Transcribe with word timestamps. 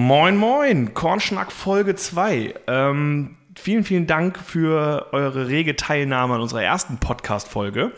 Moin, 0.00 0.36
moin, 0.36 0.94
Kornschnack 0.94 1.50
Folge 1.50 1.96
2. 1.96 2.54
Ähm, 2.68 3.36
vielen, 3.56 3.82
vielen 3.82 4.06
Dank 4.06 4.38
für 4.38 5.08
eure 5.10 5.48
rege 5.48 5.74
Teilnahme 5.74 6.34
an 6.36 6.40
unserer 6.40 6.62
ersten 6.62 6.98
Podcast-Folge. 6.98 7.90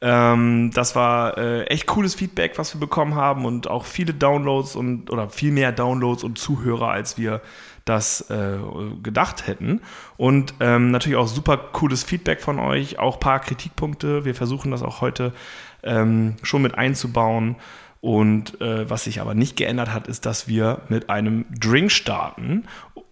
Ähm, 0.00 0.70
das 0.72 0.96
war 0.96 1.36
äh, 1.36 1.64
echt 1.64 1.86
cooles 1.86 2.14
Feedback, 2.14 2.56
was 2.56 2.74
wir 2.74 2.80
bekommen 2.80 3.14
haben 3.14 3.44
und 3.44 3.68
auch 3.68 3.84
viele 3.84 4.14
Downloads 4.14 4.74
und 4.74 5.10
oder 5.10 5.28
viel 5.28 5.52
mehr 5.52 5.70
Downloads 5.70 6.24
und 6.24 6.38
Zuhörer, 6.38 6.88
als 6.88 7.18
wir 7.18 7.42
das 7.84 8.22
äh, 8.30 8.56
gedacht 9.02 9.46
hätten. 9.46 9.82
Und 10.16 10.54
ähm, 10.60 10.92
natürlich 10.92 11.18
auch 11.18 11.28
super 11.28 11.58
cooles 11.58 12.04
Feedback 12.04 12.40
von 12.40 12.58
euch, 12.58 12.98
auch 12.98 13.20
paar 13.20 13.40
Kritikpunkte. 13.40 14.24
Wir 14.24 14.34
versuchen 14.34 14.70
das 14.70 14.82
auch 14.82 15.02
heute 15.02 15.34
ähm, 15.82 16.36
schon 16.42 16.62
mit 16.62 16.78
einzubauen. 16.78 17.56
Und 18.04 18.60
äh, 18.60 18.90
was 18.90 19.04
sich 19.04 19.22
aber 19.22 19.32
nicht 19.32 19.56
geändert 19.56 19.90
hat, 19.90 20.08
ist, 20.08 20.26
dass 20.26 20.46
wir 20.46 20.82
mit 20.90 21.08
einem 21.08 21.46
Drink 21.58 21.90
starten. 21.90 22.64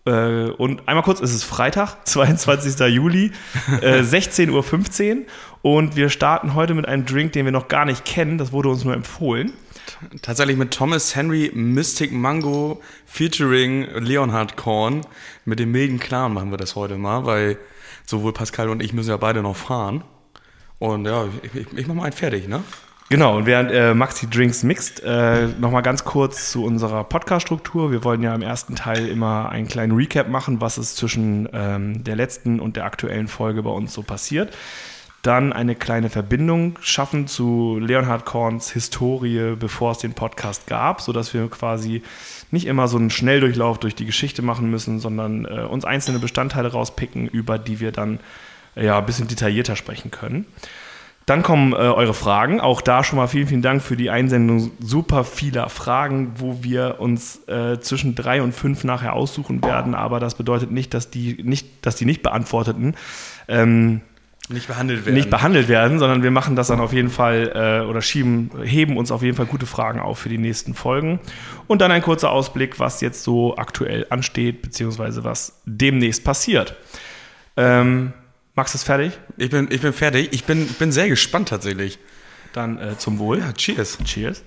Äh, 0.04 0.50
und 0.50 0.86
einmal 0.86 1.02
kurz, 1.02 1.22
es 1.22 1.32
ist 1.32 1.44
Freitag, 1.44 1.96
22. 2.06 2.78
Juli, 2.94 3.32
äh, 3.80 4.00
16.15 4.02 4.50
Uhr. 4.50 5.24
Und 5.62 5.96
wir 5.96 6.10
starten 6.10 6.52
heute 6.52 6.74
mit 6.74 6.86
einem 6.86 7.06
Drink, 7.06 7.32
den 7.32 7.46
wir 7.46 7.52
noch 7.52 7.68
gar 7.68 7.86
nicht 7.86 8.04
kennen. 8.04 8.36
Das 8.36 8.52
wurde 8.52 8.68
uns 8.68 8.84
nur 8.84 8.92
empfohlen. 8.92 9.54
Tatsächlich 10.20 10.58
mit 10.58 10.74
Thomas 10.74 11.16
Henry 11.16 11.50
Mystic 11.54 12.12
Mango 12.12 12.82
featuring 13.06 13.86
Leonhard 13.94 14.58
Korn. 14.58 15.06
Mit 15.46 15.58
dem 15.58 15.70
milden 15.70 16.00
Clan 16.00 16.34
machen 16.34 16.50
wir 16.50 16.58
das 16.58 16.76
heute 16.76 16.98
mal, 16.98 17.24
weil 17.24 17.56
sowohl 18.04 18.34
Pascal 18.34 18.68
und 18.68 18.82
ich 18.82 18.92
müssen 18.92 19.08
ja 19.08 19.16
beide 19.16 19.40
noch 19.40 19.56
fahren. 19.56 20.04
Und 20.78 21.06
ja, 21.06 21.28
ich, 21.42 21.54
ich, 21.54 21.72
ich 21.78 21.86
mach 21.86 21.94
mal 21.94 22.04
einen 22.04 22.12
fertig, 22.12 22.46
ne? 22.46 22.62
Genau, 23.12 23.36
und 23.36 23.44
während 23.44 23.70
äh, 23.70 23.92
Maxi 23.92 24.26
Drinks 24.26 24.62
mixt, 24.62 25.02
äh, 25.04 25.48
nochmal 25.60 25.82
ganz 25.82 26.02
kurz 26.02 26.50
zu 26.50 26.64
unserer 26.64 27.04
Podcast-Struktur. 27.04 27.92
Wir 27.92 28.04
wollen 28.04 28.22
ja 28.22 28.34
im 28.34 28.40
ersten 28.40 28.74
Teil 28.74 29.06
immer 29.06 29.50
einen 29.50 29.68
kleinen 29.68 29.92
Recap 29.92 30.30
machen, 30.30 30.62
was 30.62 30.78
ist 30.78 30.96
zwischen 30.96 31.46
ähm, 31.52 32.04
der 32.04 32.16
letzten 32.16 32.58
und 32.58 32.76
der 32.76 32.86
aktuellen 32.86 33.28
Folge 33.28 33.64
bei 33.64 33.68
uns 33.68 33.92
so 33.92 34.02
passiert. 34.02 34.56
Dann 35.20 35.52
eine 35.52 35.74
kleine 35.74 36.08
Verbindung 36.08 36.78
schaffen 36.80 37.26
zu 37.26 37.78
Leonhard 37.78 38.24
Korns 38.24 38.70
Historie, 38.70 39.56
bevor 39.60 39.92
es 39.92 39.98
den 39.98 40.14
Podcast 40.14 40.66
gab, 40.66 41.02
sodass 41.02 41.34
wir 41.34 41.50
quasi 41.50 42.02
nicht 42.50 42.64
immer 42.66 42.88
so 42.88 42.96
einen 42.96 43.10
Schnelldurchlauf 43.10 43.78
durch 43.78 43.94
die 43.94 44.06
Geschichte 44.06 44.40
machen 44.40 44.70
müssen, 44.70 45.00
sondern 45.00 45.44
äh, 45.44 45.64
uns 45.64 45.84
einzelne 45.84 46.18
Bestandteile 46.18 46.72
rauspicken, 46.72 47.28
über 47.28 47.58
die 47.58 47.78
wir 47.78 47.92
dann 47.92 48.20
ja, 48.74 48.96
ein 48.96 49.04
bisschen 49.04 49.28
detaillierter 49.28 49.76
sprechen 49.76 50.10
können. 50.10 50.46
Dann 51.26 51.42
kommen 51.42 51.72
äh, 51.72 51.76
eure 51.76 52.14
Fragen. 52.14 52.60
Auch 52.60 52.80
da 52.80 53.04
schon 53.04 53.16
mal 53.16 53.28
vielen, 53.28 53.46
vielen 53.46 53.62
Dank 53.62 53.82
für 53.82 53.96
die 53.96 54.10
Einsendung 54.10 54.72
super 54.80 55.24
vieler 55.24 55.68
Fragen, 55.68 56.32
wo 56.36 56.58
wir 56.62 56.96
uns 56.98 57.46
äh, 57.48 57.78
zwischen 57.80 58.14
drei 58.14 58.42
und 58.42 58.52
fünf 58.54 58.84
nachher 58.84 59.12
aussuchen 59.12 59.62
werden. 59.62 59.94
Aber 59.94 60.20
das 60.20 60.34
bedeutet 60.34 60.70
nicht, 60.70 60.94
dass 60.94 61.10
die 61.10 61.42
nicht, 61.42 61.86
dass 61.86 61.96
die 61.96 62.04
nicht 62.04 62.22
beantworteten 62.22 62.94
ähm, 63.48 64.00
nicht 64.48 64.66
behandelt 64.66 65.06
werden. 65.06 65.14
Nicht 65.14 65.30
behandelt 65.30 65.68
werden, 65.68 65.98
sondern 65.98 66.22
wir 66.22 66.32
machen 66.32 66.56
das 66.56 66.66
dann 66.66 66.80
auf 66.80 66.92
jeden 66.92 67.10
Fall 67.10 67.52
äh, 67.54 67.86
oder 67.86 68.02
schieben, 68.02 68.50
heben 68.64 68.96
uns 68.96 69.12
auf 69.12 69.22
jeden 69.22 69.36
Fall 69.36 69.46
gute 69.46 69.66
Fragen 69.66 70.00
auf 70.00 70.18
für 70.18 70.28
die 70.28 70.38
nächsten 70.38 70.74
Folgen. 70.74 71.20
Und 71.68 71.80
dann 71.80 71.92
ein 71.92 72.02
kurzer 72.02 72.30
Ausblick, 72.32 72.80
was 72.80 73.00
jetzt 73.00 73.22
so 73.22 73.56
aktuell 73.56 74.06
ansteht, 74.10 74.62
beziehungsweise 74.62 75.22
was 75.22 75.62
demnächst 75.64 76.24
passiert. 76.24 76.76
Ähm, 77.56 78.12
Max 78.54 78.74
ist 78.74 78.84
fertig? 78.84 79.18
Ich 79.38 79.50
bin, 79.50 79.68
ich 79.70 79.80
bin 79.80 79.92
fertig. 79.92 80.28
Ich 80.32 80.44
bin, 80.44 80.66
bin 80.66 80.92
sehr 80.92 81.08
gespannt 81.08 81.48
tatsächlich. 81.48 81.98
Dann 82.52 82.78
äh, 82.78 82.98
zum 82.98 83.18
Wohl. 83.18 83.38
Ja, 83.38 83.52
cheers. 83.52 83.98
Cheers. 84.04 84.42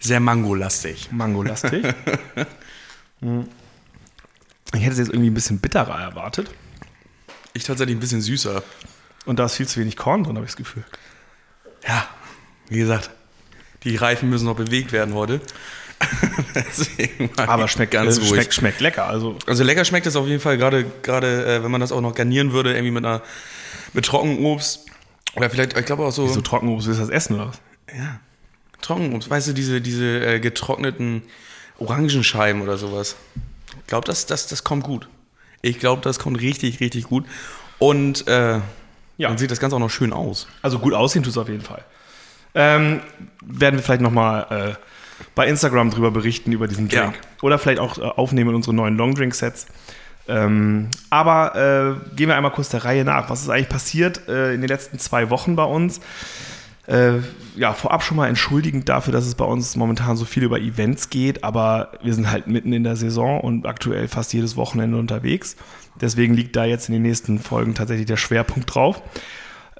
Sehr 0.00 0.20
mangolastig. 0.20 1.10
Mangolastig. 1.12 1.86
Hm. 3.22 3.46
ich 4.72 4.80
hätte 4.80 4.92
es 4.92 4.98
jetzt 4.98 5.08
irgendwie 5.10 5.28
ein 5.28 5.34
bisschen 5.34 5.58
bitterer 5.58 6.00
erwartet. 6.00 6.50
Ich 7.52 7.64
tatsächlich 7.64 7.94
ein 7.94 8.00
bisschen 8.00 8.22
süßer. 8.22 8.62
Und 9.26 9.38
da 9.38 9.44
ist 9.44 9.56
viel 9.56 9.68
zu 9.68 9.78
wenig 9.78 9.98
Korn 9.98 10.24
drin, 10.24 10.36
habe 10.36 10.46
ich 10.46 10.52
das 10.52 10.56
Gefühl. 10.56 10.84
Ja, 11.86 12.08
wie 12.70 12.78
gesagt, 12.78 13.10
die 13.84 13.94
Reifen 13.94 14.30
müssen 14.30 14.46
noch 14.46 14.56
bewegt 14.56 14.92
werden 14.92 15.12
heute. 15.12 15.42
Aber 17.36 17.68
schmeckt 17.68 17.92
ganz 17.92 18.16
äh, 18.16 18.20
ruhig. 18.20 18.30
Schmeckt, 18.30 18.54
schmeckt 18.54 18.80
lecker. 18.80 19.06
Also. 19.06 19.36
also 19.46 19.64
lecker 19.64 19.84
schmeckt 19.84 20.06
es 20.06 20.16
auf 20.16 20.26
jeden 20.26 20.40
Fall, 20.40 20.56
gerade, 20.56 20.84
gerade 21.02 21.44
äh, 21.46 21.62
wenn 21.62 21.70
man 21.70 21.80
das 21.80 21.92
auch 21.92 22.00
noch 22.00 22.14
garnieren 22.14 22.52
würde, 22.52 22.72
irgendwie 22.72 22.90
mit 22.90 23.04
einer 23.04 23.22
mit 23.92 24.04
Trockenobst. 24.06 24.86
Oder 25.36 25.50
vielleicht, 25.50 25.76
ich 25.76 25.86
glaube 25.86 26.04
auch 26.04 26.12
so. 26.12 26.28
Wieso 26.28 26.40
Trockenobst? 26.40 26.86
Du 26.86 26.94
das 26.94 27.08
essen 27.08 27.36
oder 27.36 27.48
was? 27.48 27.60
Ja. 27.96 28.20
Trockenobst, 28.80 29.28
weißt 29.28 29.48
du, 29.48 29.52
diese, 29.52 29.80
diese 29.80 30.24
äh, 30.24 30.40
getrockneten 30.40 31.22
Orangenscheiben 31.78 32.62
oder 32.62 32.78
sowas. 32.78 33.16
Ich 33.80 33.86
glaube, 33.86 34.06
das, 34.06 34.26
das, 34.26 34.46
das 34.46 34.64
kommt 34.64 34.84
gut. 34.84 35.08
Ich 35.62 35.78
glaube, 35.78 36.02
das 36.02 36.18
kommt 36.18 36.40
richtig, 36.40 36.80
richtig 36.80 37.04
gut. 37.04 37.26
Und 37.78 38.26
äh, 38.26 38.60
ja. 39.18 39.28
dann 39.28 39.38
sieht 39.38 39.50
das 39.50 39.60
Ganze 39.60 39.76
auch 39.76 39.80
noch 39.80 39.90
schön 39.90 40.12
aus. 40.12 40.48
Also 40.62 40.78
gut 40.78 40.94
aussehen 40.94 41.22
tut 41.22 41.32
es 41.32 41.38
auf 41.38 41.48
jeden 41.48 41.62
Fall. 41.62 41.84
Ähm, 42.54 43.00
werden 43.42 43.76
wir 43.76 43.82
vielleicht 43.82 44.00
nochmal 44.00 44.76
äh, 44.78 44.89
bei 45.34 45.46
Instagram 45.46 45.90
drüber 45.90 46.10
berichten, 46.10 46.52
über 46.52 46.68
diesen 46.68 46.88
Drink. 46.88 47.14
Ja. 47.14 47.20
Oder 47.42 47.58
vielleicht 47.58 47.80
auch 47.80 47.98
äh, 47.98 48.02
aufnehmen 48.02 48.50
in 48.50 48.56
unsere 48.56 48.74
neuen 48.74 48.96
Longdrink-Sets. 48.96 49.66
Ähm, 50.28 50.88
aber 51.08 52.00
äh, 52.10 52.14
gehen 52.16 52.28
wir 52.28 52.36
einmal 52.36 52.52
kurz 52.52 52.68
der 52.68 52.84
Reihe 52.84 53.04
nach. 53.04 53.30
Was 53.30 53.42
ist 53.42 53.48
eigentlich 53.48 53.68
passiert 53.68 54.28
äh, 54.28 54.54
in 54.54 54.60
den 54.60 54.68
letzten 54.68 54.98
zwei 54.98 55.30
Wochen 55.30 55.56
bei 55.56 55.64
uns? 55.64 56.00
Äh, 56.86 57.18
ja, 57.56 57.72
vorab 57.72 58.02
schon 58.02 58.16
mal 58.16 58.28
entschuldigend 58.28 58.88
dafür, 58.88 59.12
dass 59.12 59.26
es 59.26 59.34
bei 59.34 59.44
uns 59.44 59.76
momentan 59.76 60.16
so 60.16 60.24
viel 60.24 60.42
über 60.42 60.58
Events 60.58 61.10
geht, 61.10 61.44
aber 61.44 61.92
wir 62.02 62.14
sind 62.14 62.30
halt 62.30 62.46
mitten 62.46 62.72
in 62.72 62.84
der 62.84 62.96
Saison 62.96 63.40
und 63.40 63.66
aktuell 63.66 64.08
fast 64.08 64.32
jedes 64.32 64.56
Wochenende 64.56 64.98
unterwegs. 64.98 65.56
Deswegen 66.00 66.34
liegt 66.34 66.56
da 66.56 66.64
jetzt 66.64 66.88
in 66.88 66.94
den 66.94 67.02
nächsten 67.02 67.38
Folgen 67.38 67.74
tatsächlich 67.74 68.06
der 68.06 68.16
Schwerpunkt 68.16 68.74
drauf. 68.74 69.02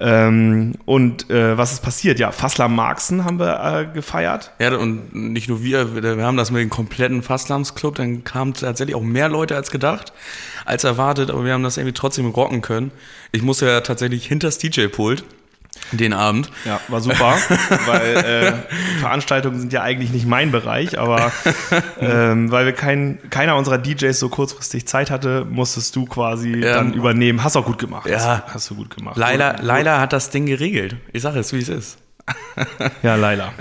Ähm, 0.03 0.73
und 0.85 1.29
äh, 1.29 1.55
was 1.59 1.73
ist 1.73 1.83
passiert? 1.83 2.17
Ja, 2.17 2.31
Fasslam 2.31 2.75
Marxen 2.75 3.23
haben 3.23 3.37
wir 3.37 3.63
äh, 3.63 3.93
gefeiert. 3.93 4.51
Ja, 4.57 4.75
und 4.75 5.13
nicht 5.13 5.47
nur 5.47 5.63
wir, 5.63 6.01
wir 6.01 6.25
haben 6.25 6.37
das 6.37 6.49
mit 6.49 6.59
dem 6.61 6.71
kompletten 6.71 7.21
Fasslams-Club, 7.21 7.95
dann 7.95 8.23
kamen 8.23 8.55
tatsächlich 8.55 8.95
auch 8.95 9.03
mehr 9.03 9.29
Leute 9.29 9.55
als 9.55 9.69
gedacht, 9.69 10.11
als 10.65 10.83
erwartet, 10.85 11.29
aber 11.29 11.45
wir 11.45 11.53
haben 11.53 11.61
das 11.61 11.77
irgendwie 11.77 11.93
trotzdem 11.93 12.25
rocken 12.25 12.61
können. 12.61 12.91
Ich 13.31 13.43
muss 13.43 13.61
ja 13.61 13.81
tatsächlich 13.81 14.25
hinter 14.25 14.47
das 14.47 14.57
DJ-Pult 14.57 15.23
den 15.91 16.13
Abend. 16.13 16.49
Ja, 16.65 16.79
war 16.87 17.01
super, 17.01 17.35
weil 17.85 18.15
äh, 18.17 18.53
Veranstaltungen 18.99 19.59
sind 19.59 19.73
ja 19.73 19.81
eigentlich 19.81 20.11
nicht 20.11 20.25
mein 20.25 20.51
Bereich, 20.51 20.97
aber 20.97 21.31
ähm, 21.99 22.51
weil 22.51 22.65
wir 22.65 22.73
kein, 22.73 23.19
keiner 23.29 23.55
unserer 23.55 23.77
DJs 23.77 24.17
so 24.17 24.29
kurzfristig 24.29 24.87
Zeit 24.87 25.11
hatte, 25.11 25.45
musstest 25.49 25.95
du 25.95 26.05
quasi 26.05 26.57
ja. 26.57 26.75
dann 26.75 26.93
übernehmen. 26.93 27.43
Hast 27.43 27.55
auch 27.55 27.65
gut 27.65 27.77
gemacht. 27.77 28.07
Ja. 28.07 28.43
Hast, 28.45 28.53
hast 28.53 28.69
du 28.69 28.75
gut 28.75 28.95
gemacht. 28.95 29.17
Laila, 29.17 29.61
Laila 29.61 29.99
hat 29.99 30.13
das 30.13 30.29
Ding 30.29 30.45
geregelt. 30.45 30.95
Ich 31.13 31.21
sage 31.21 31.39
es, 31.39 31.53
wie 31.53 31.59
es 31.59 31.69
ist. 31.69 31.97
ja, 33.03 33.15
Laila. 33.15 33.53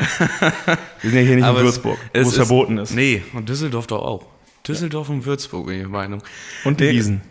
Wir 1.00 1.10
sind 1.10 1.18
ja 1.18 1.24
hier 1.24 1.36
nicht 1.36 1.44
aber 1.44 1.60
in 1.60 1.64
Würzburg, 1.64 1.98
wo 2.14 2.20
es, 2.20 2.34
verboten 2.34 2.78
ist. 2.78 2.94
Nee, 2.94 3.22
und 3.32 3.48
Düsseldorf 3.48 3.86
doch 3.86 4.02
auch. 4.02 4.26
Düsseldorf 4.66 5.08
und 5.08 5.24
Würzburg, 5.24 5.66
bin 5.66 5.76
ich 5.76 5.80
der 5.82 5.88
Meinung. 5.88 6.22
Und 6.64 6.80
die 6.80 6.90
Wiesen. 6.90 7.22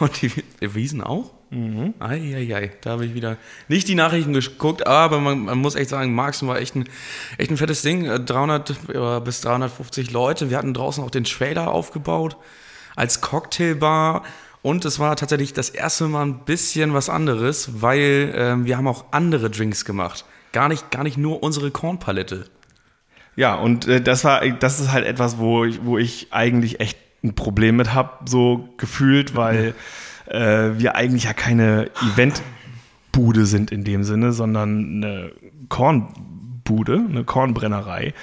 Und 0.00 0.20
die 0.20 0.32
Wiesen 0.60 1.00
auch? 1.00 1.30
Mhm. 1.52 1.92
Eieiei, 1.98 2.72
da 2.80 2.92
habe 2.92 3.04
ich 3.04 3.12
wieder 3.12 3.36
nicht 3.68 3.86
die 3.86 3.94
Nachrichten 3.94 4.32
geguckt, 4.32 4.86
aber 4.86 5.20
man, 5.20 5.44
man 5.44 5.58
muss 5.58 5.74
echt 5.74 5.90
sagen, 5.90 6.14
Marxen 6.14 6.48
war 6.48 6.58
echt 6.58 6.74
ein, 6.74 6.88
echt 7.36 7.50
ein 7.50 7.58
fettes 7.58 7.82
Ding. 7.82 8.04
300 8.04 8.70
äh, 8.70 9.20
bis 9.20 9.42
350 9.42 10.12
Leute. 10.12 10.48
Wir 10.48 10.56
hatten 10.56 10.72
draußen 10.72 11.04
auch 11.04 11.10
den 11.10 11.24
Trailer 11.24 11.70
aufgebaut 11.70 12.38
als 12.96 13.20
Cocktailbar. 13.20 14.22
Und 14.62 14.86
es 14.86 14.98
war 14.98 15.14
tatsächlich 15.16 15.52
das 15.52 15.68
erste 15.68 16.08
Mal 16.08 16.22
ein 16.22 16.44
bisschen 16.46 16.94
was 16.94 17.10
anderes, 17.10 17.82
weil 17.82 18.32
äh, 18.34 18.64
wir 18.64 18.78
haben 18.78 18.88
auch 18.88 19.06
andere 19.10 19.50
Drinks 19.50 19.84
gemacht. 19.84 20.24
Gar 20.52 20.70
nicht, 20.70 20.90
gar 20.90 21.02
nicht 21.02 21.18
nur 21.18 21.42
unsere 21.42 21.70
Kornpalette. 21.70 22.46
Ja, 23.36 23.56
und 23.56 23.88
äh, 23.88 24.00
das 24.00 24.24
war, 24.24 24.46
das 24.48 24.80
ist 24.80 24.90
halt 24.90 25.04
etwas, 25.04 25.36
wo 25.36 25.64
ich, 25.66 25.84
wo 25.84 25.98
ich 25.98 26.28
eigentlich 26.30 26.80
echt 26.80 26.96
ein 27.22 27.34
Problem 27.34 27.76
mit 27.76 27.92
habe, 27.92 28.10
so 28.26 28.68
gefühlt, 28.78 29.36
weil 29.36 29.74
äh, 30.32 30.78
wir 30.78 30.96
eigentlich 30.96 31.24
ja 31.24 31.32
keine 31.32 31.90
Eventbude 32.12 33.46
sind 33.46 33.70
in 33.70 33.84
dem 33.84 34.04
Sinne, 34.04 34.32
sondern 34.32 35.02
eine 35.04 35.32
Kornbude, 35.68 37.04
eine 37.08 37.24
Kornbrennerei 37.24 38.14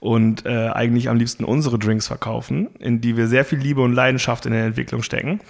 und 0.00 0.46
äh, 0.46 0.68
eigentlich 0.68 1.08
am 1.08 1.16
liebsten 1.16 1.44
unsere 1.44 1.78
Drinks 1.78 2.06
verkaufen, 2.06 2.68
in 2.78 3.00
die 3.00 3.16
wir 3.16 3.26
sehr 3.26 3.44
viel 3.44 3.58
Liebe 3.58 3.82
und 3.82 3.92
Leidenschaft 3.92 4.46
in 4.46 4.52
der 4.52 4.64
Entwicklung 4.64 5.02
stecken. 5.02 5.40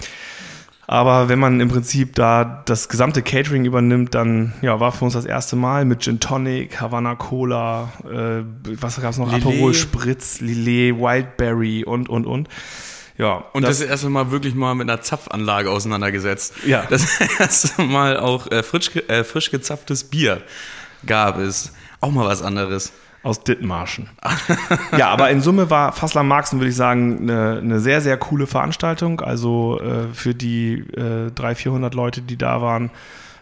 Aber 0.89 1.29
wenn 1.29 1.41
man 1.41 1.61
im 1.61 1.69
Prinzip 1.69 2.15
da 2.15 2.63
das 2.65 2.89
gesamte 2.89 3.21
Catering 3.21 3.65
übernimmt, 3.65 4.15
dann 4.15 4.53
ja, 4.63 4.79
war 4.79 4.93
für 4.93 5.05
uns 5.05 5.15
das 5.15 5.25
erste 5.25 5.57
Mal 5.57 5.85
mit 5.85 6.03
Gin 6.03 6.21
Tonic, 6.21 6.81
Havana 6.81 7.17
Cola, 7.17 7.93
äh, 8.05 8.45
was 8.81 9.01
gab 9.01 9.11
es 9.11 9.19
noch? 9.19 9.33
Aperol 9.33 9.75
Spritz, 9.75 10.41
Lillet, 10.41 10.97
Wildberry 10.97 11.85
und, 11.85 12.09
und, 12.09 12.25
und. 12.25 12.49
Ja. 13.19 13.45
Und 13.53 13.63
das, 13.63 13.79
das 13.79 13.89
erste 13.89 14.09
Mal 14.11 14.31
wirklich 14.31 14.55
mal 14.55 14.75
mit 14.75 14.89
einer 14.89 15.01
Zapfanlage 15.01 15.71
auseinandergesetzt. 15.71 16.55
Ja. 16.67 16.85
Das 16.89 17.21
erste 17.39 17.83
Mal 17.83 18.19
auch 18.19 18.51
äh, 18.51 18.63
frisch, 18.63 18.95
äh, 19.09 19.25
frisch 19.25 19.51
gezapftes 19.51 20.05
Bier 20.05 20.43
gab 21.05 21.39
es. 21.39 21.73
Auch 22.01 22.11
mal 22.11 22.27
was 22.27 22.43
anderes. 22.43 22.93
Aus 23.23 23.43
Dithmarschen. 23.43 24.09
ja, 24.97 25.09
aber 25.09 25.31
in 25.31 25.41
Summe 25.41 25.69
war 25.69 25.91
Fassler 25.93 26.23
Marxen, 26.23 26.61
würde 26.61 26.71
ich 26.71 26.77
sagen, 26.77 27.23
eine, 27.23 27.59
eine, 27.59 27.81
sehr, 27.81 28.01
sehr 28.01 28.17
coole 28.19 28.47
Veranstaltung. 28.47 29.21
Also 29.21 29.81
äh, 29.81 30.15
für 30.15 30.33
die 30.33 30.85
äh, 30.95 31.33
300, 31.35 31.59
400 31.59 31.95
Leute, 31.95 32.23
die 32.23 32.37
da 32.37 32.63
waren 32.63 32.91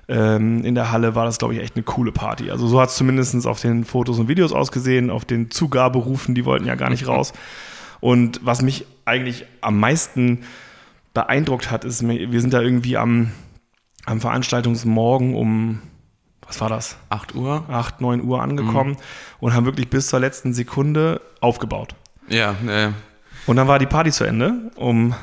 ähm, 0.09 0.65
in 0.65 0.75
der 0.75 0.91
Halle, 0.91 1.15
war 1.15 1.27
das, 1.27 1.37
glaube 1.37 1.53
ich, 1.53 1.61
echt 1.61 1.77
eine 1.77 1.83
coole 1.83 2.13
Party. 2.13 2.51
Also 2.51 2.67
so 2.67 2.81
hat 2.81 2.89
es 2.89 2.97
zumindest 2.97 3.47
auf 3.47 3.61
den 3.61 3.85
Fotos 3.85 4.19
und 4.19 4.27
Videos 4.27 4.53
ausgesehen, 4.53 5.11
auf 5.11 5.27
den 5.27 5.51
Zugaberufen, 5.51 6.35
die 6.35 6.47
wollten 6.47 6.65
ja 6.65 6.77
gar 6.77 6.89
nicht 6.89 7.07
raus. 7.07 7.35
Und 8.01 8.41
was 8.43 8.63
mich 8.63 8.87
eigentlich 9.05 9.47
am 9.61 9.79
meisten 9.79 10.45
beeindruckt 11.13 11.71
hat, 11.71 11.85
ist, 11.85 12.07
wir 12.07 12.41
sind 12.41 12.53
da 12.53 12.61
irgendwie 12.61 12.97
am, 12.97 13.31
am 14.05 14.21
Veranstaltungsmorgen 14.21 15.35
um 15.35 15.81
was 16.47 16.61
war 16.61 16.69
das? 16.69 16.97
8 17.09 17.35
Uhr? 17.35 17.65
8, 17.71 18.01
9 18.01 18.23
Uhr 18.23 18.43
angekommen 18.43 18.93
mhm. 18.93 18.97
und 19.41 19.55
haben 19.55 19.65
wirklich 19.65 19.89
bis 19.89 20.09
zur 20.09 20.21
letzten 20.21 20.53
Sekunde 20.53 21.21
aufgebaut. 21.41 21.95
Ja, 22.29 22.55
äh. 22.67 22.91
Und 23.47 23.57
dann 23.57 23.69
war 23.69 23.79
die 23.79 23.87
Party 23.87 24.11
zu 24.11 24.25
Ende 24.25 24.71
um 24.77 25.15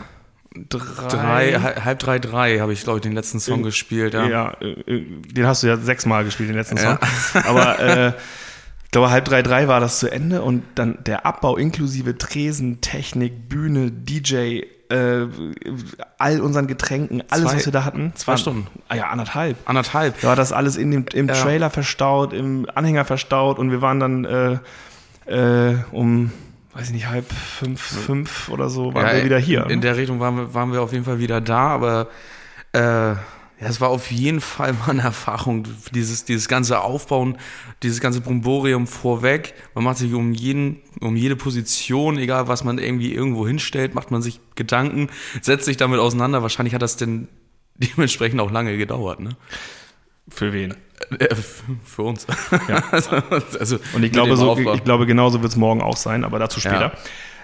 drei, 0.69 1.51
drei 1.51 1.60
halb 1.60 2.00
drei, 2.00 2.19
drei 2.19 2.60
habe 2.60 2.74
ich, 2.74 2.83
glaube 2.83 3.00
ich, 3.00 3.04
den 3.04 3.13
letzten 3.13 3.39
Song 3.39 3.60
in, 3.60 3.63
gespielt. 3.63 4.13
Ja. 4.13 4.28
ja, 4.28 4.51
äh, 4.62 4.72
äh, 4.92 5.06
den 5.28 5.48
hast 5.48 5.63
du 5.63 5.68
ja 5.68 5.78
sechsmal 5.78 6.24
gespielt, 6.24 6.50
den 6.50 6.57
letzten 6.57 6.78
Song. 6.78 6.98
Ja. 7.33 7.45
Aber 7.45 7.80
äh, 7.80 8.13
ich 8.91 8.93
glaube, 8.93 9.09
halb 9.09 9.23
drei, 9.23 9.41
drei 9.41 9.69
war 9.69 9.79
das 9.79 9.99
zu 9.99 10.11
Ende 10.11 10.41
und 10.41 10.63
dann 10.75 10.97
der 11.05 11.25
Abbau 11.25 11.55
inklusive 11.55 12.17
Tresen, 12.17 12.81
Technik, 12.81 13.47
Bühne, 13.47 13.89
DJ, 13.89 14.63
äh, 14.89 15.27
all 16.17 16.41
unseren 16.41 16.67
Getränken, 16.67 17.23
alles, 17.29 17.45
zwei, 17.45 17.55
was 17.55 17.65
wir 17.67 17.71
da 17.71 17.85
hatten. 17.85 18.11
Zwei 18.15 18.35
Stunden. 18.35 18.67
Ah 18.89 18.95
ja, 18.95 19.07
anderthalb. 19.07 19.55
Anderthalb. 19.63 20.19
Da 20.19 20.27
war 20.27 20.35
das 20.35 20.51
alles 20.51 20.75
in 20.75 20.91
dem, 20.91 21.05
im 21.13 21.29
ja. 21.29 21.35
Trailer 21.35 21.69
verstaut, 21.69 22.33
im 22.33 22.67
Anhänger 22.75 23.05
verstaut 23.05 23.59
und 23.59 23.71
wir 23.71 23.81
waren 23.81 24.01
dann 24.01 24.25
äh, 24.25 24.57
äh, 25.25 25.77
um, 25.94 26.33
weiß 26.73 26.87
ich 26.87 26.94
nicht, 26.94 27.07
halb 27.07 27.31
fünf, 27.31 27.79
fünf 27.79 28.49
oder 28.49 28.69
so, 28.69 28.94
waren 28.94 29.07
ja, 29.07 29.15
wir 29.15 29.23
wieder 29.23 29.39
hier. 29.39 29.63
In, 29.67 29.69
in 29.69 29.81
der 29.81 29.95
Richtung 29.95 30.19
waren 30.19 30.35
wir, 30.35 30.53
waren 30.53 30.73
wir 30.73 30.81
auf 30.81 30.91
jeden 30.91 31.05
Fall 31.05 31.19
wieder 31.19 31.39
da, 31.39 31.69
aber 31.69 32.07
äh, 32.73 33.15
ja, 33.61 33.67
es 33.67 33.79
war 33.79 33.89
auf 33.89 34.09
jeden 34.09 34.41
Fall 34.41 34.73
mal 34.73 34.89
eine 34.89 35.03
Erfahrung, 35.03 35.67
dieses, 35.93 36.25
dieses 36.25 36.47
ganze 36.47 36.81
Aufbauen, 36.81 37.37
dieses 37.83 38.01
ganze 38.01 38.19
Bromborium 38.19 38.87
vorweg. 38.87 39.53
Man 39.75 39.83
macht 39.83 39.97
sich 39.97 40.13
um 40.13 40.33
jeden, 40.33 40.81
um 40.99 41.15
jede 41.15 41.35
Position, 41.35 42.17
egal 42.17 42.47
was 42.47 42.63
man 42.63 42.79
irgendwie 42.79 43.13
irgendwo 43.13 43.47
hinstellt, 43.47 43.93
macht 43.93 44.09
man 44.09 44.23
sich 44.23 44.39
Gedanken, 44.55 45.09
setzt 45.41 45.65
sich 45.65 45.77
damit 45.77 45.99
auseinander. 45.99 46.41
Wahrscheinlich 46.41 46.73
hat 46.73 46.81
das 46.81 46.97
denn 46.97 47.27
dementsprechend 47.75 48.41
auch 48.41 48.51
lange 48.51 48.77
gedauert, 48.77 49.19
ne? 49.19 49.37
Für 50.27 50.53
wen? 50.53 50.75
Äh, 51.19 51.35
für 51.83 52.03
uns. 52.03 52.25
Ja. 52.67 52.83
also, 52.91 53.11
also, 53.59 53.79
Und 53.93 54.03
ich 54.03 54.11
glaube, 54.11 54.37
so, 54.37 54.57
ich 54.73 54.83
glaube, 54.83 55.05
genauso 55.05 55.41
wird 55.41 55.51
es 55.51 55.57
morgen 55.57 55.81
auch 55.81 55.97
sein, 55.97 56.23
aber 56.23 56.39
dazu 56.39 56.59
später. 56.59 56.93
Ja. 56.93 56.97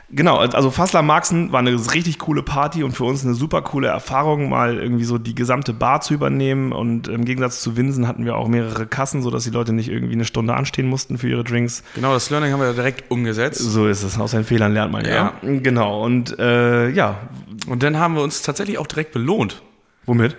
Genau, 0.10 0.38
also 0.38 0.72
Fassler 0.72 1.02
Marxen 1.02 1.52
war 1.52 1.60
eine 1.60 1.72
richtig 1.94 2.18
coole 2.18 2.42
Party 2.42 2.84
und 2.84 2.94
für 2.94 3.04
uns 3.04 3.26
eine 3.26 3.34
super 3.34 3.62
coole 3.62 3.90
Erfahrung, 3.90 4.48
mal 4.48 4.78
irgendwie 4.78 5.04
so 5.04 5.18
die 5.18 5.36
gesamte 5.36 5.74
Bar 5.74 6.00
zu 6.00 6.14
übernehmen. 6.14 6.72
Und 6.72 7.10
im 7.10 7.26
Gegensatz 7.26 7.62
zu 7.62 7.76
Winsen 7.76 8.08
hatten 8.08 8.24
wir 8.24 8.38
auch 8.38 8.48
mehrere 8.48 8.88
Kassen, 8.88 9.22
sodass 9.22 9.44
die 9.44 9.50
Leute 9.50 9.74
nicht 9.74 9.90
irgendwie 9.90 10.14
eine 10.14 10.24
Stunde 10.24 10.54
anstehen 10.54 10.88
mussten 10.88 11.18
für 11.18 11.28
ihre 11.28 11.44
Drinks. 11.44 11.84
Genau, 11.96 12.14
das 12.14 12.30
Learning 12.30 12.54
haben 12.54 12.62
wir 12.62 12.74
direkt 12.74 13.12
umgesetzt. 13.12 13.60
So 13.60 13.88
ist 13.88 14.04
es. 14.04 14.18
Aus 14.18 14.32
seinen 14.32 14.46
Fehlern 14.46 14.74
lernt 14.74 14.94
man 14.94 15.04
ja. 15.04 15.12
ja. 15.12 15.34
Genau. 15.42 16.04
Und 16.04 16.40
äh, 16.40 16.90
ja. 16.90 17.20
Und 17.68 17.84
dann 17.84 17.98
haben 17.98 18.16
wir 18.16 18.24
uns 18.24 18.42
tatsächlich 18.42 18.78
auch 18.78 18.88
direkt 18.88 19.12
belohnt. 19.12 19.62
Womit? 20.06 20.38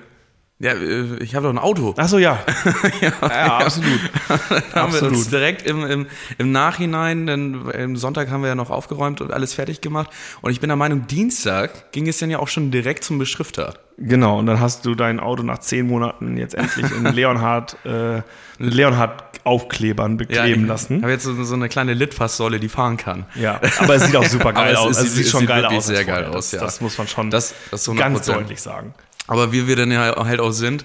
Ja, 0.60 0.72
äh, 0.72 1.22
ich 1.22 1.37
habe 1.37 1.44
doch 1.44 1.52
ein 1.52 1.58
Auto. 1.58 1.94
Ach 1.96 2.08
so, 2.08 2.19
ja. 2.19 2.40
ja, 3.00 3.12
ja, 3.22 3.58
absolut. 3.58 4.00
haben 4.28 4.52
absolut. 4.75 5.12
wir 5.12 5.19
uns 5.19 5.31
direkt 5.31 5.62
im, 5.62 5.87
im, 5.87 6.06
im 6.37 6.50
Nachhinein, 6.50 7.26
denn 7.26 7.62
am 7.72 7.96
Sonntag 7.96 8.31
haben 8.31 8.43
wir 8.43 8.49
ja 8.49 8.55
noch 8.56 8.70
aufgeräumt 8.70 9.20
und 9.20 9.32
alles 9.32 9.55
fertig 9.55 9.81
gemacht. 9.81 10.10
Und 10.40 10.50
ich 10.50 10.58
bin 10.58 10.69
der 10.69 10.76
Meinung, 10.76 11.06
Dienstag 11.06 11.93
ging 11.93 12.08
es 12.08 12.19
dann 12.19 12.31
ja 12.31 12.40
auch 12.40 12.49
schon 12.49 12.72
direkt 12.72 13.05
zum 13.05 13.19
Beschrifter. 13.19 13.75
Genau, 13.99 14.38
und 14.38 14.46
dann 14.46 14.60
hast 14.60 14.84
du 14.84 14.94
dein 14.94 15.20
Auto 15.20 15.43
nach 15.43 15.58
zehn 15.58 15.87
Monaten 15.87 16.37
jetzt 16.37 16.55
endlich 16.55 16.90
in 16.90 17.04
Leonhard, 17.14 17.76
äh, 17.84 18.22
Leonhard 18.58 19.28
Aufklebern 19.44 20.16
bekleben 20.16 20.62
ja, 20.62 20.69
lassen. 20.69 20.96
Ich 20.99 21.02
habe 21.02 21.12
jetzt 21.12 21.25
so, 21.25 21.43
so, 21.43 21.54
eine 21.54 21.69
kleine 21.69 21.94
Litfaßsäule, 21.94 22.61
die 22.61 22.69
fahren 22.69 22.96
kann. 22.96 23.25
Ja, 23.34 23.61
aber 23.78 23.94
es 23.94 24.04
sieht 24.04 24.16
auch 24.16 24.25
super 24.25 24.52
geil 24.52 24.76
aus. 24.76 24.99
Es, 24.99 25.04
es, 25.04 25.14
sieht, 25.14 25.28
schon 25.28 25.46
geil 25.46 25.64
aus. 25.64 25.87
sehr 25.87 26.04
geil 26.04 26.26
aus, 26.26 26.52
ja. 26.52 26.61
Das, 26.61 26.81
muss 26.81 26.99
man 26.99 27.08
schon 27.08 27.31
das, 27.31 27.54
das 27.70 27.88
ganz 27.96 28.26
deutlich 28.26 28.61
sagen. 28.61 28.93
Aber 29.28 29.52
wie 29.52 29.69
wir 29.69 29.76
dann 29.76 29.92
ja 29.92 30.16
halt 30.16 30.40
auch 30.40 30.50
sind, 30.50 30.84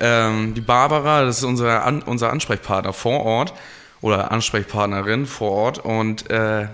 ähm, 0.00 0.54
die 0.54 0.60
Barbara, 0.60 1.24
das 1.24 1.38
ist 1.38 1.44
unser, 1.44 1.84
An 1.84 2.02
unser 2.02 2.30
Ansprechpartner 2.30 2.92
vor 2.92 3.20
Ort 3.20 3.52
oder 4.00 4.32
Ansprechpartnerin 4.32 5.26
vor 5.26 5.52
Ort 5.52 5.78
und 5.78 6.30
äh, 6.30 6.68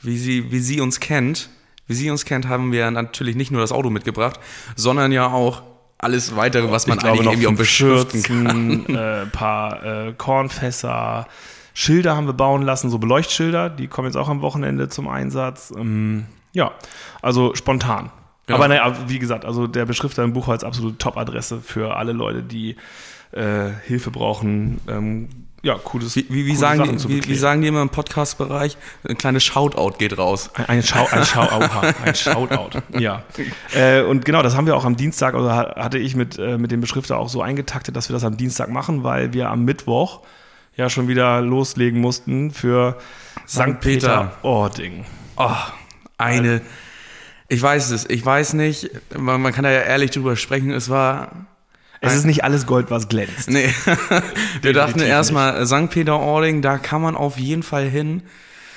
wie, 0.00 0.16
sie, 0.16 0.50
wie 0.50 0.60
sie 0.60 0.80
uns 0.80 1.00
kennt, 1.00 1.50
wie 1.86 1.94
sie 1.94 2.10
uns 2.10 2.24
kennt, 2.24 2.48
haben 2.48 2.72
wir 2.72 2.90
natürlich 2.90 3.36
nicht 3.36 3.50
nur 3.50 3.60
das 3.60 3.72
Auto 3.72 3.90
mitgebracht, 3.90 4.40
sondern 4.74 5.12
ja 5.12 5.26
auch 5.28 5.62
alles 5.98 6.36
weitere, 6.36 6.70
was 6.70 6.86
man 6.86 6.98
ich 6.98 7.04
eigentlich 7.04 7.26
irgendwie 7.26 7.46
auch 7.48 7.54
beschürzen 7.54 8.22
kann. 8.22 8.46
Ein 8.46 8.94
äh, 8.94 9.26
paar 9.26 9.84
äh, 9.84 10.12
Kornfässer, 10.16 11.26
Schilder 11.74 12.16
haben 12.16 12.26
wir 12.26 12.34
bauen 12.34 12.62
lassen, 12.62 12.90
so 12.90 12.98
Beleuchtschilder, 12.98 13.70
die 13.70 13.86
kommen 13.86 14.06
jetzt 14.06 14.16
auch 14.16 14.28
am 14.28 14.40
Wochenende 14.42 14.88
zum 14.88 15.08
Einsatz. 15.08 15.72
Ähm, 15.76 16.26
ja, 16.52 16.72
also 17.22 17.54
spontan. 17.54 18.10
Ja. 18.48 18.54
Aber 18.54 18.68
naja, 18.68 18.96
wie 19.06 19.18
gesagt, 19.18 19.44
also 19.44 19.66
der 19.66 19.84
Beschrifter 19.84 20.24
im 20.24 20.32
Buchholz 20.32 20.64
absolut 20.64 20.98
Top-Adresse 20.98 21.60
für 21.60 21.96
alle 21.96 22.12
Leute, 22.12 22.42
die 22.42 22.76
äh, 23.32 23.70
Hilfe 23.84 24.10
brauchen. 24.10 24.80
Ähm, 24.88 25.28
ja, 25.62 25.74
cooles. 25.74 26.14
Wie, 26.14 26.26
wie, 26.28 26.46
wie 26.46 26.54
sagen, 26.54 26.96
die, 26.96 27.08
wie, 27.08 27.26
wie, 27.26 27.34
sagen 27.34 27.62
die 27.62 27.68
immer 27.68 27.82
im 27.82 27.90
Podcast-Bereich? 27.90 28.76
Ein 29.06 29.18
kleines 29.18 29.42
Shoutout 29.44 29.98
geht 29.98 30.16
raus. 30.16 30.50
Ein, 30.54 30.66
ein, 30.66 30.82
Schau, 30.82 31.06
ein, 31.10 31.24
Schau, 31.24 31.48
ein 32.04 32.14
Shoutout, 32.14 32.80
ja. 32.98 33.24
Äh, 33.74 34.02
und 34.02 34.24
genau, 34.24 34.42
das 34.42 34.56
haben 34.56 34.66
wir 34.66 34.76
auch 34.76 34.84
am 34.84 34.96
Dienstag, 34.96 35.34
also 35.34 35.50
hatte 35.50 35.98
ich 35.98 36.16
mit, 36.16 36.38
äh, 36.38 36.58
mit 36.58 36.70
dem 36.70 36.80
Beschrifter 36.80 37.18
auch 37.18 37.28
so 37.28 37.42
eingetaktet, 37.42 37.96
dass 37.96 38.08
wir 38.08 38.14
das 38.14 38.24
am 38.24 38.36
Dienstag 38.36 38.70
machen, 38.70 39.04
weil 39.04 39.32
wir 39.32 39.50
am 39.50 39.64
Mittwoch 39.64 40.20
ja 40.76 40.88
schon 40.88 41.08
wieder 41.08 41.40
loslegen 41.40 42.00
mussten 42.00 42.52
für 42.52 42.96
St. 43.46 43.80
Peter-Ording. 43.80 45.04
Oh, 45.36 45.50
eine. 46.16 46.62
Ich 47.48 47.62
weiß 47.62 47.90
es, 47.90 48.08
ich 48.08 48.24
weiß 48.24 48.52
nicht. 48.52 48.90
Man, 49.16 49.40
man 49.40 49.52
kann 49.52 49.64
da 49.64 49.70
ja 49.70 49.80
ehrlich 49.80 50.10
drüber 50.10 50.36
sprechen. 50.36 50.70
Es 50.70 50.90
war. 50.90 51.46
Es 52.00 52.14
ist 52.14 52.26
nicht 52.26 52.44
alles 52.44 52.66
Gold, 52.66 52.92
was 52.92 53.08
glänzt. 53.08 53.50
Nee. 53.50 53.74
Wir 54.62 54.72
dachten 54.72 55.00
erstmal, 55.00 55.66
St. 55.66 55.90
Peter-Ording, 55.90 56.62
da 56.62 56.78
kann 56.78 57.02
man 57.02 57.16
auf 57.16 57.38
jeden 57.38 57.64
Fall 57.64 57.88
hin. 57.88 58.22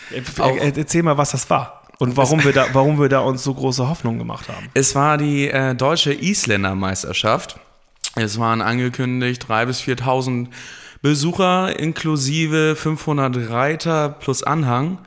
Erzähl 0.09 1.04
mal, 1.04 1.19
was 1.19 1.30
das 1.30 1.47
war. 1.47 1.83
Und 1.99 2.18
warum 2.18 2.44
wir, 2.44 2.51
da, 2.51 2.66
warum 2.73 2.99
wir 2.99 3.09
da 3.09 3.19
uns 3.19 3.44
so 3.44 3.54
große 3.54 3.87
Hoffnungen 3.87 4.18
gemacht 4.18 4.49
haben. 4.49 4.69
Es 4.73 4.95
war 4.95 5.19
die 5.19 5.49
äh, 5.49 5.75
deutsche 5.75 6.13
Isländer-Meisterschaft. 6.13 7.59
Es 8.16 8.40
waren 8.40 8.63
angekündigt 8.63 9.45
3.000 9.47 9.66
bis 9.66 9.81
4.000 9.81 10.47
Besucher 11.04 11.80
inklusive 11.80 12.75
500 12.75 13.51
Reiter 13.51 14.09
plus 14.09 14.42
Anhang. 14.42 14.97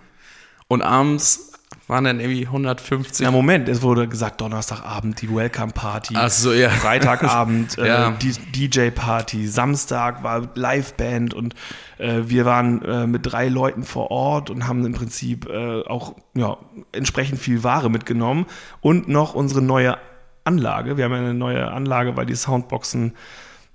Und 0.68 0.83
abends 0.83 1.53
waren 1.87 2.05
dann 2.05 2.21
irgendwie 2.21 2.47
150. 2.47 3.25
Ja, 3.25 3.31
Moment, 3.31 3.69
es 3.69 3.83
wurde 3.83 4.09
gesagt, 4.09 4.41
Donnerstagabend 4.41 5.21
die 5.21 5.35
Welcome 5.35 5.73
Party. 5.73 6.14
Ach 6.17 6.31
so, 6.31 6.53
ja. 6.53 6.71
Freitagabend 6.71 7.76
äh, 7.79 7.87
ja. 7.87 8.17
DJ 8.55 8.91
Party. 8.91 9.47
Samstag 9.47 10.23
war 10.23 10.49
Liveband 10.55 11.35
und 11.35 11.55
äh, 11.99 12.23
wir 12.25 12.45
waren 12.47 12.83
äh, 12.83 13.07
mit 13.07 13.31
drei 13.31 13.49
Leuten 13.49 13.85
vor 13.85 14.11
Ort 14.11 14.50
und 14.50 14.67
haben 14.67 14.85
im 14.87 14.95
Prinzip 14.95 15.49
äh, 15.49 15.83
auch 15.83 16.14
ja, 16.35 16.57
entsprechend 16.93 17.38
viel 17.38 17.62
Ware 17.64 17.91
mitgenommen 17.91 18.47
und 18.81 19.09
noch 19.09 19.35
unsere 19.35 19.61
neue 19.61 19.99
Anlage. 20.45 20.97
Wir 20.97 21.05
haben 21.05 21.12
eine 21.12 21.35
neue 21.35 21.71
Anlage, 21.71 22.17
weil 22.17 22.26
die 22.26 22.35
Soundboxen 22.35 23.14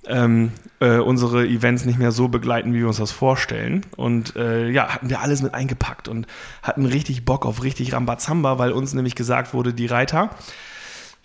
ähm, 0.07 0.51
äh, 0.79 0.97
unsere 0.97 1.45
Events 1.45 1.85
nicht 1.85 1.99
mehr 1.99 2.11
so 2.11 2.27
begleiten, 2.27 2.73
wie 2.73 2.79
wir 2.79 2.87
uns 2.87 2.97
das 2.97 3.11
vorstellen. 3.11 3.85
Und 3.95 4.35
äh, 4.35 4.69
ja, 4.69 4.89
hatten 4.89 5.09
wir 5.09 5.19
alles 5.21 5.41
mit 5.41 5.53
eingepackt 5.53 6.07
und 6.07 6.27
hatten 6.63 6.85
richtig 6.85 7.25
Bock 7.25 7.45
auf 7.45 7.63
richtig 7.63 7.93
Rambazamba, 7.93 8.57
weil 8.57 8.71
uns 8.71 8.93
nämlich 8.93 9.15
gesagt 9.15 9.53
wurde, 9.53 9.73
die 9.73 9.87
Reiter, 9.87 10.29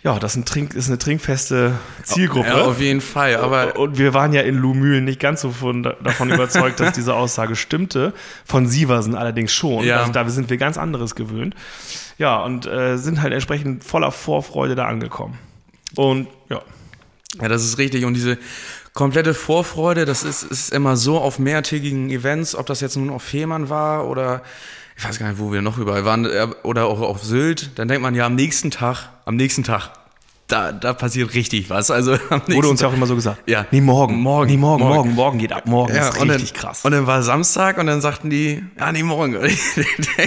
ja, 0.05 0.19
das 0.19 0.33
ist, 0.33 0.37
ein 0.37 0.45
Trink, 0.45 0.75
ist 0.75 0.87
eine 0.87 0.99
trinkfeste 0.99 1.71
Zielgruppe. 2.03 2.47
Ja, 2.47 2.61
auf 2.61 2.79
jeden 2.79 3.01
Fall. 3.01 3.37
Aber 3.37 3.75
und 3.79 3.97
wir 3.97 4.13
waren 4.13 4.33
ja 4.33 4.41
in 4.41 4.55
Lumülen 4.55 5.03
nicht 5.03 5.19
ganz 5.19 5.41
so 5.41 5.49
von, 5.49 5.81
davon 5.81 6.29
überzeugt, 6.29 6.79
dass 6.79 6.93
diese 6.93 7.15
Aussage 7.15 7.55
stimmte. 7.55 8.13
Von 8.45 8.67
Sieversen 8.67 9.15
allerdings 9.15 9.51
schon. 9.51 9.83
Ja. 9.83 10.01
Also, 10.01 10.11
da 10.11 10.29
sind 10.29 10.51
wir 10.51 10.57
ganz 10.57 10.77
anderes 10.77 11.15
gewöhnt. 11.15 11.55
Ja, 12.19 12.43
und 12.43 12.67
äh, 12.67 12.97
sind 12.97 13.23
halt 13.23 13.33
entsprechend 13.33 13.83
voller 13.83 14.11
Vorfreude 14.11 14.75
da 14.75 14.85
angekommen. 14.85 15.39
Und 15.95 16.27
ja. 16.49 16.61
Ja, 17.41 17.47
das 17.47 17.63
ist 17.63 17.77
richtig. 17.77 18.05
Und 18.05 18.13
diese 18.13 18.37
komplette 18.93 19.33
Vorfreude, 19.33 20.05
das 20.05 20.23
ist, 20.23 20.43
ist 20.43 20.73
immer 20.73 20.95
so 20.95 21.19
auf 21.19 21.39
mehrtägigen 21.39 22.09
Events, 22.09 22.55
ob 22.55 22.65
das 22.65 22.81
jetzt 22.81 22.95
nun 22.95 23.09
auf 23.09 23.23
Fehmarn 23.23 23.69
war 23.69 24.07
oder 24.07 24.41
ich 24.97 25.03
weiß 25.03 25.19
gar 25.19 25.27
nicht, 25.27 25.39
wo 25.39 25.51
wir 25.51 25.61
noch 25.61 25.77
überall 25.77 26.05
waren, 26.05 26.25
äh, 26.25 26.47
oder 26.63 26.85
auch 26.85 27.01
auf 27.01 27.23
Sylt, 27.23 27.77
dann 27.77 27.87
denkt 27.87 28.01
man 28.01 28.15
ja 28.15 28.25
am 28.25 28.35
nächsten 28.35 28.71
Tag, 28.71 29.09
am 29.25 29.35
nächsten 29.35 29.63
Tag, 29.63 29.91
da, 30.47 30.71
da 30.71 30.93
passiert 30.93 31.33
richtig 31.33 31.69
was. 31.71 31.89
Also 31.89 32.13
Wurde 32.47 32.67
uns 32.69 32.79
ja 32.81 32.87
auch 32.87 32.93
immer 32.93 33.07
so 33.07 33.15
gesagt. 33.15 33.49
Ja. 33.49 33.65
Nee, 33.71 33.81
morgen. 33.81 34.17
Morgen, 34.21 34.51
Nee, 34.51 34.57
morgen, 34.57 34.83
morgen. 34.83 34.95
morgen, 34.95 35.15
morgen 35.15 35.37
geht 35.39 35.51
ab. 35.51 35.65
Morgen 35.65 35.95
Ja, 35.95 36.09
ist 36.09 36.21
richtig 36.21 36.53
dann, 36.53 36.61
krass. 36.61 36.85
Und 36.85 36.91
dann 36.91 37.07
war 37.07 37.23
Samstag 37.23 37.77
und 37.79 37.87
dann 37.87 37.99
sagten 38.01 38.29
die, 38.29 38.63
ja, 38.79 38.91
nee, 38.91 39.03
morgen. 39.03 39.35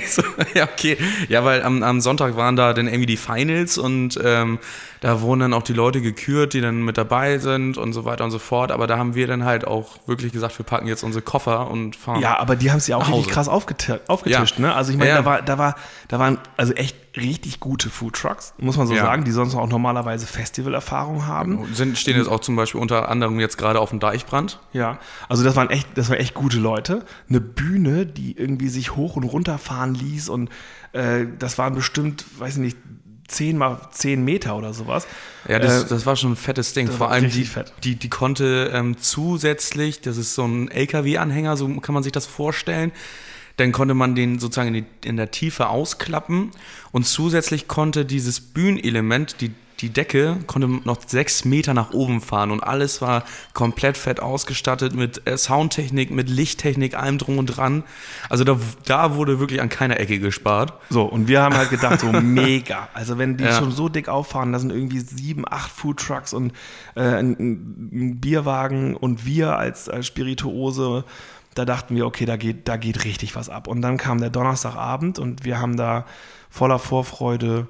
So, 0.08 0.22
ja, 0.54 0.64
okay. 0.64 0.96
Ja, 1.28 1.44
weil 1.44 1.62
am, 1.62 1.82
am 1.82 2.00
Sonntag 2.00 2.36
waren 2.36 2.56
da 2.56 2.72
dann 2.72 2.86
irgendwie 2.88 3.06
die 3.06 3.16
Finals 3.16 3.78
und 3.78 4.18
ähm, 4.22 4.58
da 5.00 5.20
wurden 5.20 5.40
dann 5.40 5.54
auch 5.54 5.62
die 5.62 5.72
Leute 5.72 6.00
gekürt, 6.00 6.52
die 6.54 6.60
dann 6.60 6.82
mit 6.84 6.98
dabei 6.98 7.38
sind 7.38 7.76
und 7.78 7.92
so 7.92 8.04
weiter 8.04 8.24
und 8.24 8.30
so 8.30 8.38
fort. 8.38 8.70
Aber 8.72 8.86
da 8.86 8.98
haben 8.98 9.14
wir 9.14 9.26
dann 9.26 9.44
halt 9.44 9.66
auch 9.66 9.96
wirklich 10.06 10.32
gesagt, 10.32 10.58
wir 10.58 10.64
packen 10.64 10.86
jetzt 10.88 11.02
unsere 11.04 11.22
Koffer 11.22 11.70
und 11.70 11.94
fahren. 11.96 12.20
Ja, 12.20 12.38
aber 12.38 12.56
die 12.56 12.70
haben 12.70 12.78
es 12.78 12.86
ja 12.86 12.96
auch 12.96 13.08
richtig 13.08 13.28
krass 13.28 13.48
aufgeti- 13.48 14.00
aufgetischt, 14.08 14.58
Ja. 14.58 14.66
ne? 14.66 14.74
Also 14.74 14.90
ich 14.92 14.98
meine, 14.98 15.10
ja. 15.10 15.16
da 15.18 15.24
war, 15.24 15.42
da 15.42 15.58
war, 15.58 15.74
da 16.08 16.18
waren 16.18 16.38
also 16.56 16.72
echt 16.74 16.96
richtig 17.18 17.60
gute 17.60 17.90
Food 17.90 18.14
Trucks, 18.14 18.54
muss 18.58 18.76
man 18.76 18.86
so 18.86 18.94
Ja. 18.94 19.02
sagen, 19.02 19.24
die 19.24 19.30
sonst 19.30 19.54
auch 19.54 19.68
normalerweise 19.68 20.26
Festivalerfahrung 20.26 21.26
haben. 21.26 21.66
Sind, 21.74 21.98
stehen 21.98 22.16
jetzt 22.16 22.28
auch 22.28 22.40
zum 22.40 22.56
Beispiel 22.56 22.80
unter 22.80 23.08
anderem 23.08 23.38
jetzt 23.40 23.58
gerade 23.58 23.80
auf 23.80 23.90
dem 23.90 24.00
Deichbrand. 24.00 24.58
Ja, 24.72 24.98
also 25.28 25.44
das 25.44 25.56
waren 25.56 25.70
echt, 25.70 25.88
das 25.96 26.08
waren 26.08 26.18
echt 26.18 26.34
gute 26.34 26.58
Leute. 26.58 27.04
Eine 27.28 27.40
Bühne, 27.40 28.06
die 28.06 28.36
irgendwie 28.36 28.68
sich 28.68 28.96
hoch 28.96 29.16
und 29.16 29.24
runter 29.24 29.58
fahren 29.58 29.94
ließ 29.94 30.28
und 30.28 30.48
äh, 30.92 31.26
das 31.38 31.58
waren 31.58 31.74
bestimmt, 31.74 32.24
weiß 32.38 32.54
ich 32.54 32.60
nicht, 32.60 32.78
10 33.28 33.58
mal 33.58 33.78
10 33.92 34.24
Meter 34.24 34.56
oder 34.56 34.72
sowas. 34.72 35.06
Ja, 35.46 35.58
das, 35.58 35.84
Äh, 35.84 35.88
das 35.88 36.06
war 36.06 36.16
schon 36.16 36.32
ein 36.32 36.36
fettes 36.36 36.72
Ding. 36.72 36.86
das 36.86 36.96
Vor 36.96 37.10
allem 37.10 37.28
die, 37.28 37.44
fett. 37.44 37.74
die, 37.84 37.94
die 37.96 38.08
konnte 38.08 38.70
ähm, 38.72 38.96
zusätzlich, 38.98 40.00
das 40.00 40.16
ist 40.16 40.34
so 40.34 40.46
ein 40.46 40.70
LKW-Anhänger, 40.70 41.56
so 41.58 41.68
kann 41.80 41.92
man 41.92 42.02
sich 42.02 42.12
das 42.12 42.24
vorstellen. 42.24 42.90
Dann 43.58 43.72
konnte 43.72 43.94
man 43.94 44.14
den 44.14 44.38
sozusagen 44.38 44.74
in, 44.74 44.84
die, 45.02 45.08
in 45.08 45.16
der 45.16 45.30
Tiefe 45.30 45.68
ausklappen 45.68 46.50
und 46.92 47.06
zusätzlich 47.06 47.68
konnte 47.68 48.04
dieses 48.04 48.40
Bühnenelement, 48.40 49.40
die, 49.40 49.50
die 49.80 49.90
Decke, 49.90 50.36
konnte 50.48 50.66
noch 50.68 50.98
sechs 51.06 51.44
Meter 51.44 51.72
nach 51.74 51.92
oben 51.92 52.20
fahren 52.20 52.50
und 52.50 52.64
alles 52.64 53.00
war 53.00 53.22
komplett 53.54 53.96
fett 53.96 54.18
ausgestattet 54.20 54.92
mit 54.94 55.24
äh, 55.28 55.36
Soundtechnik, 55.36 56.10
mit 56.10 56.28
Lichttechnik, 56.28 56.96
allem 56.96 57.18
drum 57.18 57.38
und 57.38 57.46
dran. 57.46 57.84
Also 58.28 58.42
da, 58.42 58.58
da 58.86 59.14
wurde 59.14 59.38
wirklich 59.38 59.60
an 59.60 59.68
keiner 59.68 60.00
Ecke 60.00 60.18
gespart. 60.18 60.72
So, 60.90 61.02
und 61.04 61.28
wir 61.28 61.42
haben 61.42 61.56
halt 61.56 61.70
gedacht, 61.70 62.00
so 62.00 62.10
mega. 62.12 62.88
Also 62.94 63.18
wenn 63.18 63.36
die 63.36 63.44
Ja. 63.44 63.52
schon 63.58 63.70
so 63.70 63.88
dick 63.88 64.08
auffahren, 64.08 64.52
da 64.52 64.58
sind 64.58 64.70
irgendwie 64.70 64.98
sieben, 65.00 65.44
acht 65.48 65.70
Food 65.70 65.98
Trucks 66.00 66.32
und 66.32 66.52
äh, 66.96 67.00
ein, 67.02 67.30
ein 67.38 68.20
Bierwagen 68.20 68.96
und 68.96 69.26
wir 69.26 69.56
als, 69.58 69.88
als 69.88 70.06
Spirituose, 70.08 71.04
da 71.58 71.64
dachten 71.64 71.96
wir, 71.96 72.06
okay, 72.06 72.24
da 72.24 72.36
geht, 72.36 72.68
da 72.68 72.76
geht 72.76 73.04
richtig 73.04 73.34
was 73.34 73.48
ab. 73.48 73.66
Und 73.66 73.82
dann 73.82 73.96
kam 73.96 74.20
der 74.20 74.30
Donnerstagabend 74.30 75.18
und 75.18 75.44
wir 75.44 75.58
haben 75.58 75.76
da 75.76 76.06
voller 76.48 76.78
Vorfreude 76.78 77.66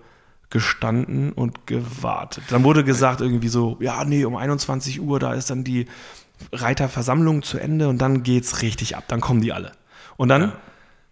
gestanden 0.50 1.32
und 1.32 1.66
gewartet. 1.66 2.44
Dann 2.50 2.64
wurde 2.64 2.84
gesagt 2.84 3.20
irgendwie 3.20 3.48
so, 3.48 3.76
ja, 3.80 4.04
nee, 4.04 4.24
um 4.24 4.36
21 4.36 5.00
Uhr, 5.00 5.18
da 5.18 5.32
ist 5.32 5.50
dann 5.50 5.64
die 5.64 5.86
Reiterversammlung 6.52 7.42
zu 7.42 7.58
Ende 7.58 7.88
und 7.88 7.98
dann 7.98 8.22
geht's 8.22 8.62
richtig 8.62 8.96
ab, 8.96 9.04
dann 9.08 9.20
kommen 9.20 9.40
die 9.40 9.52
alle. 9.52 9.72
Und 10.16 10.28
dann 10.28 10.52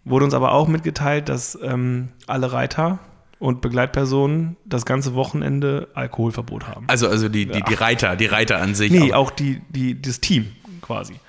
wurde 0.05 0.25
uns 0.25 0.33
aber 0.33 0.51
auch 0.53 0.67
mitgeteilt, 0.67 1.29
dass 1.29 1.57
ähm, 1.61 2.09
alle 2.27 2.51
Reiter 2.51 2.99
und 3.39 3.61
Begleitpersonen 3.61 4.55
das 4.65 4.85
ganze 4.85 5.13
Wochenende 5.13 5.89
Alkoholverbot 5.93 6.67
haben. 6.67 6.85
Also, 6.87 7.07
also 7.07 7.29
die, 7.29 7.45
die, 7.45 7.61
die 7.61 7.73
Reiter, 7.73 8.15
die 8.15 8.25
Reiter 8.25 8.61
an 8.61 8.73
sich. 8.73 8.91
Nee, 8.91 9.13
auch 9.13 9.31
die, 9.31 9.61
die, 9.69 10.01
das 10.01 10.21
Team 10.21 10.47
quasi. 10.81 11.19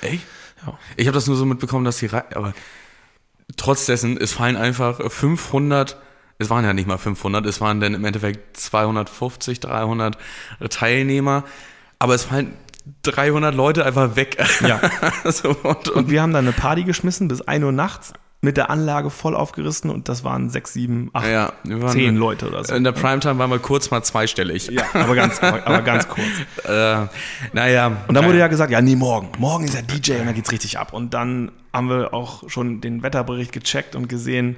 Echt? 0.00 0.24
Ja. 0.66 0.78
Ich 0.96 1.06
habe 1.06 1.14
das 1.14 1.26
nur 1.26 1.36
so 1.36 1.44
mitbekommen, 1.44 1.84
dass 1.84 1.98
die 1.98 2.06
Rei 2.06 2.24
aber 2.34 2.54
trotz 3.56 3.86
dessen, 3.86 4.16
es 4.16 4.32
fallen 4.32 4.56
einfach 4.56 5.00
500, 5.10 5.96
es 6.38 6.50
waren 6.50 6.64
ja 6.64 6.72
nicht 6.72 6.86
mal 6.86 6.98
500, 6.98 7.44
es 7.46 7.60
waren 7.60 7.80
dann 7.80 7.94
im 7.94 8.04
Endeffekt 8.04 8.56
250, 8.56 9.60
300 9.60 10.16
Teilnehmer, 10.70 11.44
aber 11.98 12.14
es 12.14 12.24
fallen 12.24 12.56
300 13.02 13.54
Leute 13.54 13.84
einfach 13.86 14.16
weg. 14.16 14.44
Ja. 14.66 14.80
so, 15.30 15.50
und, 15.50 15.64
Und 15.64 15.88
und, 15.90 16.10
wir 16.10 16.22
haben 16.22 16.32
dann 16.32 16.46
eine 16.46 16.52
Party 16.52 16.84
geschmissen 16.84 17.28
bis 17.28 17.40
1 17.42 17.64
Uhr 17.64 17.72
nachts 17.72 18.12
mit 18.44 18.56
der 18.56 18.70
Anlage 18.70 19.08
voll 19.08 19.36
aufgerissen 19.36 19.88
und 19.88 20.08
das 20.08 20.24
waren 20.24 20.50
6, 20.50 20.72
7, 20.72 21.10
8, 21.12 21.26
ja, 21.28 21.52
10 21.64 22.16
Leute 22.16 22.48
oder 22.48 22.64
so. 22.64 22.74
In 22.74 22.82
der 22.82 22.90
Primetime 22.90 23.38
waren 23.38 23.50
wir 23.50 23.60
kurz 23.60 23.92
mal 23.92 24.02
zweistellig. 24.02 24.66
Ja, 24.66 24.82
aber 24.94 25.14
ganz, 25.14 25.40
aber 25.40 25.82
ganz 25.82 26.08
kurz. 26.08 26.26
Äh, 26.64 27.06
naja. 27.52 27.96
Und 28.06 28.14
dann 28.14 28.24
wurde 28.24 28.38
ja 28.38 28.46
gesagt, 28.46 28.70
ja, 28.70 28.80
nee, 28.80 28.94
morgen. 28.94 29.30
Morgen 29.38 29.64
ist 29.64 29.74
ja 29.74 29.82
DJ 29.82 30.20
und 30.20 30.26
dann 30.26 30.34
geht's 30.34 30.52
richtig 30.52 30.78
ab. 30.78 30.92
Und 30.92 31.12
dann 31.12 31.50
haben 31.72 31.88
wir 31.88 32.14
auch 32.14 32.48
schon 32.48 32.80
den 32.80 33.02
Wetterbericht 33.02 33.52
gecheckt 33.52 33.96
und 33.96 34.08
gesehen, 34.08 34.56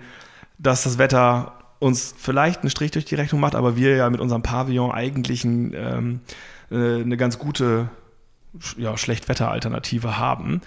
dass 0.59 0.83
das 0.85 0.99
Wetter 0.99 1.53
uns 1.79 2.15
vielleicht 2.17 2.61
einen 2.61 2.71
Strich 2.71 2.91
durch 2.91 3.05
die 3.05 3.15
Rechnung 3.15 3.41
macht, 3.41 3.55
aber 3.55 3.77
wir 3.77 3.97
ja 3.97 4.09
mit 4.11 4.21
unserem 4.21 4.43
Pavillon 4.43 4.91
eigentlich 4.93 5.45
ein, 5.45 5.73
ähm, 5.75 6.21
äh, 6.71 7.03
eine 7.03 7.17
ganz 7.17 7.39
gute 7.39 7.89
ja, 8.77 8.97
Schlechtwetteralternative 8.97 10.19
haben. 10.19 10.61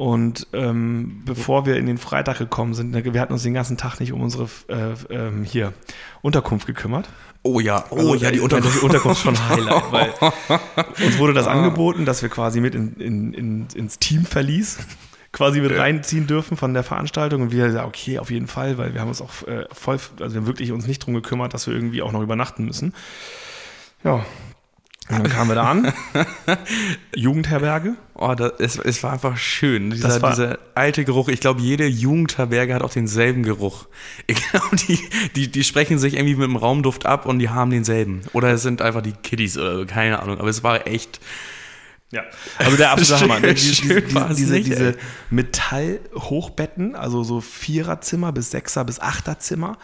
Und 0.00 0.46
ähm, 0.54 1.20
bevor 1.26 1.66
wir 1.66 1.76
in 1.76 1.84
den 1.84 1.98
Freitag 1.98 2.38
gekommen 2.38 2.72
sind, 2.72 2.92
ne, 2.92 3.04
wir 3.04 3.20
hatten 3.20 3.34
uns 3.34 3.42
den 3.42 3.52
ganzen 3.52 3.76
Tag 3.76 4.00
nicht 4.00 4.14
um 4.14 4.22
unsere 4.22 4.48
äh, 4.68 4.94
ähm, 5.10 5.44
hier 5.44 5.74
Unterkunft 6.22 6.66
gekümmert. 6.66 7.06
Oh 7.42 7.60
ja, 7.60 7.84
oh 7.90 7.96
Also, 7.96 8.14
ja, 8.14 8.30
die 8.30 8.38
meine, 8.38 8.42
Unterkunft. 8.44 8.80
die 8.80 8.84
Unterkunft 8.86 9.18
ist 9.18 9.22
schon 9.24 9.48
Highlight, 9.50 9.92
weil 9.92 10.14
uns 11.06 11.18
wurde 11.18 11.34
das 11.34 11.46
angeboten, 11.46 12.06
dass 12.06 12.22
wir 12.22 12.30
quasi 12.30 12.62
mit 12.62 12.74
in, 12.74 12.94
in, 12.94 13.34
in, 13.34 13.66
ins 13.74 13.98
Team 13.98 14.24
verließ, 14.24 14.78
quasi 15.32 15.60
mit 15.60 15.78
reinziehen 15.78 16.26
dürfen 16.26 16.56
von 16.56 16.72
der 16.72 16.82
Veranstaltung 16.82 17.42
und 17.42 17.52
wir 17.52 17.70
sagen, 17.70 17.86
okay, 17.86 18.18
auf 18.20 18.30
jeden 18.30 18.46
Fall, 18.46 18.78
weil 18.78 18.94
wir 18.94 19.02
haben 19.02 19.08
uns 19.08 19.20
auch 19.20 19.46
äh, 19.48 19.66
voll, 19.70 19.98
also 20.18 20.34
wir 20.34 20.40
haben 20.40 20.46
wirklich 20.46 20.72
uns 20.72 20.86
nicht 20.86 21.00
drum 21.00 21.12
gekümmert, 21.12 21.52
dass 21.52 21.66
wir 21.66 21.74
irgendwie 21.74 22.00
auch 22.00 22.12
noch 22.12 22.22
übernachten 22.22 22.64
müssen. 22.64 22.94
Ja. 24.02 24.24
Und 25.10 25.24
dann 25.24 25.28
kamen 25.28 25.50
wir 25.50 25.56
da 25.56 25.70
an. 25.70 25.92
Jugendherberge. 27.14 27.96
Oh, 28.22 28.34
das, 28.34 28.52
es, 28.58 28.78
es 28.78 29.02
war 29.02 29.14
einfach 29.14 29.38
schön. 29.38 29.90
Dieser, 29.90 30.20
war- 30.20 30.30
dieser 30.30 30.58
alte 30.74 31.06
Geruch. 31.06 31.28
Ich 31.28 31.40
glaube, 31.40 31.62
jede 31.62 31.86
Jugendherberge 31.86 32.74
hat 32.74 32.82
auch 32.82 32.92
denselben 32.92 33.42
Geruch. 33.42 33.86
Ich 34.26 34.36
glaube, 34.50 34.76
die, 34.76 34.98
die, 35.34 35.50
die 35.50 35.64
sprechen 35.64 35.98
sich 35.98 36.14
irgendwie 36.14 36.34
mit 36.34 36.44
dem 36.46 36.56
Raumduft 36.56 37.06
ab 37.06 37.24
und 37.24 37.38
die 37.38 37.48
haben 37.48 37.70
denselben. 37.70 38.20
Oder 38.34 38.50
es 38.52 38.62
sind 38.62 38.82
einfach 38.82 39.00
die 39.00 39.12
Kiddies 39.12 39.56
oder 39.56 39.76
so, 39.78 39.86
keine 39.86 40.20
Ahnung. 40.20 40.38
Aber 40.38 40.50
es 40.50 40.62
war 40.62 40.86
echt. 40.86 41.18
Ja, 42.12 42.24
also 42.58 42.76
der 42.76 42.90
absolute 42.90 43.22
Hammer. 43.24 43.40
ne? 43.40 43.54
Diese, 43.54 43.82
diese, 44.02 44.34
diese, 44.34 44.52
nicht, 44.52 44.66
diese. 44.66 44.96
Metallhochbetten, 45.30 46.94
also 46.96 47.22
so 47.24 47.40
Viererzimmer 47.40 48.32
bis 48.32 48.50
Sechser 48.50 48.84
bis 48.84 49.00
Achterzimmer 49.00 49.78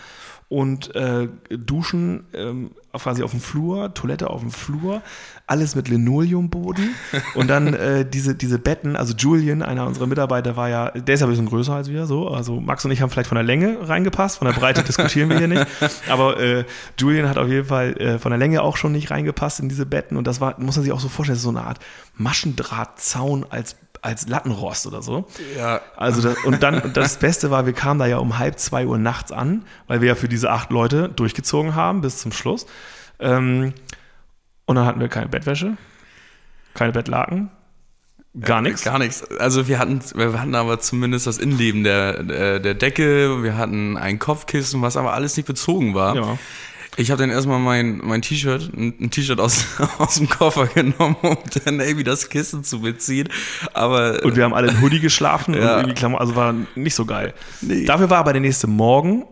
und 0.48 0.94
äh, 0.94 1.28
Duschen 1.50 2.24
ähm, 2.32 2.70
quasi 2.92 3.22
auf 3.22 3.32
dem 3.32 3.40
Flur, 3.40 3.92
Toilette 3.94 4.30
auf 4.30 4.40
dem 4.40 4.50
Flur, 4.50 5.02
alles 5.46 5.74
mit 5.74 5.88
Linoleumboden. 5.88 6.94
Und 7.34 7.48
dann 7.48 7.74
äh, 7.74 8.08
diese, 8.08 8.34
diese 8.34 8.58
Betten, 8.58 8.96
also 8.96 9.14
Julian, 9.14 9.62
einer 9.62 9.86
unserer 9.86 10.06
Mitarbeiter, 10.06 10.56
war 10.56 10.68
ja, 10.68 10.90
der 10.90 11.14
ist 11.14 11.20
ja 11.20 11.26
ein 11.26 11.30
bisschen 11.30 11.46
größer 11.46 11.74
als 11.74 11.88
wir, 11.88 12.06
so, 12.06 12.28
also 12.28 12.60
Max 12.60 12.84
und 12.84 12.90
ich 12.90 13.02
haben 13.02 13.10
vielleicht 13.10 13.28
von 13.28 13.36
der 13.36 13.44
Länge 13.44 13.76
reingepasst, 13.88 14.38
von 14.38 14.46
der 14.46 14.54
Breite 14.54 14.82
diskutieren 14.86 15.28
wir 15.28 15.38
hier 15.38 15.48
nicht, 15.48 15.66
aber 16.08 16.40
äh, 16.40 16.64
Julian 16.98 17.28
hat 17.28 17.38
auf 17.38 17.48
jeden 17.48 17.66
Fall 17.66 17.96
äh, 18.00 18.18
von 18.18 18.30
der 18.30 18.38
Länge 18.38 18.62
auch 18.62 18.76
schon 18.76 18.92
nicht 18.92 19.10
reingepasst 19.10 19.60
in 19.60 19.68
diese 19.68 19.86
Betten. 19.86 20.16
Und 20.16 20.26
das 20.26 20.40
war, 20.40 20.58
muss 20.58 20.76
man 20.76 20.84
sich 20.84 20.92
auch 20.92 21.00
so 21.00 21.08
vorstellen, 21.08 21.38
so 21.38 21.50
eine 21.50 21.62
Art 21.62 21.78
Maschendrahtzaun 22.14 23.46
als 23.48 23.76
als 24.06 24.28
Lattenrost 24.28 24.86
oder 24.86 25.02
so. 25.02 25.26
Ja. 25.56 25.80
Also 25.96 26.22
das, 26.22 26.38
und 26.44 26.62
dann 26.62 26.80
und 26.80 26.96
das 26.96 27.16
Beste 27.16 27.50
war, 27.50 27.66
wir 27.66 27.72
kamen 27.72 27.98
da 27.98 28.06
ja 28.06 28.18
um 28.18 28.38
halb 28.38 28.58
zwei 28.58 28.86
Uhr 28.86 28.98
nachts 28.98 29.32
an, 29.32 29.64
weil 29.88 30.00
wir 30.00 30.08
ja 30.08 30.14
für 30.14 30.28
diese 30.28 30.50
acht 30.50 30.70
Leute 30.70 31.08
durchgezogen 31.08 31.75
haben 31.75 32.00
bis 32.00 32.18
zum 32.18 32.30
Schluss. 32.30 32.66
Ähm, 33.18 33.75
und 34.64 34.76
dann 34.76 34.86
hatten 34.86 35.00
wir 35.00 35.08
keine 35.08 35.28
Bettwäsche, 35.28 35.76
keine 36.75 36.92
Bettlaken, 36.92 37.50
gar 38.40 38.60
nichts. 38.62 38.84
Gar 38.84 38.98
nichts. 38.98 39.25
Also 39.38 39.66
wir 39.66 39.78
hatten, 39.78 40.00
wir 40.14 40.40
hatten 40.40 40.54
aber 40.54 40.78
zumindest 40.78 41.26
das 41.26 41.38
Innenleben 41.38 41.82
der, 41.82 42.22
der, 42.22 42.60
der 42.60 42.75
Decke. 42.75 43.42
Wir 43.42 43.56
hatten 43.56 43.96
ein 43.96 44.18
Kopfkissen, 44.18 44.82
was 44.82 44.96
aber 44.96 45.14
alles 45.14 45.36
nicht 45.36 45.46
bezogen 45.46 45.94
war. 45.94 46.14
Ja. 46.14 46.38
Ich 46.98 47.10
habe 47.10 47.20
dann 47.20 47.30
erstmal 47.30 47.58
mein, 47.58 47.98
mein 48.02 48.22
T-Shirt, 48.22 48.72
ein, 48.74 48.94
ein 49.00 49.10
T-Shirt 49.10 49.38
aus, 49.38 49.64
aus 49.98 50.14
dem 50.16 50.28
Koffer 50.28 50.66
genommen, 50.66 51.16
um 51.22 51.36
dann 51.64 51.80
irgendwie 51.80 52.04
das 52.04 52.28
Kissen 52.30 52.64
zu 52.64 52.80
beziehen. 52.80 53.28
Aber 53.74 54.22
Und 54.24 54.36
wir 54.36 54.44
haben 54.44 54.54
alle 54.54 54.68
in 54.70 54.80
Hoodie 54.80 55.00
geschlafen 55.00 55.54
und 55.54 55.60
Ja. 55.62 55.76
irgendwie 55.76 55.94
Klamotten, 55.94 56.22
also 56.22 56.36
war 56.36 56.54
nicht 56.74 56.94
so 56.94 57.04
geil. 57.04 57.34
Nee. 57.60 57.84
Dafür 57.84 58.08
war 58.10 58.18
aber 58.18 58.32
der 58.32 58.40
nächste 58.42 58.66
Morgen. 58.66 59.24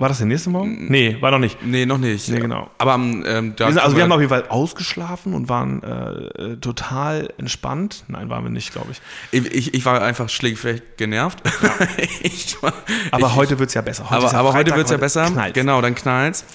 War 0.00 0.08
das 0.08 0.16
der 0.16 0.26
nächste 0.28 0.48
Morgen? 0.48 0.86
Nee, 0.90 1.18
war 1.20 1.30
noch 1.30 1.38
nicht. 1.38 1.62
nee, 1.62 1.84
noch 1.84 1.98
nicht. 1.98 2.26
Nee, 2.30 2.40
genau. 2.40 2.70
Aber 2.78 2.94
ähm, 2.94 3.22
da 3.54 3.66
Wir 3.66 3.72
sind, 3.74 3.82
also 3.82 3.96
wir 3.96 4.02
haben 4.02 4.12
auf 4.12 4.20
jeden 4.20 4.30
Fall 4.30 4.48
ausgeschlafen 4.48 5.34
und 5.34 5.50
waren 5.50 5.82
äh, 5.82 6.52
äh, 6.52 6.56
total 6.56 7.28
entspannt. 7.36 8.04
Nein, 8.08 8.30
waren 8.30 8.42
wir 8.42 8.50
nicht, 8.50 8.72
glaube 8.72 8.92
ich. 8.92 9.02
ich, 9.30 9.52
ich, 9.52 9.74
ich 9.74 9.84
war 9.84 10.00
einfach 10.00 10.30
schlägig 10.30 10.96
genervt. 10.96 11.42
ich 12.22 12.62
war, 12.62 12.72
Aber 13.10 13.26
ich, 13.26 13.34
heute 13.34 13.58
wird 13.58 13.68
es 13.68 13.74
ja 13.74 13.82
besser. 13.82 14.04
Heute 14.04 14.14
aber, 14.14 14.32
ja 14.32 14.38
aber 14.38 14.48
heute 14.54 14.70
Freitag, 14.70 14.76
wird's 14.78 14.90
ja 14.90 14.96
besser. 14.96 15.26
knallt's. 15.26 15.52
Genau, 15.52 15.82
dann 15.82 15.94
knallt's. 15.94 16.46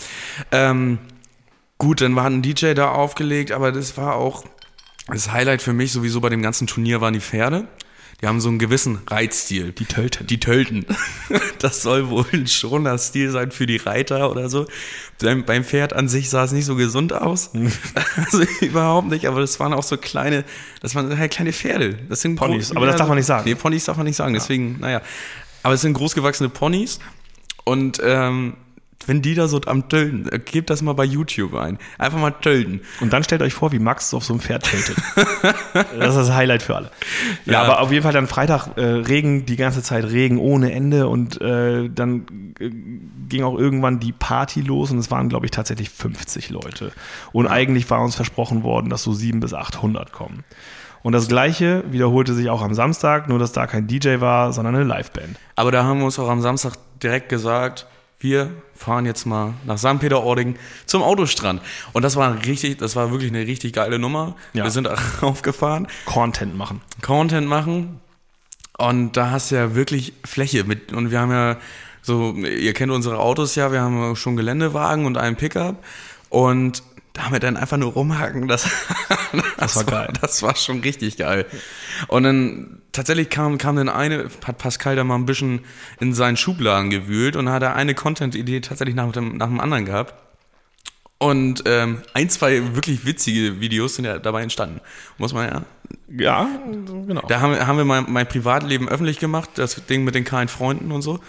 Ähm, 0.51 0.97
gut, 1.77 2.01
dann 2.01 2.15
war 2.15 2.25
ein 2.25 2.41
DJ 2.41 2.73
da 2.73 2.89
aufgelegt, 2.89 3.51
aber 3.51 3.71
das 3.71 3.95
war 3.95 4.15
auch 4.15 4.43
das 5.07 5.31
Highlight 5.31 5.61
für 5.61 5.73
mich 5.73 5.91
sowieso 5.91 6.19
bei 6.19 6.29
dem 6.29 6.41
ganzen 6.41 6.65
Turnier 6.65 6.99
waren 6.99 7.13
die 7.13 7.19
Pferde. 7.19 7.67
Die 8.21 8.27
haben 8.27 8.39
so 8.39 8.49
einen 8.49 8.59
gewissen 8.59 8.99
Reitstil. 9.07 9.71
Die 9.71 9.85
Tölten. 9.85 10.27
Die 10.27 10.39
Tölten. 10.39 10.85
Das 11.59 11.81
soll 11.81 12.09
wohl 12.09 12.25
ein 12.31 12.45
schoner 12.45 12.97
Stil 12.99 13.31
sein 13.31 13.49
für 13.49 13.65
die 13.65 13.77
Reiter 13.77 14.29
oder 14.29 14.49
so. 14.49 14.67
Beim, 15.19 15.45
beim 15.45 15.63
Pferd 15.63 15.93
an 15.93 16.07
sich 16.07 16.29
sah 16.29 16.43
es 16.43 16.51
nicht 16.51 16.65
so 16.65 16.75
gesund 16.75 17.11
aus. 17.13 17.51
Also 18.15 18.43
überhaupt 18.61 19.07
nicht, 19.09 19.25
aber 19.25 19.39
das 19.39 19.59
waren 19.59 19.73
auch 19.73 19.83
so 19.83 19.97
kleine, 19.97 20.43
das 20.81 20.93
waren 20.93 21.17
halt 21.17 21.31
kleine 21.31 21.53
Pferde. 21.53 21.97
Das 22.07 22.21
sind 22.21 22.35
Ponys, 22.35 22.71
aber 22.71 22.85
das 22.85 22.97
darf 22.97 23.07
man 23.07 23.17
nicht 23.17 23.25
sagen. 23.25 23.43
Nee, 23.45 23.55
Ponys 23.55 23.85
darf 23.85 23.97
man 23.97 24.05
nicht 24.05 24.15
sagen, 24.15 24.33
deswegen, 24.33 24.79
naja. 24.79 25.01
Aber 25.63 25.73
es 25.73 25.81
sind 25.81 25.93
großgewachsene 25.93 26.49
Ponys 26.49 26.99
und 27.63 27.99
ähm, 28.03 28.55
wenn 29.07 29.21
die 29.21 29.35
da 29.35 29.47
so 29.47 29.61
am 29.67 29.87
Tölten, 29.87 30.27
äh, 30.31 30.39
gebt 30.39 30.69
das 30.69 30.81
mal 30.81 30.93
bei 30.93 31.03
YouTube 31.03 31.53
ein. 31.55 31.77
Einfach 31.97 32.19
mal 32.19 32.31
Tölten. 32.31 32.81
Und 33.01 33.13
dann 33.13 33.23
stellt 33.23 33.41
euch 33.41 33.53
vor, 33.53 33.71
wie 33.71 33.79
Max 33.79 34.13
auf 34.13 34.23
so 34.23 34.33
einem 34.33 34.39
Pferd 34.41 34.63
tiltet. 34.63 34.95
das 35.73 36.09
ist 36.09 36.15
das 36.29 36.31
Highlight 36.33 36.63
für 36.63 36.75
alle. 36.75 36.91
Ja, 37.45 37.53
Ja. 37.53 37.61
aber 37.63 37.81
auf 37.81 37.91
jeden 37.91 38.03
Fall 38.03 38.13
dann 38.13 38.27
Freitag 38.27 38.77
äh, 38.77 38.81
Regen, 38.81 39.45
die 39.45 39.57
ganze 39.57 39.83
Zeit 39.83 40.05
Regen 40.05 40.39
ohne 40.39 40.71
Ende 40.71 41.07
und 41.07 41.39
äh, 41.41 41.87
dann 41.89 42.53
äh, 42.59 42.71
ging 43.29 43.43
auch 43.43 43.57
irgendwann 43.57 43.99
die 43.99 44.11
Party 44.11 44.61
los 44.61 44.91
und 44.91 44.97
es 44.97 45.11
waren, 45.11 45.29
glaube 45.29 45.45
ich, 45.45 45.51
tatsächlich 45.51 45.89
50 45.89 46.49
Leute. 46.49 46.91
Und 47.31 47.47
eigentlich 47.47 47.89
war 47.89 48.01
uns 48.01 48.15
versprochen 48.15 48.63
worden, 48.63 48.89
dass 48.89 49.03
so 49.03 49.13
700 49.13 49.41
bis 49.41 49.53
800 49.53 50.11
kommen. 50.13 50.43
Und 51.03 51.11
das 51.13 51.27
Gleiche 51.27 51.83
wiederholte 51.91 52.33
sich 52.33 52.49
auch 52.49 52.63
am 52.63 52.73
Samstag, 52.73 53.29
nur 53.29 53.37
dass 53.37 53.51
da 53.51 53.67
kein 53.67 53.85
DJ 53.85 54.19
war, 54.21 54.51
sondern 54.53 54.73
eine 54.73 54.83
Liveband. 54.85 55.37
Aber 55.55 55.71
da 55.71 55.83
haben 55.83 55.99
wir 55.99 56.05
uns 56.05 56.17
auch 56.17 56.29
am 56.29 56.41
Samstag 56.41 56.73
direkt 57.03 57.29
gesagt, 57.29 57.85
wir 58.19 58.51
fahren 58.73 59.05
jetzt 59.05 59.25
mal 59.25 59.53
nach 59.65 59.77
St. 59.77 59.99
Peter-Ording 59.99 60.55
zum 60.85 61.03
Autostrand. 61.03 61.61
Und 61.93 62.03
das 62.03 62.15
war 62.15 62.45
richtig, 62.45 62.77
das 62.77 62.95
war 62.95 63.11
wirklich 63.11 63.31
eine 63.31 63.45
richtig 63.45 63.73
geile 63.73 63.99
Nummer. 63.99 64.35
Ja. 64.53 64.63
Wir 64.63 64.71
sind 64.71 64.89
aufgefahren, 65.21 65.87
Content 66.05 66.57
machen. 66.57 66.81
Content 67.01 67.47
machen. 67.47 67.99
Und 68.77 69.15
da 69.15 69.31
hast 69.31 69.51
du 69.51 69.55
ja 69.55 69.75
wirklich 69.75 70.13
Fläche 70.25 70.63
mit. 70.63 70.91
Und 70.91 71.11
wir 71.11 71.19
haben 71.19 71.31
ja 71.31 71.57
so, 72.01 72.33
ihr 72.33 72.73
kennt 72.73 72.91
unsere 72.91 73.19
Autos 73.19 73.55
ja, 73.55 73.71
wir 73.71 73.81
haben 73.81 74.15
schon 74.15 74.35
Geländewagen 74.35 75.05
und 75.05 75.17
einen 75.17 75.35
Pickup. 75.35 75.83
Und 76.29 76.83
damit 77.15 77.43
dann 77.43 77.57
einfach 77.57 77.77
nur 77.77 77.93
rumhaken, 77.93 78.47
das, 78.47 78.69
das, 79.57 79.75
war 79.75 79.83
geil. 79.85 80.13
Das 80.21 80.43
war 80.43 80.55
schon 80.55 80.81
richtig 80.81 81.17
geil. 81.17 81.45
Und 82.07 82.23
dann 82.23 82.81
tatsächlich 82.91 83.29
kam, 83.29 83.57
kam 83.57 83.75
dann 83.77 83.89
eine, 83.89 84.29
hat 84.45 84.57
Pascal 84.57 84.95
da 84.95 85.03
mal 85.03 85.15
ein 85.15 85.25
bisschen 85.25 85.61
in 85.99 86.13
seinen 86.13 86.37
Schubladen 86.37 86.89
gewühlt 86.89 87.35
und 87.35 87.49
hat 87.49 87.63
da 87.63 87.73
eine 87.73 87.95
Content-Idee 87.95 88.59
tatsächlich 88.61 88.95
nach 88.95 89.11
dem, 89.11 89.37
nach 89.37 89.47
dem 89.47 89.59
anderen 89.59 89.85
gehabt. 89.85 90.13
Und 91.17 91.63
ähm, 91.65 92.01
ein, 92.13 92.29
zwei 92.29 92.75
wirklich 92.75 93.05
witzige 93.05 93.61
Videos 93.61 93.95
sind 93.95 94.05
ja 94.05 94.19
dabei 94.19 94.43
entstanden. 94.43 94.81
Muss 95.17 95.33
man 95.33 95.47
ja. 95.49 95.61
Ja, 96.09 96.49
genau. 97.07 97.21
Da 97.27 97.39
haben, 97.39 97.53
wir- 97.53 97.65
haben 97.65 97.77
wir 97.77 97.85
mein, 97.85 98.05
mein 98.09 98.27
Privatleben 98.27 98.89
öffentlich 98.89 99.19
gemacht, 99.19 99.51
das 99.55 99.85
Ding 99.85 100.03
mit 100.03 100.13
den 100.13 100.25
keinen 100.25 100.49
Freunden 100.49 100.91
und 100.91 101.01
so. 101.01 101.19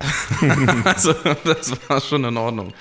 also, 0.84 1.12
das 1.44 1.72
war 1.88 2.00
schon 2.00 2.24
in 2.24 2.36
Ordnung. 2.36 2.72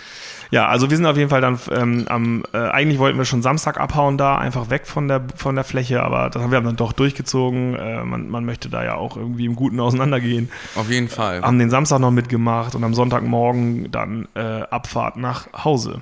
Ja, 0.51 0.67
also 0.67 0.89
wir 0.89 0.97
sind 0.97 1.05
auf 1.05 1.17
jeden 1.17 1.29
Fall 1.29 1.41
dann 1.41 1.59
ähm, 1.71 2.05
am, 2.07 2.43
äh, 2.53 2.57
eigentlich 2.57 2.99
wollten 2.99 3.17
wir 3.17 3.25
schon 3.25 3.41
Samstag 3.41 3.79
abhauen 3.79 4.17
da, 4.17 4.37
einfach 4.37 4.69
weg 4.69 4.87
von 4.87 5.07
der, 5.07 5.21
von 5.35 5.55
der 5.55 5.63
Fläche, 5.63 6.01
aber 6.01 6.29
das 6.29 6.41
haben 6.41 6.51
wir 6.51 6.59
dann 6.59 6.75
doch 6.75 6.91
durchgezogen. 6.91 7.75
Äh, 7.75 8.03
man, 8.03 8.29
man 8.29 8.45
möchte 8.45 8.69
da 8.69 8.83
ja 8.83 8.95
auch 8.95 9.15
irgendwie 9.15 9.45
im 9.45 9.55
Guten 9.55 9.79
auseinandergehen. 9.79 10.49
Auf 10.75 10.89
jeden 10.89 11.07
Fall. 11.07 11.41
Haben 11.41 11.59
den 11.59 11.69
Samstag 11.69 11.99
noch 11.99 12.11
mitgemacht 12.11 12.73
und 12.73 12.83
am 12.83 12.95
Sonntagmorgen 12.95 13.91
dann 13.91 14.27
äh, 14.35 14.39
Abfahrt 14.39 15.17
nach 15.17 15.47
Hause. 15.63 16.01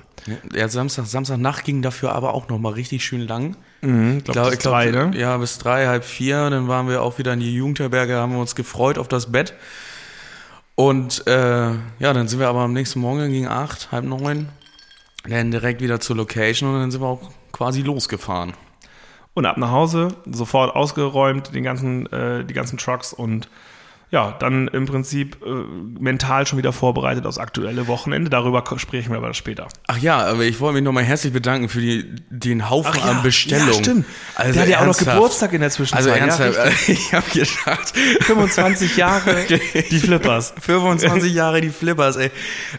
Ja, 0.52 0.68
Samstag, 0.68 1.06
Samstagnacht 1.06 1.64
ging 1.64 1.82
dafür 1.82 2.12
aber 2.12 2.34
auch 2.34 2.48
noch 2.48 2.58
mal 2.58 2.72
richtig 2.72 3.04
schön 3.04 3.20
lang. 3.20 3.56
Mhm, 3.82 4.18
ich 4.18 4.24
glaube, 4.24 4.50
bis 4.50 4.58
drei, 4.60 4.90
ne? 4.90 5.10
Ja, 5.14 5.36
bis 5.36 5.58
drei, 5.58 5.86
halb 5.86 6.04
vier. 6.04 6.50
Dann 6.50 6.68
waren 6.68 6.88
wir 6.88 7.02
auch 7.02 7.18
wieder 7.18 7.32
in 7.32 7.40
die 7.40 7.54
Jugendherberge, 7.54 8.16
haben 8.16 8.32
wir 8.32 8.40
uns 8.40 8.54
gefreut 8.54 8.98
auf 8.98 9.08
das 9.08 9.30
Bett. 9.30 9.54
Und 10.78 11.26
äh, 11.26 11.70
ja, 11.98 12.12
dann 12.12 12.28
sind 12.28 12.38
wir 12.38 12.46
aber 12.46 12.60
am 12.60 12.72
nächsten 12.72 13.00
Morgen 13.00 13.32
gegen 13.32 13.48
acht, 13.48 13.90
halb 13.90 14.04
neun, 14.04 14.48
dann 15.28 15.50
direkt 15.50 15.80
wieder 15.80 15.98
zur 15.98 16.14
Location 16.14 16.72
und 16.72 16.78
dann 16.78 16.92
sind 16.92 17.00
wir 17.00 17.08
auch 17.08 17.32
quasi 17.50 17.82
losgefahren. 17.82 18.52
Und 19.34 19.44
ab 19.44 19.56
nach 19.56 19.72
Hause, 19.72 20.14
sofort 20.24 20.76
ausgeräumt, 20.76 21.52
den 21.52 21.64
ganzen, 21.64 22.06
äh, 22.12 22.44
die 22.44 22.54
ganzen 22.54 22.78
Trucks 22.78 23.12
und 23.12 23.48
ja, 24.10 24.34
dann 24.38 24.68
im 24.68 24.86
Prinzip 24.86 25.36
äh, 25.44 25.50
mental 26.00 26.46
schon 26.46 26.58
wieder 26.58 26.72
vorbereitet 26.72 27.26
aufs 27.26 27.36
aktuelle 27.36 27.88
Wochenende. 27.88 28.30
Darüber 28.30 28.64
sprechen 28.78 29.10
wir 29.10 29.18
aber 29.18 29.34
später. 29.34 29.68
Ach 29.86 29.98
ja, 29.98 30.18
aber 30.24 30.44
ich 30.44 30.60
wollte 30.60 30.74
mich 30.74 30.82
nochmal 30.82 31.04
herzlich 31.04 31.32
bedanken 31.32 31.68
für 31.68 31.80
die, 31.80 32.06
den 32.30 32.70
Haufen 32.70 33.02
an 33.02 33.22
Bestellungen. 33.22 33.74
Ja, 33.74 33.78
stimmt. 33.78 34.06
Also 34.34 34.52
der 34.54 34.62
hat 34.62 34.68
ja 34.68 34.80
auch 34.80 34.86
noch. 34.86 34.96
Geburtstag 34.96 35.52
in 35.52 35.60
der 35.60 35.70
Zwischenzeit. 35.70 35.98
Also 35.98 36.10
ja, 36.10 36.16
ernsthaft, 36.16 36.66
richtig. 36.66 36.98
ich 36.98 37.12
habe 37.12 37.30
gedacht, 37.30 37.92
25 38.22 38.96
Jahre 38.96 39.44
die 39.90 39.98
Flippers. 39.98 40.54
25 40.58 41.34
Jahre 41.34 41.60
die 41.60 41.70
Flippers, 41.70 42.16
ey. 42.16 42.30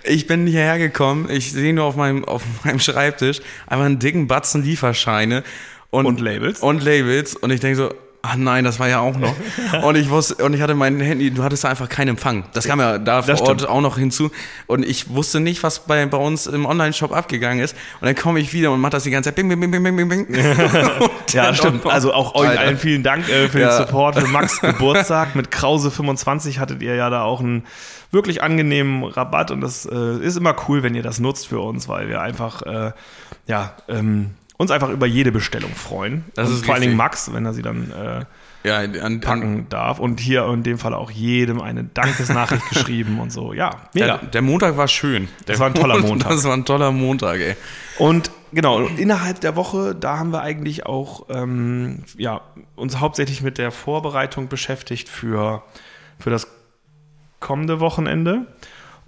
Ich 0.04 0.26
bin 0.26 0.48
hierher 0.48 0.80
gekommen, 0.80 1.30
ich 1.30 1.52
sehe 1.52 1.74
nur 1.74 1.86
auf 1.86 1.96
meinem, 1.96 2.26
auf 2.26 2.44
meinem 2.64 2.80
Schreibtisch 2.80 3.42
einfach 3.68 3.86
einen 3.86 4.00
dicken 4.00 4.28
Batzen 4.28 4.64
Lieferscheine 4.64 5.44
und, 5.92 6.06
Und 6.06 6.20
Labels. 6.20 6.60
Und 6.60 6.84
Labels. 6.84 7.36
Und 7.36 7.52
ich 7.52 7.60
denke 7.60 7.78
so, 7.78 7.94
ach 8.22 8.36
nein, 8.36 8.64
das 8.64 8.80
war 8.80 8.88
ja 8.90 9.00
auch 9.00 9.18
noch. 9.18 9.34
und 9.84 9.96
ich 9.96 10.10
wusste, 10.10 10.44
und 10.44 10.54
ich 10.54 10.62
hatte 10.62 10.76
mein 10.76 11.00
Handy, 11.00 11.32
du 11.32 11.44
hattest 11.44 11.66
einfach 11.66 11.88
keinen 11.90 12.10
Empfang. 12.10 12.44
Das 12.54 12.66
kam 12.66 12.80
ja 12.80 12.98
da 12.98 13.22
vor 13.22 13.42
Ort 13.42 13.68
auch 13.68 13.82
noch 13.82 13.98
hinzu. 13.98 14.30
Und 14.68 14.86
ich 14.86 15.10
wusste 15.10 15.40
nicht, 15.40 15.64
was 15.64 15.80
bei, 15.80 16.06
bei 16.06 16.18
uns 16.18 16.48
im 16.48 16.66
Online-Shop 16.66 17.12
abgegangen 17.12 17.64
ist. 17.64 17.76
Und 18.02 18.06
dann 18.08 18.16
komme 18.16 18.40
ich 18.40 18.54
wieder 18.54 18.72
und 18.72 18.82
mache 18.82 18.92
das 18.92 19.04
die 19.04 19.12
ganze 19.12 19.30
Zeit 19.30 19.36
bing, 19.36 19.48
bing, 19.50 19.60
bing, 19.60 19.72
bing, 19.72 19.96
bing, 19.96 20.08
bing, 20.10 20.28
Ja, 21.32 21.54
stimmt. 21.54 21.86
Also 21.86 22.14
auch 22.14 22.36
euch 22.36 22.50
Alter. 22.50 22.62
allen 22.62 22.78
vielen 22.78 23.04
Dank 23.04 23.28
äh, 23.30 23.48
für 23.50 23.60
Ja. 23.60 23.70
den 23.78 23.86
Support 23.86 24.20
für 24.20 24.28
Max 24.28 24.60
Geburtstag. 24.62 25.36
Mit 25.36 25.52
Krause 25.52 25.92
25 25.92 26.60
hattet 26.60 26.82
ihr 26.82 26.96
ja 26.96 27.10
da 27.10 27.24
auch 27.24 27.40
einen 27.40 27.64
wirklich 28.12 28.42
angenehmen 28.42 29.04
Rabatt 29.04 29.52
und 29.52 29.62
das 29.62 29.86
äh, 29.86 30.18
ist 30.20 30.36
immer 30.36 30.56
cool, 30.68 30.82
wenn 30.82 30.96
ihr 30.96 31.04
das 31.04 31.20
nutzt 31.20 31.48
für 31.48 31.60
uns, 31.60 31.88
weil 31.88 32.10
wir 32.10 32.22
einfach 32.22 32.64
äh, 32.64 32.92
ja 33.46 33.74
ähm, 33.88 34.32
uns 34.60 34.72
einfach 34.72 34.90
über 34.90 35.06
jede 35.06 35.32
Bestellung 35.32 35.74
freuen. 35.74 36.26
Das 36.36 36.50
und 36.50 36.56
ist 36.56 36.66
vor 36.66 36.74
allen. 36.74 36.82
Dingen 36.82 36.98
Max, 36.98 37.32
wenn 37.34 37.46
er 37.46 37.54
sie 37.54 37.62
dann 37.62 37.92
äh, 37.92 38.68
Ja, 38.68 38.80
an, 38.80 39.00
an, 39.00 39.22
packen 39.22 39.68
darf. 39.70 40.00
Und 40.00 40.20
hier 40.20 40.46
in 40.48 40.64
dem 40.64 40.78
Fall 40.78 40.94
auch 40.94 41.12
jedem 41.12 41.62
eine 41.62 41.86
Dankesnachricht 41.86 42.68
geschrieben 42.74 43.22
und 43.22 43.32
so. 43.32 43.54
Ja, 43.54 43.78
mega. 43.94 44.18
Der, 44.18 44.28
der 44.28 44.42
Montag 44.42 44.76
war 44.76 44.90
schön. 44.90 45.30
Das 45.46 45.60
war 45.60 45.68
ein 45.68 45.76
toller 45.76 45.98
Montag. 46.02 46.32
Das 46.32 46.44
war 46.44 46.54
ein 46.54 46.66
toller 46.66 46.92
Montag, 46.92 47.40
ey. 47.40 47.56
Und 48.00 48.32
genau, 48.52 48.82
innerhalb 48.82 49.40
der 49.40 49.56
Woche, 49.56 49.96
da 49.96 50.20
haben 50.20 50.34
wir 50.34 50.42
eigentlich 50.42 50.86
auch 50.86 51.28
ähm, 51.30 52.04
ja, 52.18 52.42
uns 52.76 53.00
hauptsächlich 53.00 53.42
mit 53.42 53.58
der 53.58 53.72
Vorbereitung 53.72 54.50
beschäftigt 54.50 55.08
für, 55.08 55.64
für 56.20 56.32
das 56.32 56.50
kommende 57.40 57.80
Wochenende. 57.80 58.46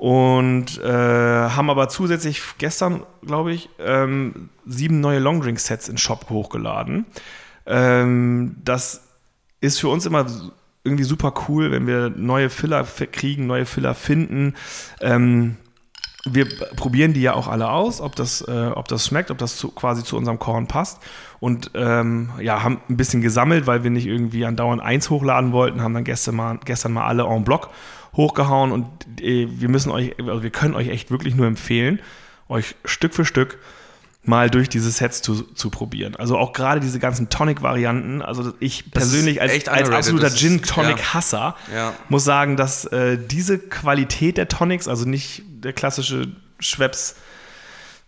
Und 0.01 0.79
äh, 0.79 0.91
haben 0.91 1.69
aber 1.69 1.87
zusätzlich 1.87 2.41
gestern, 2.57 3.03
glaube 3.23 3.53
ich, 3.53 3.69
ähm, 3.77 4.49
sieben 4.65 4.99
neue 4.99 5.19
Longdrink-Sets 5.19 5.89
in 5.89 5.99
Shop 5.99 6.27
hochgeladen. 6.31 7.05
Ähm, 7.67 8.55
das 8.65 9.03
ist 9.59 9.79
für 9.79 9.89
uns 9.89 10.07
immer 10.07 10.25
irgendwie 10.83 11.03
super 11.03 11.35
cool, 11.47 11.69
wenn 11.69 11.85
wir 11.85 12.09
neue 12.09 12.49
Filler 12.49 12.83
kriegen, 13.11 13.45
neue 13.45 13.67
Filler 13.67 13.93
finden. 13.93 14.55
Ähm, 15.01 15.57
wir 16.25 16.47
probieren 16.75 17.13
die 17.13 17.21
ja 17.21 17.33
auch 17.33 17.47
alle 17.47 17.69
aus, 17.71 17.99
ob 17.99 18.15
das, 18.15 18.41
äh, 18.47 18.71
ob 18.75 18.87
das 18.87 19.07
schmeckt, 19.07 19.31
ob 19.31 19.37
das 19.37 19.57
zu, 19.57 19.71
quasi 19.71 20.03
zu 20.03 20.17
unserem 20.17 20.39
Korn 20.39 20.67
passt. 20.67 20.99
Und 21.39 21.71
ähm, 21.73 22.29
ja, 22.39 22.63
haben 22.63 22.79
ein 22.89 22.97
bisschen 22.97 23.21
gesammelt, 23.21 23.65
weil 23.65 23.83
wir 23.83 23.89
nicht 23.89 24.05
irgendwie 24.05 24.45
andauernd 24.45 24.81
eins 24.81 25.09
hochladen 25.09 25.51
wollten, 25.51 25.81
haben 25.81 25.93
dann 25.93 26.03
gestern 26.03 26.35
mal, 26.35 26.59
gestern 26.63 26.93
mal 26.93 27.05
alle 27.05 27.23
en 27.23 27.43
bloc 27.43 27.69
hochgehauen 28.15 28.71
und 28.71 28.85
äh, 29.21 29.47
wir 29.49 29.69
müssen 29.69 29.91
euch, 29.91 30.19
also 30.19 30.43
wir 30.43 30.49
können 30.49 30.75
euch 30.75 30.89
echt 30.89 31.11
wirklich 31.11 31.33
nur 31.33 31.47
empfehlen, 31.47 31.99
euch 32.49 32.75
Stück 32.85 33.13
für 33.13 33.25
Stück 33.25 33.57
mal 34.23 34.49
durch 34.49 34.69
diese 34.69 34.91
Sets 34.91 35.21
zu, 35.21 35.41
zu 35.41 35.69
probieren. 35.69 36.15
Also 36.15 36.37
auch 36.37 36.53
gerade 36.53 36.79
diese 36.79 36.99
ganzen 36.99 37.29
Tonic-Varianten. 37.29 38.21
Also 38.21 38.53
ich 38.59 38.91
persönlich 38.91 39.41
als, 39.41 39.67
als 39.67 39.89
absoluter 39.89 40.25
Das 40.25 40.37
Gin-Tonic-Hasser 40.37 41.55
Ja. 41.73 41.93
muss 42.09 42.23
sagen, 42.23 42.55
dass 42.55 42.85
äh, 42.85 43.17
diese 43.17 43.57
Qualität 43.57 44.37
der 44.37 44.47
Tonics, 44.47 44.87
also 44.87 45.05
nicht 45.05 45.43
der 45.47 45.73
klassische 45.73 46.27
Schweppes 46.59 47.15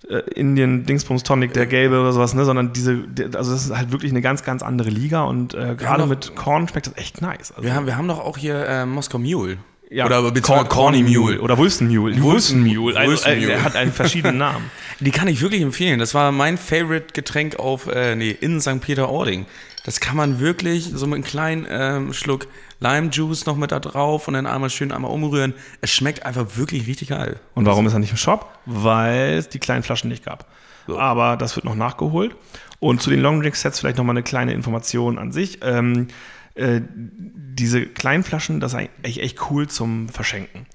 äh, 0.08 0.18
Indian 0.36 0.86
Dingsbums 0.86 1.24
Tonic, 1.24 1.54
der 1.54 1.66
gelbe 1.66 2.00
oder 2.00 2.14
sowas, 2.14 2.34
ne, 2.36 2.46
sondern 2.46 2.74
diese, 2.74 3.06
also 3.36 3.54
das 3.54 3.66
ist 3.66 3.76
halt 3.76 3.92
wirklich 3.92 4.12
eine 4.12 4.22
ganz, 4.22 4.44
ganz 4.44 4.62
andere 4.62 4.90
Liga 4.90 5.24
und 5.24 5.56
äh, 5.56 5.76
gerade 5.76 6.06
mit 6.06 6.36
Korn 6.36 6.68
schmeckt 6.68 6.88
das 6.88 6.98
echt 6.98 7.22
nice. 7.22 7.52
Also, 7.52 7.64
Wir 7.64 7.74
haben, 7.74 7.88
wir 7.88 7.98
haben 7.98 8.08
doch 8.08 8.20
auch 8.20 8.38
hier 8.38 8.68
äh, 8.68 8.86
Moskau 8.86 9.18
Mule. 9.18 9.58
Ja, 9.90 10.06
Oder 10.06 10.32
beziehungsweise 10.32 10.70
Corny 10.70 11.04
Mule 11.04 11.40
oder 11.42 11.58
Wulsten 11.58 11.88
Mule. 11.88 12.16
Wulsten- 12.22 12.64
Mule. 12.64 12.96
Also, 12.98 13.12
Wulsten 13.12 13.32
äh, 13.34 13.40
Mule. 13.42 13.52
er 13.54 13.64
hat 13.64 13.76
einen 13.76 13.92
verschiedenen 13.94 14.38
Namen. 14.40 14.72
Die 15.00 15.12
kann 15.12 15.28
ich 15.28 15.42
wirklich 15.42 15.62
empfehlen. 15.62 16.00
Das 16.00 16.14
war 16.14 16.32
mein 16.32 16.58
Favorite 16.58 17.08
Getränk 17.14 17.58
auf, 17.58 17.88
äh, 17.88 18.16
nee, 18.16 18.32
in 18.32 18.60
St. 18.62 18.80
Peter-Ording. 18.82 19.46
Das 19.86 20.00
kann 20.00 20.16
man 20.16 20.40
wirklich 20.40 20.90
so 20.94 21.06
mit 21.08 21.16
einem 21.16 21.24
kleinen 21.24 21.68
ähm, 21.70 22.14
Schluck 22.14 22.48
Lime 22.80 23.10
Juice 23.12 23.46
noch 23.46 23.56
mit 23.58 23.72
da 23.72 23.80
drauf 23.80 24.28
und 24.28 24.34
dann 24.34 24.46
einmal 24.46 24.70
schön 24.70 24.92
einmal 24.92 25.12
umrühren. 25.12 25.54
Es 25.82 25.92
schmeckt 25.92 26.26
einfach 26.26 26.46
wirklich 26.56 26.88
richtig 26.88 27.10
geil. 27.10 27.40
Und 27.54 27.66
warum 27.66 27.86
ist 27.86 27.94
er 27.94 28.00
nicht 28.00 28.12
im 28.12 28.18
Shop? 28.18 28.50
Weil 28.66 29.34
es 29.34 29.50
die 29.50 29.60
kleinen 29.60 29.84
Flaschen 29.84 30.10
nicht 30.10 30.24
gab. 30.26 30.48
So. 30.88 30.98
Aber 30.98 31.38
das 31.38 31.56
wird 31.56 31.66
noch 31.66 31.76
nachgeholt. 31.76 32.36
Und 32.80 33.02
zu 33.02 33.10
den 33.10 33.20
Long 33.22 33.42
Drink 33.42 33.56
Sets 33.56 33.80
vielleicht 33.80 33.98
noch 33.98 34.04
mal 34.06 34.12
eine 34.12 34.24
kleine 34.24 34.54
Information 34.54 35.18
an 35.18 35.32
sich. 35.32 35.60
Ähm, 35.64 36.08
äh, 36.56 36.82
diese 36.90 37.86
kleinen 37.86 38.24
Flaschen, 38.24 38.60
das 38.60 38.74
ist 38.74 38.80
eigentlich 38.80 39.22
echt 39.22 39.40
cool 39.52 39.68
zum 39.68 40.10
Verschenken. 40.10 40.66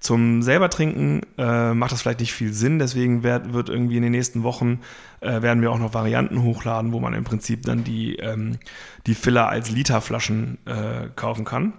Zum 0.00 0.42
selber 0.42 0.68
trinken 0.68 1.22
äh, 1.38 1.72
macht 1.72 1.92
das 1.92 2.02
vielleicht 2.02 2.20
nicht 2.20 2.34
viel 2.34 2.52
Sinn, 2.52 2.78
deswegen 2.78 3.22
werd, 3.22 3.54
wird 3.54 3.70
irgendwie 3.70 3.96
in 3.96 4.02
den 4.02 4.12
nächsten 4.12 4.42
Wochen 4.42 4.80
äh, 5.20 5.40
werden 5.40 5.62
wir 5.62 5.70
auch 5.72 5.78
noch 5.78 5.94
Varianten 5.94 6.42
hochladen, 6.42 6.92
wo 6.92 7.00
man 7.00 7.14
im 7.14 7.24
Prinzip 7.24 7.62
dann 7.62 7.84
die, 7.84 8.16
ähm, 8.16 8.58
die 9.06 9.14
Filler 9.14 9.48
als 9.48 9.70
Literflaschen 9.70 10.58
äh, 10.66 11.08
kaufen 11.16 11.46
kann 11.46 11.72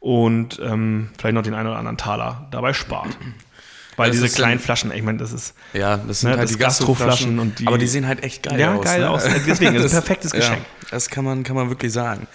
und 0.00 0.60
ähm, 0.64 1.10
vielleicht 1.18 1.34
noch 1.34 1.42
den 1.42 1.54
einen 1.54 1.68
oder 1.68 1.78
anderen 1.78 1.98
Taler 1.98 2.48
dabei 2.50 2.72
spart. 2.72 3.16
Weil 3.96 4.10
Das 4.10 4.20
diese 4.20 4.34
kleinen 4.34 4.58
Flaschen, 4.60 4.90
ich 4.92 5.02
meine, 5.02 5.18
das 5.18 5.32
ist 5.32 5.54
Ja, 5.72 5.96
das 5.98 6.20
sind 6.20 6.30
Ne, 6.30 6.36
halt 6.36 6.48
das 6.48 6.56
die 6.56 6.58
Gastroflaschen 6.62 7.38
und 7.38 7.58
die- 7.60 7.66
Aber 7.68 7.78
die 7.78 7.86
sehen 7.86 8.06
halt 8.08 8.22
echt 8.24 8.42
geil 8.44 8.58
Ja, 8.58 8.74
aus. 8.74 8.84
geil 8.84 9.00
ne? 9.02 9.10
aus. 9.10 9.22
Deswegen, 9.46 9.74
das 9.74 9.84
ist 9.86 9.94
ein 9.94 10.00
perfektes 10.02 10.32
Geschenk. 10.32 10.58
Ja, 10.60 10.88
das 10.90 11.08
kann 11.10 11.24
man, 11.24 11.42
kann 11.44 11.54
man 11.56 11.68
wirklich 11.68 11.92
sagen. 11.92 12.26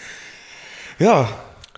Ja, 1.00 1.28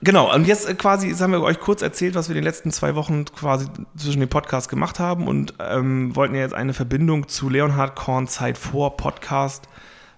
Genau, 0.01 0.33
und 0.33 0.45
jetzt 0.45 0.69
äh, 0.69 0.75
quasi 0.75 1.07
jetzt 1.07 1.21
haben 1.21 1.31
wir 1.31 1.41
euch 1.41 1.59
kurz 1.59 1.81
erzählt, 1.81 2.15
was 2.15 2.27
wir 2.27 2.35
in 2.35 2.41
den 2.41 2.43
letzten 2.43 2.69
zwei 2.71 2.95
Wochen 2.95 3.25
quasi 3.25 3.65
zwischen 3.95 4.19
den 4.19 4.29
Podcasts 4.29 4.67
gemacht 4.67 4.99
haben 4.99 5.27
und 5.27 5.53
ähm, 5.59 6.15
wollten 6.15 6.35
ja 6.35 6.41
jetzt 6.41 6.53
eine 6.53 6.73
Verbindung 6.73 7.29
zu 7.29 7.49
Leonhard 7.49 7.95
Korn 7.95 8.27
Zeit 8.27 8.57
vor 8.57 8.97
Podcast 8.97 9.69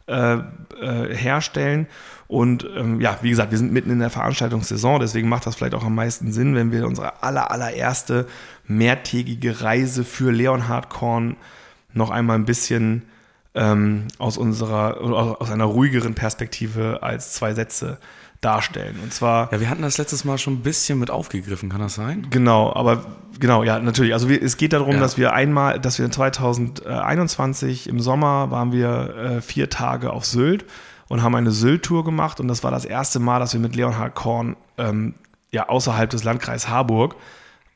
äh, 0.07 0.33
äh, 0.33 1.15
herstellen. 1.15 1.87
Und 2.27 2.67
ähm, 2.75 2.99
ja, 2.99 3.19
wie 3.21 3.29
gesagt, 3.29 3.51
wir 3.51 3.57
sind 3.57 3.71
mitten 3.71 3.91
in 3.91 3.99
der 3.99 4.09
Veranstaltungssaison, 4.09 4.99
deswegen 4.99 5.29
macht 5.29 5.45
das 5.45 5.55
vielleicht 5.55 5.75
auch 5.75 5.85
am 5.85 5.95
meisten 5.95 6.31
Sinn, 6.31 6.55
wenn 6.55 6.71
wir 6.71 6.87
unsere 6.87 7.23
aller, 7.23 7.51
allererste 7.51 8.27
mehrtägige 8.65 9.61
Reise 9.61 10.03
für 10.03 10.31
Leonhard 10.31 10.89
Korn 10.89 11.37
noch 11.93 12.09
einmal 12.09 12.37
ein 12.37 12.45
bisschen 12.45 13.03
ähm, 13.53 14.07
aus 14.17 14.37
unserer, 14.37 14.99
aus 15.39 15.51
einer 15.51 15.65
ruhigeren 15.65 16.15
Perspektive 16.15 16.99
als 17.01 17.33
zwei 17.33 17.53
Sätze 17.53 17.99
darstellen. 18.41 18.97
Und 19.01 19.13
zwar 19.13 19.51
ja, 19.51 19.59
wir 19.59 19.69
hatten 19.69 19.81
das 19.81 19.97
letztes 19.97 20.23
Mal 20.25 20.37
schon 20.37 20.53
ein 20.55 20.61
bisschen 20.61 20.99
mit 20.99 21.09
aufgegriffen, 21.11 21.69
kann 21.69 21.81
das 21.81 21.95
sein? 21.95 22.27
Genau, 22.29 22.73
aber 22.73 23.05
genau, 23.39 23.63
ja, 23.63 23.79
natürlich. 23.79 24.13
Also 24.13 24.29
wir, 24.29 24.41
es 24.41 24.57
geht 24.57 24.73
darum, 24.73 24.95
Ja. 24.95 24.99
dass 24.99 25.17
wir 25.17 25.33
einmal, 25.33 25.79
dass 25.79 25.97
wir 25.97 26.05
in 26.05 26.11
2021 26.11 27.89
im 27.89 27.99
Sommer 27.99 28.51
waren 28.51 28.71
wir 28.71 29.15
äh, 29.15 29.41
vier 29.41 29.69
Tage 29.69 30.11
auf 30.11 30.25
Sylt 30.25 30.65
und 31.07 31.23
haben 31.23 31.35
eine 31.35 31.51
Sylt-Tour 31.51 32.03
gemacht 32.03 32.39
und 32.39 32.47
das 32.47 32.63
war 32.63 32.71
das 32.71 32.85
erste 32.85 33.19
Mal, 33.19 33.39
dass 33.39 33.53
wir 33.53 33.59
mit 33.59 33.75
Leonhard 33.75 34.15
Korn 34.15 34.55
ähm, 34.77 35.15
ja 35.51 35.69
außerhalb 35.69 36.09
des 36.09 36.23
Landkreis 36.23 36.67
Harburg 36.69 37.15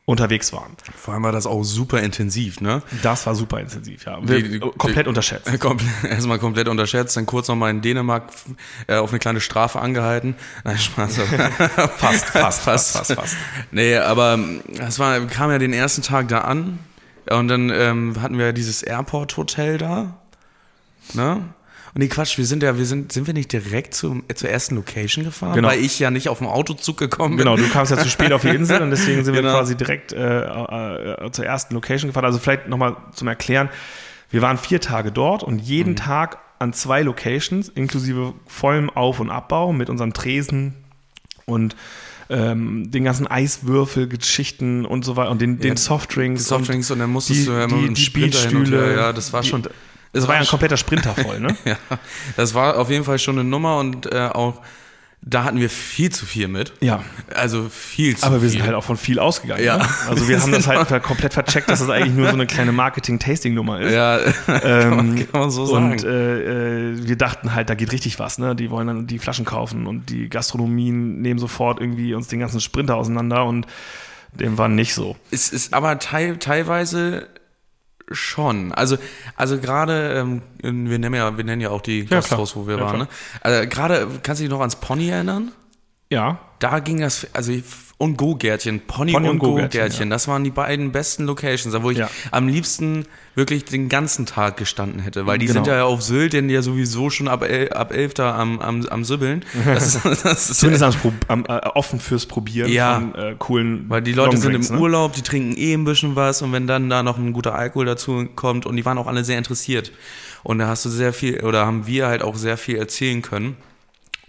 unterwegs 0.06 0.52
waren. 0.52 0.76
Vor 0.98 1.14
allem 1.14 1.24
war 1.24 1.32
das 1.32 1.46
auch 1.46 1.64
super 1.64 2.02
intensiv, 2.02 2.60
ne? 2.60 2.82
Das 3.04 3.26
war 3.28 3.36
super 3.36 3.60
intensiv, 3.60 4.06
ja. 4.06 4.18
Wir, 4.22 4.42
Die- 4.42 4.50
die- 4.50 4.60
komplett 4.60 5.06
die- 5.06 5.10
unterschätzt. 5.10 5.48
Komple- 5.62 5.86
Erstmal 6.10 6.40
komplett 6.40 6.68
unterschätzt, 6.68 7.16
dann 7.16 7.26
kurz 7.26 7.48
nochmal 7.48 7.70
in 7.70 7.82
Dänemark 7.82 8.24
äh, 8.88 8.96
auf 8.98 9.12
eine 9.12 9.20
kleine 9.20 9.40
Strafe 9.42 9.80
angehalten. 9.80 10.36
Nein, 10.64 10.78
Spaß. 10.78 11.18
Fast, 11.98 12.26
fast, 12.26 12.62
fast, 12.62 12.92
fast, 12.98 13.14
fast. 13.14 13.36
Nee, 13.72 13.96
aber 13.98 14.40
es 14.80 14.98
war, 15.00 15.20
wir 15.22 15.28
kamen 15.28 15.52
ja 15.54 15.60
den 15.60 15.74
ersten 15.74 16.02
Tag 16.02 16.28
da 16.30 16.40
an 16.42 16.80
und 17.30 17.48
dann 17.48 17.70
ähm, 17.70 18.22
hatten 18.22 18.38
wir 18.38 18.54
dieses 18.54 18.82
Airport-Hotel 18.84 19.78
da. 19.78 20.18
Ne? 21.14 21.46
Und 21.94 22.00
nee, 22.02 22.08
Quatsch, 22.08 22.38
wir 22.38 22.46
sind 22.46 22.64
ja, 22.64 22.78
wir 22.78 22.86
sind, 22.86 23.12
sind 23.12 23.28
wir 23.28 23.34
nicht 23.34 23.52
direkt 23.52 23.94
zum, 23.94 24.24
zur 24.34 24.50
ersten 24.50 24.76
Location 24.76 25.26
gefahren? 25.26 25.56
Genau. 25.56 25.68
Weil 25.68 25.80
ich 25.82 26.00
ja 26.00 26.10
nicht 26.10 26.30
auf 26.30 26.38
dem 26.38 26.48
Autozug 26.48 26.98
gekommen 26.98 27.36
bin. 27.36 27.46
Genau, 27.46 27.58
du 27.58 27.68
kamst 27.68 27.92
ja 27.92 27.98
zu 27.98 28.08
spät 28.10 28.32
auf 28.32 28.42
die 28.44 28.48
Insel 28.50 28.82
und 28.82 28.92
deswegen 28.92 29.24
sind 29.26 29.34
wir 29.34 29.42
Genau. 29.42 29.54
quasi 29.56 29.76
direkt 29.76 30.14
äh, 30.14 30.40
äh, 31.26 31.32
zur 31.32 31.46
ersten 31.46 31.74
Location 31.74 32.10
gefahren. 32.10 32.26
Also 32.26 32.40
vielleicht 32.40 32.68
nochmal 32.70 32.96
zum 33.14 33.28
Erklären. 33.28 33.70
Wir 34.30 34.42
waren 34.42 34.58
vier 34.58 34.80
Tage 34.80 35.12
dort 35.12 35.44
und 35.44 35.56
Mhm. 35.56 35.60
jeden 35.60 35.96
Tag 35.98 36.38
an 36.60 36.72
zwei 36.74 37.02
Locations, 37.02 37.68
inklusive 37.70 38.34
vollem 38.48 38.90
Auf- 38.90 39.20
und 39.20 39.30
Abbau 39.30 39.74
mit 39.74 39.90
unserem 39.90 40.14
Tresen 40.14 40.76
und 41.46 41.76
ähm, 42.30 42.90
den 42.90 43.04
ganzen 43.04 43.28
Eiswürfelgeschichten 43.28 44.86
und 44.86 45.04
so 45.04 45.16
weiter 45.18 45.32
und 45.32 45.42
den, 45.42 45.60
den 45.60 45.76
Softdrinks. 45.78 46.48
Softdrinks 46.48 46.90
und 46.92 47.00
dann 47.00 47.10
musstest 47.10 47.42
die, 47.42 47.46
du 47.46 47.52
ja 47.52 47.66
immer 47.66 47.76
die, 47.88 47.94
die 47.94 48.56
und 48.56 48.72
her. 48.72 48.92
Ja, 48.94 49.14
das 49.14 49.34
war 49.34 49.42
die- 49.42 49.50
schon- 49.50 49.64
Das 50.14 50.28
war 50.28 50.36
ja 50.36 50.42
ein 50.42 50.48
kompletter 50.48 50.78
Sprinter 50.78 51.14
voll, 51.16 51.40
ne? 51.40 51.56
Ja, 51.66 51.78
das 52.36 52.54
war 52.54 52.78
auf 52.78 52.90
jeden 52.90 53.06
Fall 53.06 53.20
schon 53.20 53.40
eine 53.40 53.48
Nummer 53.48 53.78
und 53.78 54.12
äh, 54.12 54.30
auch 54.34 54.62
da 55.24 55.44
hatten 55.44 55.60
wir 55.60 55.70
viel 55.70 56.12
zu 56.12 56.26
viel 56.26 56.48
mit. 56.48 56.74
Ja. 56.82 57.04
Also 57.36 57.70
viel 57.70 58.18
zu 58.18 58.26
Aber 58.26 58.36
viel. 58.38 58.42
wir 58.42 58.50
sind 58.50 58.64
halt 58.64 58.74
auch 58.74 58.84
von 58.84 58.98
viel 58.98 59.20
ausgegangen. 59.20 59.64
Ja. 59.64 59.78
Ne? 59.78 59.88
Also 60.10 60.28
wir 60.28 60.42
haben 60.42 60.52
das 60.52 60.66
halt 60.68 60.90
komplett 61.04 61.34
vercheckt, 61.34 61.70
dass 61.70 61.80
das 61.80 61.90
eigentlich 61.90 62.16
nur 62.16 62.26
so 62.28 62.34
eine 62.34 62.48
kleine 62.48 62.72
Marketing-Tasting-Nummer 62.72 63.82
ist. 63.82 63.94
Ja, 63.94 64.20
Ähm, 64.64 65.16
kann 65.32 65.42
man 65.42 65.52
so 65.52 65.68
sagen. 65.68 65.92
Und 65.92 66.04
äh, 66.04 66.90
äh, 66.92 67.08
wir 67.08 67.16
dachten 67.18 67.54
halt, 67.54 67.70
da 67.70 67.76
geht 67.76 67.92
richtig 67.92 68.18
was. 68.18 68.40
Ne? 68.40 68.56
Die 68.56 68.72
wollen 68.72 68.88
dann 68.88 69.08
die 69.08 69.20
Flaschen 69.20 69.46
kaufen 69.46 69.86
und 69.86 70.10
die 70.10 70.28
Gastronomien 70.28 71.22
nehmen 71.22 71.40
sofort 71.40 71.80
irgendwie 71.80 72.16
uns 72.16 72.28
den 72.28 72.40
ganzen 72.40 72.60
Sprinter 72.60 72.96
auseinander 72.96 73.46
und 73.46 73.68
dem 74.34 74.58
war 74.58 74.70
nicht 74.70 74.96
so. 74.96 75.18
Es 75.30 75.50
ist 75.50 75.74
aber 75.76 76.00
teil, 76.00 76.38
teilweise 76.38 77.28
schon. 78.14 78.72
Also, 78.74 78.98
also 79.36 79.58
gerade, 79.60 80.14
ähm, 80.14 80.42
wir 80.62 81.00
nennen 81.00 81.16
ja, 81.16 81.38
wir 81.38 81.44
nennen 81.44 81.62
ja 81.62 81.70
auch 81.70 81.82
die 81.82 82.06
klar. 82.06 82.22
Gasthaus, 82.22 82.56
wo 82.56 82.68
wir 82.68 82.78
Ja, 82.78 82.84
waren. 82.86 83.00
Ne? 83.00 83.08
Also, 83.42 83.70
gerade, 83.70 84.08
kannst 84.24 84.40
du 84.40 84.44
dich 84.44 84.52
noch 84.52 84.60
ans 84.62 84.76
Pony 84.78 85.10
erinnern? 85.10 85.52
Ja, 86.12 86.40
Da 86.60 86.78
ging 86.80 87.00
das, 87.02 87.26
also 87.34 87.52
und 87.98 88.18
Go-Gärtchen, 88.18 88.82
Pony, 88.88 89.12
Pony 89.14 89.26
und 89.28 89.34
und 89.34 89.40
Go-Gärtchen, 89.40 89.80
Go-Gärtchen, 89.80 90.10
das 90.10 90.28
waren 90.28 90.44
die 90.44 90.50
beiden 90.50 90.92
besten 90.92 91.26
Locations, 91.26 91.76
wo 91.84 91.90
ich 91.92 92.00
Ja. 92.00 92.10
am 92.32 92.48
liebsten 92.48 93.06
wirklich 93.36 93.66
den 93.66 93.90
ganzen 93.90 94.26
Tag 94.26 94.58
gestanden 94.58 95.00
hätte, 95.02 95.26
weil 95.28 95.38
die 95.38 95.46
Genau. 95.46 95.64
sind 95.64 95.68
ja 95.72 95.84
auf 95.86 96.02
Sylt, 96.02 96.34
denn 96.34 96.50
ja 96.50 96.62
sowieso 96.64 97.10
schon 97.12 97.28
ab, 97.28 97.44
ab 97.72 97.94
elf 97.94 98.14
da 98.16 98.36
am, 98.38 98.60
am, 98.60 98.86
am 98.88 99.04
Sübbeln. 99.04 99.44
Das 99.66 99.96
ist, 99.96 100.06
das 100.26 100.50
ist 100.50 100.60
zumindest 100.60 100.98
am, 101.28 101.46
äh, 101.48 101.54
offen 101.76 102.00
fürs 102.00 102.26
Probieren 102.26 102.72
Ja. 102.72 102.96
von 102.96 103.16
äh, 103.16 103.36
coolen 103.40 103.86
Weil 103.88 104.02
die 104.02 104.14
Leute 104.14 104.38
sind 104.38 104.54
im 104.56 104.62
ne? 104.62 104.80
Urlaub, 104.82 105.14
die 105.14 105.22
trinken 105.22 105.56
eh 105.58 105.74
ein 105.74 105.84
bisschen 105.86 106.16
was 106.16 106.42
und 106.42 106.52
wenn 106.54 106.68
dann 106.68 106.90
da 106.90 107.04
noch 107.04 107.18
ein 107.18 107.34
guter 107.34 107.56
Alkohol 107.56 107.86
dazu 107.86 108.28
kommt 108.36 108.66
und 108.66 108.76
die 108.76 108.84
waren 108.86 108.98
auch 108.98 109.08
alle 109.08 109.24
sehr 109.24 109.38
interessiert. 109.38 109.92
Und 110.44 110.58
da 110.60 110.68
hast 110.68 110.86
du 110.86 110.90
sehr 110.90 111.14
viel, 111.14 111.40
oder 111.42 111.66
haben 111.68 111.86
wir 111.88 112.08
halt 112.08 112.24
auch 112.24 112.36
sehr 112.36 112.58
viel 112.58 112.78
erzählen 112.78 113.22
können. 113.22 113.56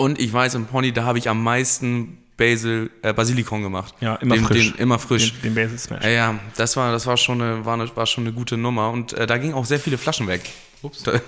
Und 0.03 0.19
ich 0.19 0.33
weiß, 0.33 0.57
im 0.57 0.67
Pony, 0.67 0.93
da 0.93 1.05
habe 1.05 1.19
ich 1.19 1.29
am 1.29 1.45
meisten 1.45 2.19
Basil, 2.37 2.91
äh, 3.03 3.13
Basilikum 3.13 3.63
gemacht. 3.63 3.95
Ja, 4.01 4.17
immer 4.17 4.35
den, 4.35 4.45
frisch. 4.45 4.73
Den, 4.73 4.81
immer 4.81 4.99
frisch. 4.99 5.33
Den, 5.35 5.43
den 5.43 5.55
Basil 5.55 5.79
Smash. 5.79 6.03
Ja, 6.03 6.11
ja, 6.11 6.39
das 6.57 6.77
war, 6.77 6.91
das 6.91 7.07
war 7.07 7.17
schon 7.17 7.41
eine, 7.41 7.65
war 7.65 7.75
eine, 7.75 7.97
war 7.97 8.07
schon 8.07 8.25
eine 8.25 8.33
gute 8.33 8.57
Nummer 8.57 8.91
und 8.91 9.13
äh, 9.13 9.29
da 9.29 9.39
gingen 9.39 9.55
auch 9.55 9.65
sehr 9.65 9.79
viele 9.79 9.99
Flaschen 9.99 10.27
weg. 10.27 10.51
Ups. 10.83 11.05
Da, 11.05 11.21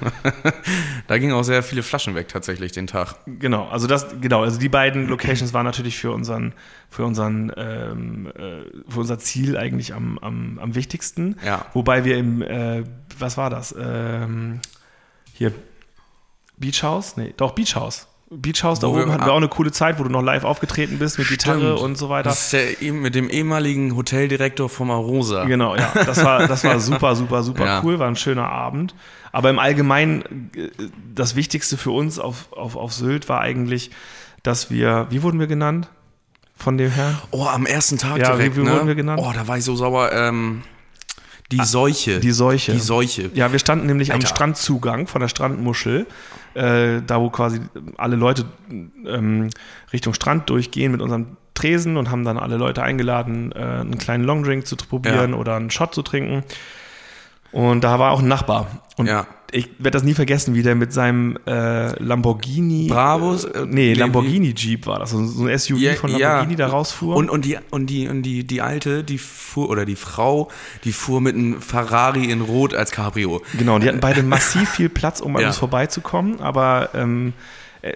da 1.07 1.19
gingen 1.19 1.35
auch 1.35 1.45
sehr 1.45 1.63
viele 1.63 1.85
Flaschen 1.85 2.17
weg 2.17 2.27
tatsächlich 2.27 2.73
den 2.73 2.89
Tag. 2.89 3.15
Genau, 3.27 3.69
also 3.69 3.87
das, 3.87 4.09
genau, 4.21 4.43
also 4.43 4.59
die 4.59 4.69
beiden 4.69 5.07
Locations 5.07 5.53
waren 5.53 5.65
natürlich 5.65 5.97
für 5.97 6.11
unseren, 6.11 6.53
für 6.91 7.05
unseren, 7.05 7.53
ähm, 7.57 8.27
äh, 8.35 8.65
für 8.89 8.99
unser 8.99 9.21
Ziel 9.21 9.57
eigentlich 9.57 9.95
am, 9.95 10.19
am, 10.19 10.59
am 10.59 10.75
wichtigsten. 10.75 11.37
Ja. 11.47 11.67
Wobei 11.75 12.05
wir 12.05 12.19
im, 12.19 12.43
äh, 12.43 12.83
was 13.21 13.37
war 13.37 13.51
das? 13.51 13.73
Ähm, 13.79 14.59
hier, 15.33 15.53
Beach 16.57 16.83
House? 16.83 17.17
Nee, 17.17 17.35
doch, 17.37 17.53
Beach 17.53 17.77
House. 17.77 18.09
Beach 18.37 18.63
House, 18.63 18.81
da 18.81 18.89
Wo 18.89 18.97
wir- 18.97 19.03
oben 19.05 19.13
hatten 19.13 19.25
wir 19.25 19.33
auch 19.33 19.37
eine 19.39 19.49
coole 19.49 19.73
Zeit, 19.73 19.99
wo 19.99 20.05
du 20.05 20.11
noch 20.11 20.23
live 20.23 20.45
aufgetreten 20.45 20.99
bist 20.99 21.19
mit 21.19 21.29
Gitarre 21.29 21.61
Stimmt. 21.77 21.81
und 21.81 21.99
so 21.99 22.09
weiter. 22.09 22.29
Das 22.29 22.45
ist 22.45 22.53
der, 22.53 22.83
eben 22.83 23.01
mit 23.01 23.15
dem 23.15 23.29
ehemaligen 23.31 23.97
Hoteldirektor 23.97 24.69
vom 24.69 24.91
Arosa. 24.91 25.45
Genau, 25.45 25.77
ja. 25.77 25.93
Das 26.07 26.25
war, 26.25 26.47
das 26.47 26.65
war 26.65 26.79
super, 26.81 27.15
super, 27.17 27.43
super 27.43 27.65
Ja. 27.67 27.81
cool, 27.85 27.99
war 27.99 28.09
ein 28.09 28.17
schöner 28.17 28.49
Abend. 28.49 28.95
Aber 29.33 29.51
im 29.51 29.59
Allgemeinen, 29.59 30.51
äh, 30.57 30.69
das 31.15 31.37
Wichtigste 31.37 31.77
für 31.77 31.91
uns 31.91 32.19
auf, 32.19 32.53
auf, 32.53 32.77
auf 32.77 32.93
Sylt 32.93 33.29
war 33.29 33.41
eigentlich, 33.41 33.91
dass 34.43 34.71
wir, 34.71 35.07
wie 35.11 35.23
wurden 35.23 35.41
wir 35.41 35.47
genannt? 35.47 35.89
Von 36.57 36.79
dem 36.79 36.91
Herrn? 36.91 37.19
Oh, 37.33 37.47
am 37.47 37.67
ersten 37.67 37.99
Tag 37.99 38.19
Ja, 38.19 38.31
direkt, 38.37 38.57
wie- 38.57 38.61
wie 38.61 38.65
ne? 38.65 38.73
wurden 38.73 38.87
wir 38.87 38.95
genannt? 38.95 39.21
Oh, 39.23 39.33
da 39.35 39.49
war 39.49 39.59
ich 39.59 39.65
so 39.65 39.75
sauer. 39.75 40.13
Ähm, 40.13 40.63
die 41.57 41.65
Seuche. 41.65 42.21
Die 42.21 42.31
Seuche. 42.33 42.73
Die 42.73 42.79
Seuche. 42.81 43.31
Ja, 43.35 43.53
wir 43.53 43.59
standen 43.59 43.87
nämlich 43.87 44.11
am 44.13 44.17
Alter. 44.17 44.29
Strandzugang 44.29 45.07
von 45.07 45.21
der 45.21 45.29
Strandmuschel, 45.29 46.07
äh, 46.55 47.01
da 47.07 47.21
wo 47.21 47.31
quasi 47.31 47.61
alle 47.97 48.17
Leute 48.17 48.45
ähm, 48.71 49.51
Richtung 49.93 50.15
Strand 50.15 50.49
durchgehen 50.51 50.93
mit 50.93 51.01
unserem 51.03 51.37
Tresen 51.55 51.97
und 51.97 52.11
haben 52.11 52.25
dann 52.25 52.37
alle 52.39 52.57
Leute 52.57 52.83
eingeladen, 52.83 53.53
äh, 53.53 53.59
einen 53.59 53.99
kleinen 53.99 54.25
Longdrink 54.25 54.67
zu 54.67 54.77
probieren 54.77 55.31
Ja. 55.33 55.37
oder 55.37 55.57
einen 55.57 55.71
Shot 55.71 55.95
zu 55.95 56.03
trinken. 56.03 56.43
Und 57.53 57.85
da 57.85 57.99
war 57.99 58.11
auch 58.11 58.21
ein 58.21 58.29
Nachbar. 58.29 58.67
Und 58.97 59.07
Ja. 59.07 59.27
Ich 59.55 59.69
werde 59.79 59.93
das 59.93 60.03
nie 60.03 60.15
vergessen, 60.15 60.55
wie 60.55 60.63
der 60.63 60.75
mit 60.75 60.93
seinem 60.93 61.39
äh, 61.47 61.93
Lamborghini. 62.03 62.89
Bravos? 62.89 63.45
Äh, 63.45 63.59
Äh, 63.61 63.67
nee, 63.67 63.73
nee, 63.73 63.95
Lamborghini 63.95 64.53
Jeep 64.57 64.87
war 64.87 64.99
das. 64.99 65.11
So, 65.11 65.25
so 65.25 65.45
ein 65.47 65.59
SUV 65.59 65.79
Ja, 65.79 65.95
von 65.95 66.11
ja. 66.11 66.19
Lamborghini 66.33 66.57
da 66.57 66.67
rausfuhr. 66.67 67.15
Und, 67.17 67.31
und, 67.31 67.45
die, 67.45 67.57
und, 67.71 67.87
die, 67.87 68.09
und 68.09 68.23
die, 68.23 68.45
die 68.45 68.61
Alte, 68.61 69.05
die 69.05 69.19
fuhr, 69.19 69.71
oder 69.71 69.85
die 69.85 69.97
Frau, 69.97 70.51
die 70.85 70.93
fuhr 70.93 71.21
mit 71.21 71.37
einem 71.37 71.61
Ferrari 71.61 72.25
in 72.31 72.41
Rot 72.41 72.75
als 72.75 72.91
Cabrio. 72.91 73.43
Genau, 73.57 73.79
die 73.79 73.89
hatten 73.89 74.01
beide 74.01 74.23
massiv 74.35 74.69
viel 74.71 74.89
Platz, 74.89 75.21
um 75.21 75.37
an 75.37 75.43
Ja. 75.43 75.49
uns 75.49 75.59
vorbeizukommen, 75.59 76.41
aber 76.41 76.91
ähm, 76.95 77.33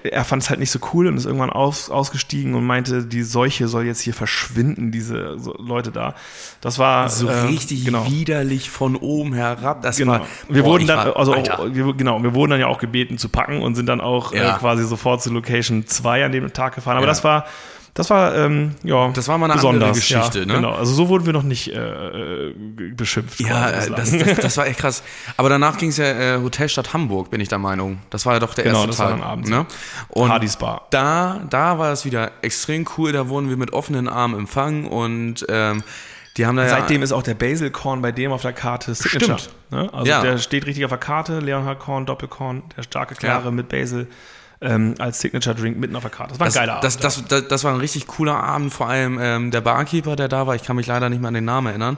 er, 0.05 0.25
fand 0.25 0.43
es 0.43 0.51
halt 0.51 0.61
nicht 0.61 0.71
so 0.71 0.79
cool 0.93 1.07
und 1.07 1.17
ist 1.17 1.25
irgendwann 1.25 1.49
aus, 1.51 1.89
ausgestiegen 1.89 2.55
und 2.55 2.65
meinte, 2.67 3.05
die 3.07 3.23
Seuche 3.23 3.69
soll 3.69 3.87
jetzt 3.87 4.01
hier 4.01 4.13
verschwinden, 4.13 4.93
diese 4.93 5.37
Leute 5.59 5.91
da. 5.93 6.15
Das 6.61 6.79
war 6.79 7.09
So 7.09 7.27
äh, 7.29 7.41
richtig 7.47 7.85
genau. 7.87 8.07
widerlich 8.11 8.69
von 8.69 8.97
oben 8.97 9.33
herab. 9.33 9.81
Das 9.83 9.97
Genau. 9.97 10.13
war, 10.13 10.27
wir 10.49 10.63
boah, 10.63 10.73
wurden 10.73 10.87
dann, 10.87 10.99
war- 11.09 11.17
also 11.17 11.35
wir, 11.35 11.95
genau, 11.95 12.23
wir 12.23 12.35
wurden 12.35 12.51
dann 12.51 12.61
ja 12.61 12.67
auch 12.67 12.79
gebeten 12.79 13.17
zu 13.17 13.29
packen 13.31 13.63
und 13.63 13.77
sind 13.77 13.87
dann 13.87 14.01
auch 14.03 14.33
Ja. 14.35 14.57
äh, 14.57 14.59
quasi 14.59 14.85
sofort 14.85 15.23
zu 15.23 15.33
Location 15.33 15.87
2 15.87 16.25
an 16.27 16.33
dem 16.33 16.53
Tag 16.53 16.75
gefahren. 16.75 16.97
Aber 16.99 17.07
Ja. 17.07 17.11
das 17.13 17.25
war, 17.25 17.47
das 17.99 18.11
war, 18.11 18.35
ähm, 18.37 18.77
ja, 18.85 19.09
Das 19.11 19.27
war 19.27 19.37
mal 19.39 19.51
eine 19.51 19.61
andere 19.61 19.93
Geschichte, 19.93 20.39
ja, 20.41 20.47
ne? 20.47 20.55
Genau, 20.55 20.71
also 20.73 20.95
so 20.95 21.09
wurden 21.09 21.27
wir 21.27 21.33
noch 21.33 21.43
nicht 21.43 21.69
äh, 21.75 22.47
äh, 22.49 22.55
beschimpft. 22.95 23.41
Ja, 23.41 23.71
quasi 23.71 23.91
äh, 23.93 23.95
das, 23.97 24.11
das, 24.17 24.37
das 24.37 24.57
war 24.57 24.67
echt 24.69 24.79
krass. 24.79 25.03
Aber 25.37 25.49
danach 25.49 25.77
ging 25.79 25.89
es 25.91 25.97
ja 25.97 26.05
äh, 26.37 26.41
Hotelstadt 26.41 26.93
Hamburg, 26.95 27.31
bin 27.31 27.41
ich 27.41 27.49
der 27.49 27.59
Meinung. 27.59 27.99
Das 28.11 28.25
war 28.25 28.35
ja 28.35 28.39
doch 28.39 28.55
der 28.55 28.65
Genau, 28.65 28.77
erste 28.87 28.89
das 28.91 28.99
war 29.01 29.11
dann 29.11 29.23
abends. 29.23 29.51
Ne? 29.51 29.67
Und 30.09 30.31
Hardys 30.31 30.57
Bar. 30.57 30.87
da, 30.91 31.41
da 31.51 31.79
war 31.79 31.93
es 31.93 32.05
wieder 32.05 32.31
extrem 32.43 32.87
cool. 32.97 33.11
Da 33.13 33.29
wurden 33.29 33.49
wir 33.51 33.57
mit 33.57 33.73
offenen 33.73 34.09
Armen 34.09 34.39
empfangen 34.39 34.87
und 34.87 35.45
ähm, 35.49 35.83
die 36.37 36.47
haben 36.47 36.55
da 36.57 36.63
ja 36.63 36.69
Seitdem 36.69 37.03
ist 37.03 37.11
auch 37.11 37.25
der 37.25 37.35
Basil 37.35 37.71
Korn 37.71 38.01
bei 38.01 38.13
dem 38.13 38.31
auf 38.31 38.43
der 38.43 38.53
Karte 38.53 38.95
Signature. 38.95 39.39
Stimmt. 39.41 39.55
Ne? 39.73 39.93
Also 39.93 40.07
Ja. 40.09 40.23
der 40.23 40.39
steht 40.39 40.67
richtig 40.67 40.85
auf 40.85 40.91
der 40.91 40.99
Karte, 40.99 41.41
Leonhard 41.41 41.81
Korn, 41.81 42.07
Doppelkorn, 42.07 42.63
der 42.77 42.85
starke 42.85 43.17
Klare 43.17 43.47
Ja. 43.47 43.51
mit 43.51 43.69
Basil 43.69 44.07
ähm, 44.61 44.95
als 44.99 45.21
Signature 45.21 45.55
Drink 45.55 45.79
mitten 45.79 45.95
auf 45.95 46.03
der 46.03 46.11
Karte. 46.11 46.33
Das 46.37 46.41
war 46.41 46.47
ein 46.47 46.49
das, 46.49 46.55
geiler 46.55 46.81
das, 46.81 46.95
Abend. 46.97 47.05
das, 47.05 47.43
das, 47.43 47.49
das 47.49 47.65
war 47.65 47.73
ein 47.75 47.79
richtig 47.81 48.07
cooler 48.09 48.43
Abend, 48.43 48.73
vor 48.73 48.89
allem 48.89 49.19
ähm, 49.21 49.51
der 49.53 49.61
Barkeeper, 49.61 50.17
der 50.17 50.27
da 50.29 50.47
war, 50.47 50.55
ich 50.57 50.65
kann 50.65 50.75
mich 50.77 50.87
leider 50.87 51.09
nicht 51.09 51.21
mehr 51.21 51.29
an 51.29 51.35
den 51.35 51.45
Namen 51.45 51.69
erinnern, 51.69 51.97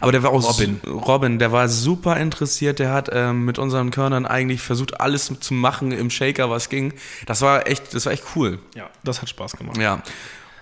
aber 0.00 0.12
der 0.12 0.22
war 0.22 0.30
auch 0.30 0.42
Robin. 0.42 0.80
Robin, 0.86 1.38
der 1.38 1.52
war 1.52 1.68
super 1.68 2.16
interessiert, 2.16 2.78
der 2.78 2.92
hat 2.92 3.10
ähm, 3.12 3.44
mit 3.44 3.58
unseren 3.58 3.90
Körnern 3.90 4.24
eigentlich 4.24 4.62
versucht, 4.62 5.00
alles 5.00 5.30
zu 5.40 5.52
machen 5.54 5.92
im 5.92 6.08
Shaker, 6.08 6.48
was 6.48 6.68
ging. 6.70 6.94
Das 7.26 7.42
war 7.42 7.66
echt, 7.66 7.92
das 7.94 8.06
war 8.06 8.12
echt 8.12 8.24
cool. 8.36 8.58
ja, 8.74 8.88
das 9.04 9.20
hat 9.20 9.28
Spaß 9.28 9.56
gemacht. 9.56 9.76
Ja, 9.76 10.00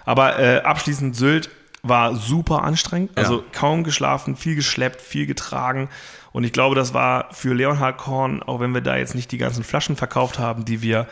Aber 0.04 0.38
äh, 0.40 0.62
abschließend 0.62 1.14
Sylt 1.14 1.50
war 1.82 2.16
super 2.16 2.64
anstrengend. 2.64 3.16
Also 3.16 3.36
Ja. 3.38 3.42
kaum 3.52 3.84
geschlafen, 3.84 4.34
viel 4.34 4.56
geschleppt, 4.56 5.00
viel 5.00 5.26
getragen. 5.26 5.88
Und 6.32 6.42
ich 6.42 6.52
glaube, 6.52 6.74
das 6.74 6.92
war 6.92 7.28
für 7.32 7.54
Leonhard 7.54 7.96
Korn, 7.98 8.42
auch 8.42 8.58
wenn 8.58 8.74
wir 8.74 8.80
da 8.80 8.96
jetzt 8.96 9.14
nicht 9.14 9.30
die 9.30 9.38
ganzen 9.38 9.62
Flaschen 9.62 9.94
verkauft 9.96 10.38
haben, 10.40 10.64
die 10.64 10.82
wir 10.82 11.06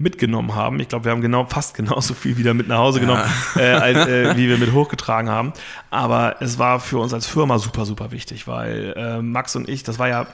mitgenommen 0.00 0.54
haben. 0.54 0.80
Ich 0.80 0.88
glaube, 0.88 1.04
wir 1.04 1.12
haben 1.12 1.20
genau 1.20 1.44
fast 1.46 1.74
genauso 1.74 2.14
viel 2.14 2.36
wieder 2.38 2.54
mit 2.54 2.66
nach 2.68 2.78
Hause 2.78 3.00
genommen, 3.00 3.22
äh, 3.56 3.60
als, 3.70 4.08
äh, 4.08 4.36
wie 4.36 4.48
wir 4.48 4.58
mit 4.58 4.72
hochgetragen 4.72 5.30
haben. 5.30 5.52
Aber 5.90 6.36
es 6.40 6.58
war 6.58 6.80
für 6.80 6.98
uns 6.98 7.12
als 7.14 7.26
Firma 7.26 7.58
super, 7.58 7.84
super 7.84 8.10
wichtig, 8.10 8.48
weil 8.48 8.94
äh, 8.96 9.20
Max 9.22 9.54
und 9.56 9.68
ich, 9.68 9.82
das 9.82 9.98
war 9.98 10.08
ja, 10.08 10.26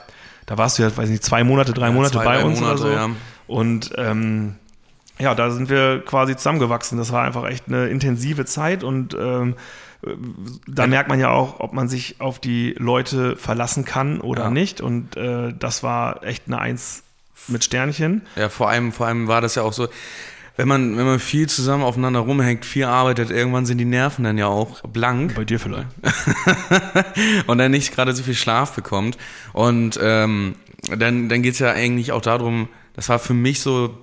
da 0.45 0.57
warst 0.57 0.79
du 0.79 0.83
ja, 0.83 0.95
weiß 0.97 1.09
nicht, 1.09 1.23
zwei 1.23 1.43
Monate, 1.43 1.73
drei 1.73 1.91
Monate 1.91 2.13
zwei, 2.13 2.23
bei 2.25 2.37
drei 2.37 2.45
uns 2.45 2.59
Monate, 2.61 2.81
oder 2.81 2.89
so. 2.89 2.95
ja. 2.95 3.09
Und 3.47 3.93
ähm, 3.97 4.55
ja, 5.19 5.35
da 5.35 5.49
sind 5.51 5.69
wir 5.69 5.99
quasi 6.05 6.35
zusammengewachsen. 6.35 6.97
Das 6.97 7.11
war 7.11 7.23
einfach 7.23 7.45
echt 7.45 7.67
eine 7.67 7.87
intensive 7.87 8.45
Zeit 8.45 8.83
und 8.83 9.15
ähm, 9.19 9.55
da 10.67 10.85
merkt 10.87 11.09
man 11.09 11.19
ja 11.19 11.31
auch, 11.31 11.59
ob 11.59 11.73
man 11.73 11.89
sich 11.89 12.21
auf 12.21 12.39
die 12.39 12.75
Leute 12.77 13.35
verlassen 13.35 13.83
kann 13.83 14.21
oder 14.21 14.43
Ja. 14.43 14.49
nicht. 14.51 14.79
Und 14.79 15.17
äh, 15.17 15.53
das 15.57 15.81
war 15.83 16.23
echt 16.23 16.43
eine 16.47 16.59
Eins 16.59 17.03
mit 17.47 17.63
Sternchen. 17.63 18.21
Ja, 18.35 18.49
vor 18.49 18.69
allem, 18.69 18.91
vor 18.91 19.07
allem 19.07 19.27
war 19.27 19.41
das 19.41 19.55
ja 19.55 19.63
auch 19.63 19.73
so, 19.73 19.87
wenn 20.57 20.67
man, 20.67 20.97
wenn 20.97 21.05
man 21.05 21.19
viel 21.19 21.47
zusammen 21.47 21.83
aufeinander 21.83 22.19
rumhängt, 22.21 22.65
viel 22.65 22.85
arbeitet, 22.85 23.29
irgendwann 23.29 23.65
sind 23.65 23.77
die 23.77 23.85
Nerven 23.85 24.23
dann 24.23 24.37
ja 24.37 24.47
auch 24.47 24.81
blank 24.81 25.35
Bei 25.35 25.45
dir 25.45 25.59
vielleicht. 25.59 25.87
und 27.47 27.59
dann 27.59 27.71
nicht 27.71 27.93
gerade 27.93 28.13
so 28.13 28.23
viel 28.23 28.33
Schlaf 28.33 28.73
bekommt. 28.73 29.17
Und 29.53 29.99
ähm, 30.01 30.55
dann, 30.97 31.29
dann 31.29 31.43
geht's 31.43 31.59
ja 31.59 31.71
eigentlich 31.71 32.11
auch 32.11 32.21
darum, 32.21 32.69
das 32.95 33.07
war 33.09 33.19
für 33.19 33.35
mich 33.35 33.61
so 33.61 33.95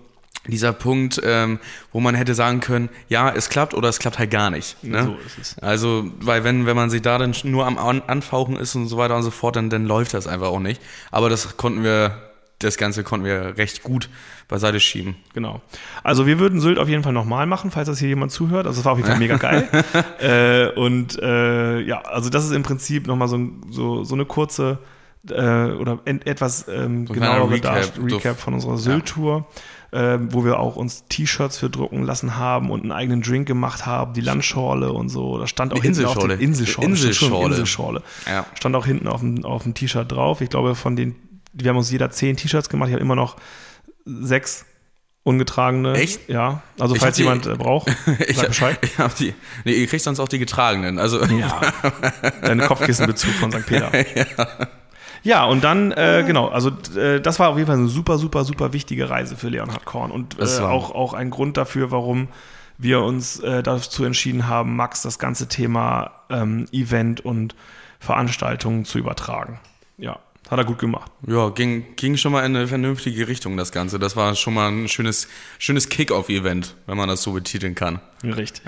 dieser 0.46 0.72
Punkt, 0.72 1.20
ähm, 1.24 1.58
wo 1.92 2.00
man 2.00 2.14
hätte 2.14 2.34
sagen 2.34 2.60
können, 2.60 2.88
ja, 3.08 3.30
es 3.30 3.48
klappt 3.48 3.74
oder 3.74 3.88
es 3.88 3.98
klappt 3.98 4.18
halt 4.18 4.30
gar 4.30 4.50
nicht. 4.50 4.82
Ne? 4.84 5.04
So 5.04 5.16
ist 5.26 5.38
es. 5.40 5.58
Also, 5.58 6.10
weil 6.20 6.44
wenn, 6.44 6.66
wenn 6.66 6.76
man 6.76 6.90
sich 6.90 7.02
da 7.02 7.18
dann 7.18 7.34
nur 7.44 7.66
am 7.66 7.78
An 7.78 8.02
Anfauchen 8.06 8.56
ist 8.56 8.74
und 8.74 8.86
so 8.86 8.96
weiter 8.96 9.16
und 9.16 9.22
so 9.22 9.30
fort, 9.30 9.56
dann, 9.56 9.70
dann 9.70 9.86
läuft 9.86 10.14
das 10.14 10.26
einfach 10.26 10.48
auch 10.48 10.60
nicht. 10.60 10.80
Aber 11.10 11.30
das 11.30 11.56
konnten 11.56 11.82
wir, 11.82 12.33
das 12.58 12.76
Ganze 12.76 13.02
konnten 13.02 13.26
wir 13.26 13.58
recht 13.58 13.82
gut 13.82 14.08
beiseite 14.48 14.80
schieben. 14.80 15.16
Genau. 15.34 15.60
Also 16.02 16.26
wir 16.26 16.38
würden 16.38 16.60
Sylt 16.60 16.78
auf 16.78 16.88
jeden 16.88 17.02
Fall 17.02 17.12
nochmal 17.12 17.46
machen, 17.46 17.70
falls 17.70 17.88
das 17.88 17.98
hier 17.98 18.08
jemand 18.08 18.32
zuhört. 18.32 18.66
Also 18.66 18.80
es 18.80 18.84
war 18.84 18.92
auf 18.92 18.98
jeden 18.98 19.10
Fall 19.10 19.18
mega 19.18 19.36
geil. 19.36 19.68
äh, 20.20 20.78
und 20.78 21.18
äh, 21.20 21.80
ja, 21.80 22.00
also 22.02 22.30
das 22.30 22.44
ist 22.44 22.52
im 22.52 22.62
Prinzip 22.62 23.06
nochmal 23.06 23.28
so, 23.28 23.38
so, 23.70 24.04
so 24.04 24.14
eine 24.14 24.24
kurze 24.24 24.78
äh, 25.28 25.32
oder 25.72 26.00
en, 26.04 26.22
etwas 26.22 26.66
ähm, 26.68 27.06
kleiner 27.06 27.34
genauere 27.34 27.50
Recap. 27.50 27.92
Recap, 28.02 28.38
von 28.38 28.54
unserer 28.54 28.76
Sylt-Tour. 28.78 29.46
äh, 29.92 30.18
wo 30.30 30.44
wir 30.44 30.58
auch 30.58 30.76
uns 30.76 31.04
T-Shirts 31.08 31.56
für 31.58 31.70
drucken 31.70 32.02
lassen 32.02 32.36
haben 32.36 32.70
und 32.70 32.82
einen 32.82 32.92
eigenen 32.92 33.22
Drink 33.22 33.46
gemacht 33.46 33.86
haben, 33.86 34.12
die 34.12 34.20
Landschorle 34.20 34.92
und 34.92 35.08
so. 35.08 35.38
Da 35.38 35.46
stand 35.46 35.72
auch 35.72 35.76
Die 35.76 35.82
hinten 35.82 36.04
auf 36.04 36.16
Inselschorle. 36.16 36.36
dem 36.36 36.44
Inselschorle. 36.44 36.88
Inselschorle. 36.88 37.46
Inselschorle. 37.46 38.02
Ja. 38.26 38.46
Stand 38.54 38.74
auch 38.76 38.86
hinten 38.86 39.06
auf 39.06 39.20
dem, 39.20 39.44
auf 39.44 39.62
dem 39.62 39.74
T-Shirt 39.74 40.10
drauf. 40.10 40.40
Ich 40.40 40.50
glaube, 40.50 40.74
von 40.74 40.96
den, 40.96 41.14
wir 41.54 41.70
haben 41.70 41.76
uns 41.78 41.90
jeder 41.90 42.10
zehn 42.10 42.36
T-Shirts 42.36 42.68
gemacht. 42.68 42.88
Ich 42.88 42.94
habe 42.94 43.02
immer 43.02 43.16
noch 43.16 43.36
sechs 44.04 44.66
ungetragene. 45.22 45.94
Echt? 45.94 46.28
Ja. 46.28 46.62
Also 46.78 46.94
Ich 46.96 47.00
falls 47.00 47.14
hab 47.14 47.16
die- 47.16 47.22
jemand 47.22 47.46
äh, 47.46 47.54
braucht, 47.56 47.88
Ich, 48.28 48.36
sag 48.36 48.48
Bescheid. 48.48 48.78
ich 48.82 48.98
hab 48.98 49.14
die, 49.16 49.32
nee, 49.64 49.72
ihr 49.72 49.86
kriegt 49.86 50.02
sonst 50.04 50.20
auch 50.20 50.28
die 50.28 50.38
getragenen. 50.38 50.98
Also, 50.98 51.24
Ja. 51.24 51.60
Deine 52.42 52.66
Kopfkissenbezug 52.66 53.32
von 53.34 53.50
St. 53.52 53.66
Peter. 53.66 53.90
Ja, 55.26 55.44
und 55.46 55.64
dann, 55.64 55.90
äh, 55.92 56.22
genau, 56.26 56.48
also 56.48 56.70
äh, 56.98 57.18
das 57.18 57.38
war 57.38 57.48
auf 57.48 57.56
jeden 57.56 57.66
Fall 57.66 57.78
eine 57.78 57.88
super, 57.88 58.18
super, 58.18 58.44
super 58.44 58.74
wichtige 58.74 59.08
Reise 59.08 59.36
für 59.36 59.48
Leonhard 59.48 59.86
Korn 59.86 60.10
und 60.10 60.38
äh, 60.38 60.44
auch, 60.60 60.94
auch 60.94 61.14
ein 61.14 61.30
Grund 61.30 61.56
dafür, 61.56 61.90
warum 61.90 62.28
wir 62.76 63.00
uns 63.00 63.40
äh, 63.40 63.62
dazu 63.62 64.04
entschieden 64.04 64.48
haben, 64.48 64.76
Max 64.76 65.00
das 65.00 65.18
ganze 65.18 65.48
Thema 65.48 66.10
ähm, 66.28 66.66
Event 66.72 67.24
und 67.24 67.54
Veranstaltungen 68.00 68.84
zu 68.84 68.98
übertragen. 68.98 69.60
Ja, 69.96 70.18
hat 70.50 70.58
er 70.58 70.64
gut 70.64 70.78
gemacht. 70.78 71.10
ja, 71.26 71.48
ging, 71.48 71.96
ging 71.96 72.16
schon 72.16 72.30
mal 72.32 72.40
in 72.44 72.54
eine 72.54 72.66
vernünftige 72.68 73.26
Richtung, 73.28 73.56
das 73.56 73.72
Ganze. 73.72 73.98
Das 73.98 74.14
war 74.16 74.34
schon 74.34 74.54
mal 74.54 74.68
ein 74.70 74.88
schönes, 74.88 75.26
schönes 75.58 75.88
Kick-Off-Event, 75.88 76.76
wenn 76.86 76.96
man 76.96 77.08
das 77.08 77.22
so 77.22 77.32
betiteln 77.32 77.74
kann. 77.74 78.00
Richtig. 78.22 78.62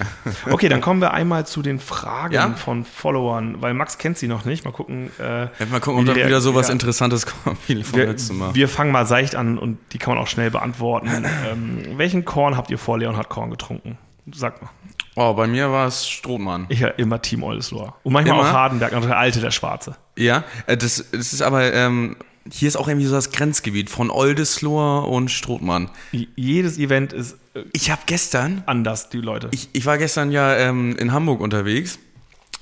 Okay, 0.50 0.68
dann 0.68 0.80
kommen 0.80 1.00
wir 1.00 1.12
einmal 1.12 1.46
zu 1.46 1.62
den 1.62 1.78
Fragen 1.78 2.34
Ja? 2.34 2.50
von 2.54 2.84
Followern, 2.84 3.60
weil 3.60 3.74
Max 3.74 3.98
kennt 3.98 4.18
sie 4.18 4.28
noch 4.28 4.44
nicht. 4.44 4.64
Mal 4.64 4.70
gucken. 4.72 5.10
Äh, 5.18 5.42
Ja, 5.44 5.50
mal 5.70 5.80
gucken, 5.80 6.00
ob 6.00 6.06
da 6.06 6.14
wieder 6.16 6.40
sowas 6.40 6.68
ja. 6.68 6.72
Interessantes 6.72 7.26
kommt, 7.44 7.58
wie 7.68 7.82
vom 7.82 7.98
wir, 7.98 8.06
letzten 8.06 8.36
Mal. 8.38 8.54
wir 8.54 8.68
fangen 8.68 8.90
mal 8.92 9.06
seicht 9.06 9.34
an 9.36 9.58
und 9.58 9.78
die 9.92 9.98
kann 9.98 10.14
man 10.14 10.22
auch 10.22 10.28
schnell 10.28 10.50
beantworten. 10.50 11.08
ähm, 11.50 11.82
welchen 11.96 12.24
Korn 12.24 12.56
habt 12.56 12.70
ihr 12.70 12.78
vor 12.78 12.98
Leonhard 12.98 13.28
Korn 13.28 13.50
getrunken? 13.50 13.98
Sag 14.32 14.60
mal. 14.62 14.70
Oh, 15.18 15.33
bei 15.35 15.46
mir 15.46 15.72
war 15.72 15.87
es 15.88 16.07
Strothmann. 16.07 16.66
Ich 16.68 16.81
ja 16.81 16.88
immer 16.88 17.20
Team 17.22 17.42
Oldesloe. 17.42 17.92
Und 18.02 18.12
manchmal 18.12 18.38
Immer? 18.38 18.48
auch 18.50 18.52
Hardenberg, 18.52 18.90
der 18.90 19.16
alte, 19.18 19.40
der 19.40 19.50
schwarze. 19.50 19.96
Ja, 20.16 20.44
äh, 20.66 20.76
das, 20.76 21.05
das 21.11 21.33
ist 21.33 21.40
aber, 21.42 21.72
ähm, 21.72 22.16
hier 22.50 22.68
ist 22.68 22.76
auch 22.76 22.87
irgendwie 22.87 23.07
so 23.07 23.14
das 23.14 23.33
Grenzgebiet 23.33 23.88
von 23.90 24.11
Oldesloe 24.11 25.00
und 25.07 25.31
Strothmann. 25.31 25.90
J- 26.12 26.29
Jedes 26.37 26.79
Event 26.79 27.12
ist 27.14 27.37
äh, 27.55 27.62
Ich 27.72 27.90
habe 27.90 28.02
gestern, 28.07 28.62
anders, 28.66 29.09
die 29.09 29.18
Leute. 29.22 29.48
ich, 29.52 29.70
ich 29.72 29.87
war 29.87 29.96
gestern 29.98 30.31
ja 30.31 30.55
ähm, 30.55 30.94
in 30.98 31.12
Hamburg 31.12 31.40
unterwegs 31.40 31.98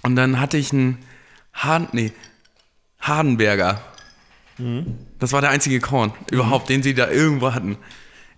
und 0.03 0.14
dann 0.17 0.38
hatte 0.40 0.57
ich 0.57 0.73
einen 0.73 0.99
Harden, 1.53 1.88
nee, 1.93 2.12
Hardenberger. 3.01 3.81
Das 5.19 5.33
war 5.33 5.40
der 5.40 5.51
einzige 5.51 5.81
Korn 5.81 6.12
überhaupt, 6.31 6.69
den 6.69 6.83
sie 6.85 6.95
da 6.95 7.11
irgendwo 7.11 7.53
hatten. 7.53 7.77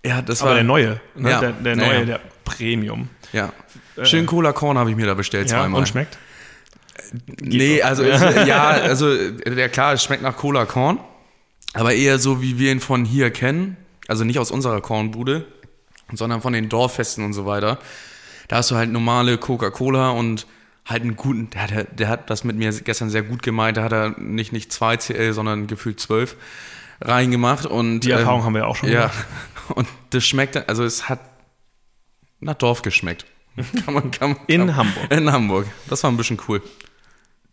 Ja, 0.03 0.21
das 0.23 0.41
Aber 0.41 0.49
war 0.49 0.55
der 0.55 0.63
neue, 0.63 0.99
ne? 1.15 1.29
Ja. 1.29 1.39
der, 1.39 1.51
der 1.51 1.75
neue, 1.75 1.99
ja. 1.99 2.05
der 2.05 2.19
Premium. 2.43 3.09
Ja. 3.33 3.51
Schön 4.03 4.25
Cola 4.25 4.53
Korn 4.53 4.77
habe 4.77 4.89
ich 4.89 4.95
mir 4.95 5.05
da 5.05 5.13
bestellt 5.13 5.49
Ja, 5.49 5.57
zweimal. 5.59 5.79
und 5.81 5.87
schmeckt? 5.87 6.17
Nee, 7.41 7.81
also 7.81 8.03
ja, 8.45 8.69
also 8.69 9.11
ja 9.13 9.67
klar, 9.69 9.93
es 9.93 10.03
schmeckt 10.03 10.23
nach 10.23 10.35
Cola 10.37 10.65
Korn, 10.65 10.99
aber 11.73 11.93
eher 11.93 12.19
so 12.19 12.41
wie 12.41 12.59
wir 12.59 12.71
ihn 12.71 12.79
von 12.79 13.05
hier 13.05 13.31
kennen, 13.31 13.77
also 14.07 14.23
nicht 14.23 14.39
aus 14.39 14.51
unserer 14.51 14.81
Kornbude, 14.81 15.45
sondern 16.13 16.41
von 16.41 16.53
den 16.53 16.69
Dorffesten 16.69 17.23
und 17.23 17.33
so 17.33 17.45
weiter. 17.45 17.79
Da 18.47 18.57
hast 18.57 18.71
du 18.71 18.75
halt 18.75 18.91
normale 18.91 19.37
Coca-Cola 19.37 20.11
und 20.11 20.47
halt 20.85 21.03
einen 21.03 21.17
guten, 21.17 21.49
der 21.49 21.61
hat, 21.61 21.99
der 21.99 22.07
hat 22.07 22.29
das 22.29 22.43
mit 22.45 22.55
mir 22.55 22.71
gestern 22.71 23.09
sehr 23.09 23.23
gut 23.23 23.43
gemeint, 23.43 23.77
da 23.77 23.83
hat 23.83 23.91
er 23.91 24.15
nicht 24.19 24.53
nicht 24.53 24.71
2 24.71 24.97
CL, 24.97 25.33
sondern 25.33 25.67
gefühlt 25.67 25.99
12 25.99 26.35
reingemacht 27.01 27.65
und 27.65 28.01
Die 28.01 28.11
Erfahrung 28.11 28.43
haben 28.43 28.53
wir 28.53 28.61
ja 28.61 28.67
auch 28.67 28.75
schon 28.77 28.89
Ja, 28.89 29.07
gemacht. 29.07 29.25
und 29.75 29.87
das 30.11 30.25
schmeckt, 30.25 30.69
also 30.69 30.83
es 30.83 31.09
hat 31.09 31.19
nach 32.39 32.55
Dorf 32.55 32.81
geschmeckt. 32.81 33.25
Kann 33.85 33.93
man, 33.93 34.11
kann 34.11 34.31
man, 34.31 34.39
In 34.47 34.67
kann, 34.67 34.75
Hamburg. 34.75 35.11
In 35.11 35.31
Hamburg. 35.31 35.67
Das 35.89 36.03
war 36.03 36.11
ein 36.11 36.17
bisschen 36.17 36.39
cool. 36.47 36.61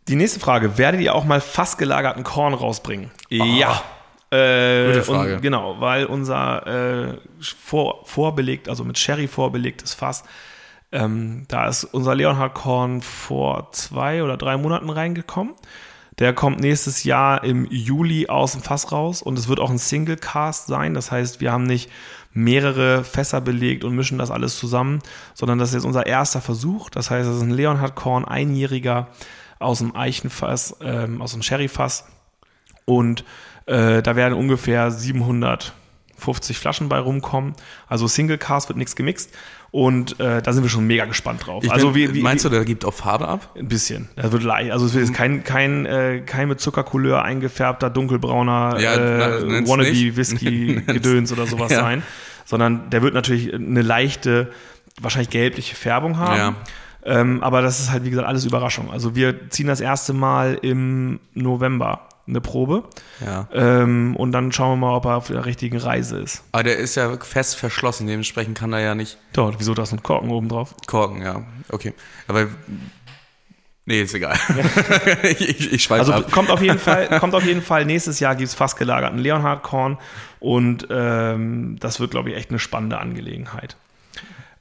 Die 0.08 0.16
nächste 0.16 0.38
Frage: 0.38 0.76
Werdet 0.76 1.00
ihr 1.00 1.14
auch 1.14 1.24
mal 1.24 1.40
fast 1.40 1.78
gelagerten 1.78 2.24
Korn 2.24 2.54
rausbringen? 2.54 3.10
Ja. 3.30 3.82
Äh, 4.30 4.86
Gute 4.88 5.02
Frage. 5.04 5.36
Und 5.36 5.42
genau, 5.42 5.80
weil 5.80 6.06
unser 6.06 6.66
äh, 6.66 7.18
vor, 7.40 8.04
vorbelegt, 8.04 8.68
also 8.68 8.84
mit 8.84 8.98
Sherry 8.98 9.28
vorbelegtes 9.28 9.94
Fass, 9.94 10.24
ähm, 10.92 11.44
da 11.48 11.68
ist 11.68 11.84
unser 11.84 12.14
Leonhard 12.14 12.54
Korn 12.54 13.00
vor 13.00 13.72
zwei 13.72 14.22
oder 14.22 14.36
drei 14.36 14.56
Monaten 14.56 14.90
reingekommen. 14.90 15.54
Der 16.18 16.32
kommt 16.32 16.60
nächstes 16.60 17.02
Jahr 17.02 17.42
im 17.42 17.66
Juli 17.70 18.28
aus 18.28 18.52
dem 18.52 18.62
Fass 18.62 18.92
raus 18.92 19.20
und 19.20 19.36
es 19.36 19.48
wird 19.48 19.58
auch 19.58 19.70
ein 19.70 19.78
Single 19.78 20.16
Cast 20.16 20.68
sein. 20.68 20.94
Das 20.94 21.10
heißt, 21.10 21.40
wir 21.40 21.50
haben 21.50 21.64
nicht 21.64 21.90
mehrere 22.34 23.04
Fässer 23.04 23.40
belegt 23.40 23.84
und 23.84 23.94
mischen 23.94 24.18
das 24.18 24.30
alles 24.30 24.58
zusammen, 24.58 25.00
sondern 25.34 25.58
das 25.58 25.70
ist 25.70 25.76
jetzt 25.76 25.84
unser 25.84 26.06
erster 26.06 26.40
Versuch. 26.40 26.90
Das 26.90 27.10
heißt, 27.10 27.28
es 27.28 27.36
ist 27.36 27.42
ein 27.42 27.50
Leonhard 27.50 27.94
Korn, 27.94 28.24
einjähriger 28.24 29.08
aus 29.60 29.78
dem 29.78 29.96
Eichenfass, 29.96 30.76
ähm, 30.82 31.22
aus 31.22 31.32
dem 31.32 31.42
Sherryfass. 31.42 32.06
Und 32.84 33.24
äh, 33.66 34.02
da 34.02 34.16
werden 34.16 34.34
ungefähr 34.34 34.90
750 34.90 36.58
Flaschen 36.58 36.88
bei 36.88 36.98
rumkommen. 36.98 37.54
Also 37.88 38.08
Single 38.08 38.36
Cast 38.36 38.68
wird 38.68 38.78
nichts 38.78 38.96
gemixt. 38.96 39.30
Und 39.70 40.20
äh, 40.20 40.40
da 40.40 40.52
sind 40.52 40.62
wir 40.62 40.70
schon 40.70 40.86
mega 40.86 41.04
gespannt 41.04 41.46
drauf. 41.46 41.64
Ich 41.64 41.72
also 41.72 41.90
bin, 41.90 42.10
wie, 42.10 42.14
wie, 42.14 42.22
meinst 42.22 42.44
du, 42.44 42.48
der 42.48 42.64
gibt 42.64 42.84
auch 42.84 42.94
Farbe 42.94 43.26
ab? 43.26 43.50
ein 43.58 43.66
bisschen. 43.66 44.08
Das 44.14 44.30
wird 44.30 44.44
leicht. 44.44 44.70
Also 44.70 44.86
es 44.86 44.94
ist 44.94 45.12
kein, 45.12 45.42
kein, 45.42 45.84
äh, 45.84 46.20
kein 46.24 46.46
mit 46.46 46.60
Zuckercouleur 46.60 47.22
eingefärbter, 47.24 47.90
dunkelbrauner 47.90 48.78
Ja, 48.78 48.94
äh, 48.94 49.66
wannabe. 49.66 50.16
Whisky 50.16 50.80
Gedöns 50.86 51.32
oder 51.32 51.46
sowas 51.46 51.72
Ja. 51.72 51.80
sein, 51.80 52.04
sondern 52.44 52.90
der 52.90 53.02
wird 53.02 53.14
natürlich 53.14 53.52
eine 53.54 53.82
leichte, 53.82 54.50
wahrscheinlich 55.00 55.30
gelbliche 55.30 55.74
Färbung 55.76 56.18
haben. 56.18 56.36
Ja. 56.36 56.54
Ähm, 57.06 57.42
aber 57.42 57.60
das 57.60 57.80
ist 57.80 57.90
halt 57.90 58.04
wie 58.04 58.10
gesagt 58.10 58.26
alles 58.26 58.44
Überraschung. 58.46 58.90
Also 58.90 59.14
wir 59.14 59.50
ziehen 59.50 59.66
das 59.66 59.80
erste 59.80 60.12
Mal 60.14 60.58
im 60.62 61.20
November 61.34 62.08
eine 62.26 62.40
Probe 62.40 62.84
Ja. 63.22 63.46
ähm, 63.52 64.16
und 64.16 64.32
dann 64.32 64.50
schauen 64.52 64.80
wir 64.80 64.86
mal, 64.86 64.96
ob 64.96 65.04
er 65.04 65.16
auf 65.18 65.26
der 65.26 65.44
richtigen 65.44 65.76
Reise 65.76 66.18
ist. 66.18 66.42
Aber 66.52 66.62
der 66.62 66.78
ist 66.78 66.94
ja 66.94 67.14
fest 67.18 67.56
verschlossen, 67.56 68.06
dementsprechend 68.06 68.56
kann 68.56 68.72
er 68.72 68.80
ja 68.80 68.94
nicht 68.94 69.18
Dort, 69.34 69.56
wieso 69.58 69.74
das 69.74 69.92
ein 69.92 70.02
Korken 70.02 70.30
oben 70.30 70.48
drauf? 70.48 70.74
korken, 70.86 71.20
ja. 71.20 71.42
Okay. 71.70 71.92
Aber. 72.26 72.46
Nee, 73.86 74.00
ist 74.02 74.14
egal. 74.14 74.38
ich 75.24 75.40
ich, 75.40 75.72
ich 75.74 75.82
schweife 75.82 76.00
Also 76.00 76.12
ab. 76.14 76.30
kommt 76.32 76.50
auf 76.50 76.62
jeden 76.62 76.78
Fall, 76.78 77.06
kommt 77.20 77.34
auf 77.34 77.44
jeden 77.44 77.62
Fall, 77.62 77.84
nächstes 77.84 78.18
Jahr 78.18 78.34
gibt 78.34 78.48
es 78.48 78.54
fast 78.54 78.78
gelagerten 78.78 79.18
Leonhard 79.18 79.62
Korn 79.62 79.98
und 80.40 80.86
ähm, 80.90 81.76
das 81.80 82.00
wird, 82.00 82.10
glaube 82.12 82.30
ich, 82.30 82.36
echt 82.36 82.50
eine 82.50 82.58
spannende 82.58 82.98
Angelegenheit. 82.98 83.76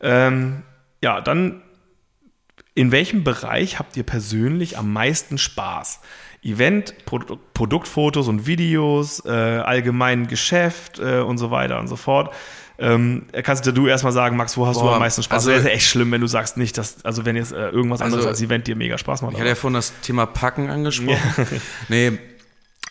Ähm, 0.02 0.64
ja, 1.02 1.22
dann 1.22 1.62
in 2.76 2.92
welchem 2.92 3.24
Bereich 3.24 3.80
habt 3.80 3.96
ihr 3.96 4.04
persönlich 4.04 4.78
am 4.78 4.92
meisten 4.92 5.38
Spaß? 5.38 6.02
Event, 6.44 7.06
Produ 7.06 7.38
Produktfotos 7.54 8.28
und 8.28 8.46
Videos, 8.48 9.24
äh, 9.26 9.30
allgemein 9.30 10.28
Geschäft 10.28 11.00
äh, 11.00 11.20
und 11.20 11.38
so 11.38 11.52
weiter 11.52 11.80
und 11.80 11.88
so 11.88 11.96
fort. 11.96 12.34
Ähm, 12.80 13.28
kannst 13.44 13.66
du 13.66 13.88
erstmal 13.88 14.14
sagen, 14.14 14.36
Max, 14.36 14.58
wo 14.58 14.66
hast 14.66 14.78
du 14.78 14.82
Boah, 14.84 14.94
am 14.96 15.00
meisten 15.00 15.22
Spaß? 15.24 15.36
also- 15.46 15.52
das 15.52 15.64
wäre 15.64 15.74
echt 15.74 15.86
schlimm, 15.88 16.12
wenn 16.12 16.22
du 16.22 16.28
sagst 16.28 16.58
nicht, 16.58 16.78
dass, 16.78 17.06
also 17.06 17.26
wenn 17.26 17.36
jetzt 17.36 17.52
äh, 17.52 17.70
irgendwas 17.70 18.02
anderes 18.02 18.26
Also- 18.26 18.30
als 18.30 18.42
Event 18.42 18.68
dir 18.68 18.76
mega 18.76 18.98
Spaß 18.98 19.22
macht. 19.22 19.34
Ich 19.34 19.40
hatte 19.40 19.50
ja 19.50 19.56
vorhin 19.56 19.76
das 19.76 19.94
Thema 20.02 20.26
Packen 20.26 20.70
angesprochen. 20.70 21.48
nee, 21.90 22.18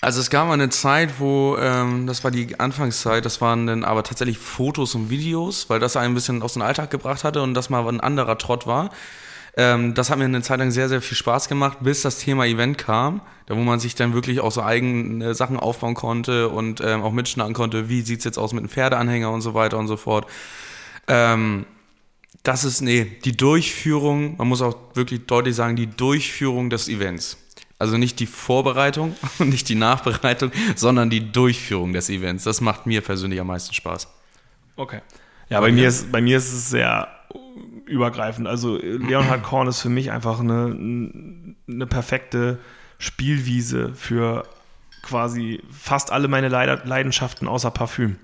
also 0.01 0.21
es 0.21 0.31
gab 0.31 0.49
mal 0.49 0.55
eine 0.55 0.69
Zeit, 0.71 1.19
wo, 1.19 1.57
ähm, 1.61 2.07
das 2.07 2.25
war 2.25 2.31
die 2.31 2.59
Anfangszeit, 2.59 3.25
das 3.25 3.41
waren 3.41 3.67
dann 3.67 3.85
aber 3.85 4.03
tatsächlich 4.03 4.39
Fotos 4.39 4.95
und 4.95 5.11
Videos, 5.11 5.69
weil 5.71 5.79
das 5.81 5.97
einen 5.97 6.13
ein 6.13 6.15
bisschen 6.15 6.43
aus 6.43 6.55
dem 6.55 6.63
Alltag 6.63 6.91
gebracht 6.91 7.23
hatte 7.25 7.41
und 7.43 7.55
das 7.55 7.71
mal 7.71 7.87
ein 7.89 8.01
anderer 8.01 8.37
Trott 8.39 8.67
war. 8.67 8.91
Ähm, 9.57 9.95
das 9.95 10.09
hat 10.09 10.19
mir 10.19 10.25
eine 10.25 10.41
Zeit 10.41 10.59
lang 10.59 10.71
sehr, 10.71 10.89
sehr 10.89 11.03
viel 11.03 11.17
Spaß 11.17 11.49
gemacht, 11.49 11.79
bis 11.81 12.03
das 12.03 12.19
Thema 12.19 12.47
Event 12.47 12.79
kam, 12.79 13.21
da 13.47 13.57
wo 13.57 13.61
man 13.61 13.81
sich 13.81 13.95
dann 13.95 14.15
wirklich 14.15 14.41
auch 14.41 14.51
so 14.51 14.63
eigene 14.63 15.35
Sachen 15.35 15.59
aufbauen 15.59 15.95
konnte 15.95 16.49
und 16.49 16.81
ähm, 16.81 17.03
auch 17.03 17.13
mitschneiden 17.13 17.53
konnte, 17.53 17.89
wie 17.91 18.01
sieht's 18.01 18.25
jetzt 18.25 18.39
aus 18.39 18.53
mit 18.53 18.61
einem 18.61 18.71
Pferdeanhänger 18.71 19.31
und 19.31 19.43
so 19.43 19.53
weiter 19.53 19.79
und 19.79 19.89
so 19.89 19.99
fort. 19.99 20.27
Ähm, 21.07 21.67
das 22.43 22.65
ist, 22.65 22.81
nee, 22.81 23.05
die 23.25 23.37
Durchführung, 23.37 24.37
man 24.39 24.49
muss 24.49 24.63
auch 24.63 24.77
wirklich 24.95 25.27
deutlich 25.27 25.55
sagen, 25.55 25.77
die 25.77 25.87
Durchführung 25.87 26.71
des 26.71 26.89
Events. 26.89 27.37
Also 27.79 27.99
nicht 27.99 28.21
die 28.21 28.27
Vorbereitung 28.27 29.17
und 29.39 29.49
nicht 29.51 29.69
die 29.69 29.75
Nachbereitung, 29.75 30.51
sondern 30.77 31.11
die 31.11 31.31
Durchführung 31.31 31.93
des 31.93 32.09
Events. 32.09 32.45
Das 32.45 32.61
macht 32.61 32.87
mir 32.87 33.01
persönlich 33.03 33.41
am 33.41 33.49
meisten 33.49 33.75
Spaß. 33.75 34.09
Okay. 34.77 35.01
Ja, 35.51 35.61
bei 35.61 35.71
mir, 35.71 35.89
ist, 35.89 36.11
bei 36.11 36.23
mir 36.23 36.39
ist 36.39 36.53
es 36.53 36.71
sehr 36.71 37.09
übergreifend. 37.93 38.49
Also 38.49 38.77
Leonhard 38.77 39.43
Korn 39.45 39.69
ist 39.69 39.81
für 39.81 39.89
mich 39.89 40.11
einfach 40.11 40.41
eine, 40.41 40.77
eine 41.69 41.87
perfekte 41.87 42.59
Spielwiese 42.99 43.93
für 43.95 44.45
quasi 45.03 45.61
fast 45.71 46.13
alle 46.13 46.29
meine 46.29 46.49
Leid- 46.49 46.87
Leidenschaften 46.87 47.49
außer 47.49 47.71
Parfüm. 47.71 48.17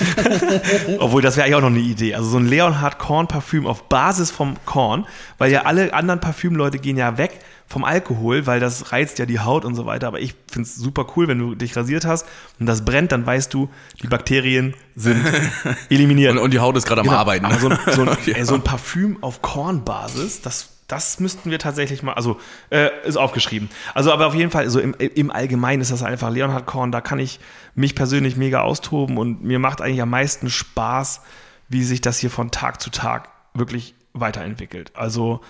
Obwohl, 0.98 1.22
das 1.22 1.36
wäre 1.36 1.46
eigentlich 1.46 1.56
auch 1.56 1.60
noch 1.60 1.68
eine 1.68 1.78
Idee. 1.78 2.14
Also 2.14 2.30
so 2.30 2.38
ein 2.38 2.46
Leonhard 2.46 2.98
Korn 2.98 3.28
Parfüm 3.28 3.66
auf 3.66 3.88
Basis 3.88 4.30
vom 4.30 4.56
Korn, 4.64 5.06
weil 5.38 5.50
ja 5.50 5.62
alle 5.62 5.92
anderen 5.94 6.20
Parfümleute 6.20 6.78
gehen 6.78 6.96
ja 6.96 7.18
weg 7.18 7.40
vom 7.66 7.84
Alkohol, 7.84 8.46
weil 8.46 8.60
das 8.60 8.92
reizt 8.92 9.18
ja 9.18 9.26
die 9.26 9.40
Haut 9.40 9.64
und 9.64 9.74
so 9.74 9.86
weiter. 9.86 10.06
Aber 10.06 10.20
ich 10.20 10.34
finde 10.50 10.68
es 10.68 10.76
super 10.76 11.06
cool, 11.16 11.26
wenn 11.28 11.38
du 11.38 11.54
dich 11.54 11.74
rasiert 11.76 12.04
hast 12.04 12.26
und 12.60 12.66
das 12.66 12.84
brennt, 12.84 13.12
dann 13.12 13.24
weißt 13.24 13.52
du, 13.52 13.70
die 14.02 14.08
Bakterien 14.08 14.74
sind 14.94 15.24
eliminiert. 15.90 16.32
Und, 16.32 16.38
und 16.38 16.52
die 16.52 16.60
Haut 16.60 16.76
ist 16.76 16.86
gerade 16.86 17.00
am 17.00 17.06
Genau, 17.06 17.18
Arbeiten. 17.18 17.46
Aber 17.46 17.58
so 17.58 17.68
ein, 17.68 17.78
so, 17.92 18.02
ein, 18.02 18.16
ey, 18.34 18.44
so 18.44 18.54
ein 18.54 18.62
Parfüm 18.62 19.18
auf 19.22 19.40
Kornbasis, 19.40 20.42
das, 20.42 20.68
das 20.92 21.20
müssten 21.20 21.50
wir 21.50 21.58
tatsächlich 21.58 22.02
mal, 22.02 22.12
also 22.12 22.38
äh, 22.68 22.90
ist 23.04 23.16
aufgeschrieben. 23.16 23.70
Also 23.94 24.12
aber 24.12 24.26
auf 24.26 24.34
jeden 24.34 24.50
Fall, 24.50 24.68
so 24.68 24.78
im, 24.78 24.94
im 24.94 25.30
Allgemeinen 25.30 25.80
ist 25.80 25.90
das 25.90 26.02
einfach 26.02 26.30
Leonhard 26.30 26.66
Korn, 26.66 26.92
da 26.92 27.00
kann 27.00 27.18
ich 27.18 27.40
mich 27.74 27.94
persönlich 27.94 28.36
mega 28.36 28.60
austoben 28.60 29.16
und 29.16 29.42
mir 29.42 29.58
macht 29.58 29.80
eigentlich 29.80 30.02
am 30.02 30.10
meisten 30.10 30.50
Spaß, 30.50 31.22
wie 31.70 31.82
sich 31.82 32.02
das 32.02 32.18
hier 32.18 32.28
von 32.28 32.50
Tag 32.50 32.82
zu 32.82 32.90
Tag 32.90 33.30
wirklich 33.54 33.94
weiterentwickelt. 34.12 34.92
Also 34.94 35.40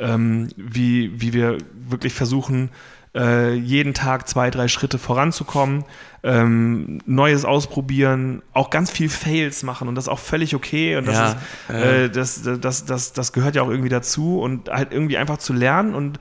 ähm, 0.00 0.48
wie, 0.56 1.20
wie 1.20 1.32
wir 1.32 1.58
wirklich 1.72 2.12
versuchen, 2.12 2.70
äh, 3.18 3.52
jeden 3.54 3.92
Tag 3.94 4.28
zwei, 4.28 4.50
drei 4.50 4.68
Schritte 4.68 4.98
voranzukommen, 4.98 5.84
ähm, 6.22 7.00
Neues 7.06 7.44
ausprobieren, 7.44 8.42
auch 8.52 8.70
ganz 8.70 8.90
viel 8.90 9.08
Fails 9.08 9.62
machen 9.64 9.88
und 9.88 9.94
das 9.96 10.04
ist 10.04 10.08
auch 10.08 10.18
völlig 10.20 10.54
okay 10.54 10.96
und 10.96 11.06
das, 11.06 11.16
Ja, 11.16 11.38
ist, 11.68 11.84
äh, 11.84 12.10
das, 12.10 12.42
das, 12.60 12.84
das, 12.84 13.12
das 13.12 13.32
gehört 13.32 13.56
ja 13.56 13.62
auch 13.62 13.68
irgendwie 13.70 13.88
dazu 13.88 14.40
und 14.40 14.68
halt 14.70 14.92
irgendwie 14.92 15.16
einfach 15.18 15.38
zu 15.38 15.52
lernen 15.52 15.94
und 15.94 16.18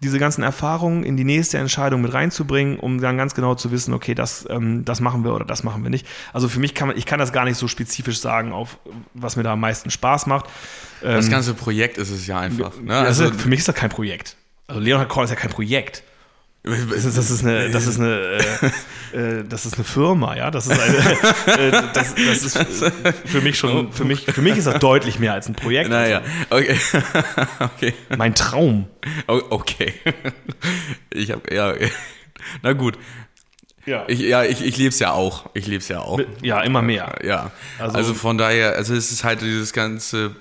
diese 0.00 0.20
ganzen 0.20 0.44
Erfahrungen 0.44 1.02
in 1.02 1.16
die 1.16 1.24
nächste 1.24 1.58
Entscheidung 1.58 2.02
mit 2.02 2.14
reinzubringen, 2.14 2.78
um 2.78 3.00
dann 3.00 3.16
ganz 3.16 3.34
genau 3.34 3.56
zu 3.56 3.72
wissen, 3.72 3.92
okay, 3.92 4.14
das, 4.14 4.46
ähm, 4.48 4.84
das 4.84 5.00
machen 5.00 5.24
wir 5.24 5.34
oder 5.34 5.44
das 5.44 5.64
machen 5.64 5.82
wir 5.82 5.90
nicht. 5.90 6.06
Also 6.32 6.48
für 6.48 6.60
mich 6.60 6.74
kann 6.76 6.86
man, 6.88 6.96
ich 6.96 7.04
kann 7.04 7.18
das 7.18 7.32
gar 7.32 7.44
nicht 7.44 7.56
so 7.56 7.66
spezifisch 7.66 8.20
sagen, 8.20 8.52
auf 8.52 8.78
was 9.14 9.34
mir 9.34 9.42
da 9.42 9.54
am 9.54 9.60
meisten 9.60 9.90
Spaß 9.90 10.26
macht. 10.26 10.46
Das 11.02 11.24
Ähm, 11.26 11.32
ganze 11.32 11.54
Projekt 11.54 11.98
ist 11.98 12.10
es 12.10 12.28
ja 12.28 12.38
einfach. 12.38 12.76
Ne? 12.76 12.86
das 12.86 13.06
Also, 13.20 13.24
ist, 13.24 13.40
für 13.40 13.48
mich 13.48 13.58
ist 13.58 13.66
das 13.66 13.74
kein 13.74 13.90
Projekt. 13.90 14.36
Also 14.68 14.80
Leonhard 14.80 15.08
Korn 15.08 15.24
ist 15.24 15.30
ja 15.30 15.36
kein 15.36 15.50
Projekt. 15.50 16.04
Das 16.68 17.30
ist, 17.30 17.44
eine, 17.44 17.70
das 17.70 17.86
ist 17.86 17.98
eine, 17.98 18.38
äh, 19.12 19.16
äh, 19.40 19.44
das 19.48 19.64
ist 19.64 19.76
eine 19.76 19.84
Firma, 19.84 20.36
ja. 20.36 20.50
Das 20.50 20.66
ist 20.66 20.78
eine, 20.78 20.96
äh, 21.58 21.70
das, 21.94 22.14
das 22.14 22.42
ist 22.42 22.92
für 23.24 23.40
mich 23.40 23.58
schon, 23.58 23.92
für 23.92 24.04
mich, 24.04 24.26
für 24.26 24.42
mich 24.42 24.56
ist 24.58 24.66
das 24.66 24.78
deutlich 24.78 25.18
mehr 25.18 25.32
als 25.32 25.48
ein 25.48 25.54
Projekt. 25.54 25.88
naja, 25.90 26.22
okay. 26.50 26.76
okay. 27.60 27.94
Mein 28.16 28.34
Traum. 28.34 28.86
Okay. 29.26 29.94
Ich 31.10 31.30
habe, 31.30 31.54
ja, 31.54 31.74
na 32.62 32.72
gut. 32.74 32.98
Ja. 33.86 34.04
Ich, 34.06 34.20
ja, 34.20 34.44
ich, 34.44 34.62
ich 34.62 34.76
lebe 34.76 34.90
es 34.90 34.98
ja 34.98 35.12
auch. 35.12 35.48
Ich 35.54 35.66
lebe 35.66 35.78
es 35.78 35.88
ja 35.88 36.00
auch. 36.00 36.20
ja, 36.42 36.60
immer 36.60 36.82
mehr. 36.82 37.14
Ja, 37.24 37.50
Also- 37.78 37.96
also, 37.96 38.14
von 38.14 38.36
daher, 38.36 38.74
also 38.76 38.94
es 38.94 39.10
ist 39.10 39.24
halt 39.24 39.40
dieses 39.40 39.72
ganze, 39.72 40.34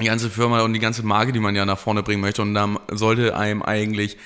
die 0.00 0.04
ganze 0.04 0.30
Firma 0.30 0.60
und 0.62 0.72
die 0.74 0.78
ganze 0.80 1.04
Marke, 1.04 1.32
die 1.32 1.40
man 1.40 1.56
ja 1.56 1.64
nach 1.66 1.78
vorne 1.78 2.04
bringen 2.04 2.20
möchte 2.20 2.42
und 2.42 2.54
da 2.54 2.68
sollte 2.92 3.36
einem 3.36 3.62
eigentlich 3.64 4.16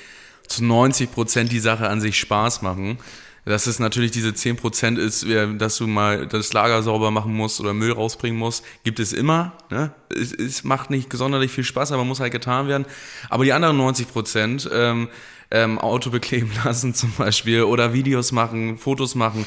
zu 0.49 0.65
90 0.65 1.13
Prozent 1.13 1.53
die 1.53 1.61
Sache 1.61 1.89
an 1.89 2.01
sich 2.01 2.19
Spaß 2.19 2.63
machen. 2.63 2.99
Dass 3.45 3.67
es 3.67 3.79
natürlich 3.79 4.11
diese 4.11 4.35
10 4.35 4.57
Prozent 4.57 4.99
ist, 4.99 5.25
dass 5.57 5.79
du 5.79 5.87
mal 5.87 6.27
das 6.27 6.53
Lager 6.53 6.83
sauber 6.83 7.11
machen 7.11 7.33
musst 7.33 7.61
oder 7.61 7.73
Müll 7.73 7.93
rausbringen 7.93 8.39
musst, 8.39 8.63
gibt 8.85 9.01
es 9.01 9.15
immer. 9.15 9.55
Ne? 9.71 9.91
Es, 10.15 10.35
es 10.35 10.65
macht 10.65 10.91
nicht 10.91 11.11
sonderlich 11.15 11.51
viel 11.51 11.65
Spaß, 11.65 11.93
aber 11.93 12.05
muss 12.05 12.21
halt 12.21 12.33
getan 12.33 12.69
werden. 12.69 12.85
Aber 13.31 13.45
die 13.45 13.55
anderen 13.55 13.79
90 13.79 14.09
Prozent, 14.09 14.69
ähm, 14.71 15.09
ähm, 15.51 15.79
Auto 15.79 16.11
bekleben 16.11 16.51
lassen 16.65 16.95
zum 16.95 17.13
Beispiel 17.17 17.63
oder 17.63 17.93
Videos 17.93 18.33
machen, 18.33 18.79
Fotos 18.79 19.15
machen, 19.15 19.47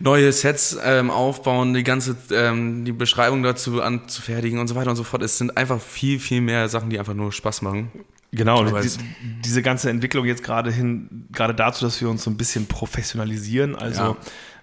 neue 0.00 0.32
Sets 0.32 0.76
ähm, 0.82 1.10
aufbauen, 1.10 1.74
die 1.74 1.84
ganze 1.84 2.16
ähm, 2.32 2.84
die 2.84 2.92
Beschreibung 2.92 3.42
dazu 3.42 3.80
anzufertigen 3.82 4.58
und 4.58 4.68
so 4.68 4.74
weiter 4.74 4.90
und 4.90 4.96
so 4.96 5.04
fort. 5.04 5.22
Es 5.22 5.38
sind 5.38 5.56
einfach 5.56 5.80
viel, 5.80 6.18
viel 6.18 6.40
mehr 6.40 6.68
Sachen, 6.68 6.90
die 6.90 6.98
einfach 6.98 7.14
nur 7.14 7.32
Spaß 7.32 7.62
machen. 7.62 7.90
Genau, 8.32 8.64
die, 8.64 8.86
es- 8.86 8.98
diese 9.44 9.62
ganze 9.62 9.88
Entwicklung 9.90 10.26
jetzt 10.26 10.42
gerade 10.42 10.70
hin, 10.70 11.26
gerade 11.32 11.54
dazu, 11.54 11.84
dass 11.84 12.00
wir 12.00 12.08
uns 12.10 12.22
so 12.24 12.30
ein 12.30 12.36
bisschen 12.36 12.66
professionalisieren, 12.66 13.74
also 13.76 14.16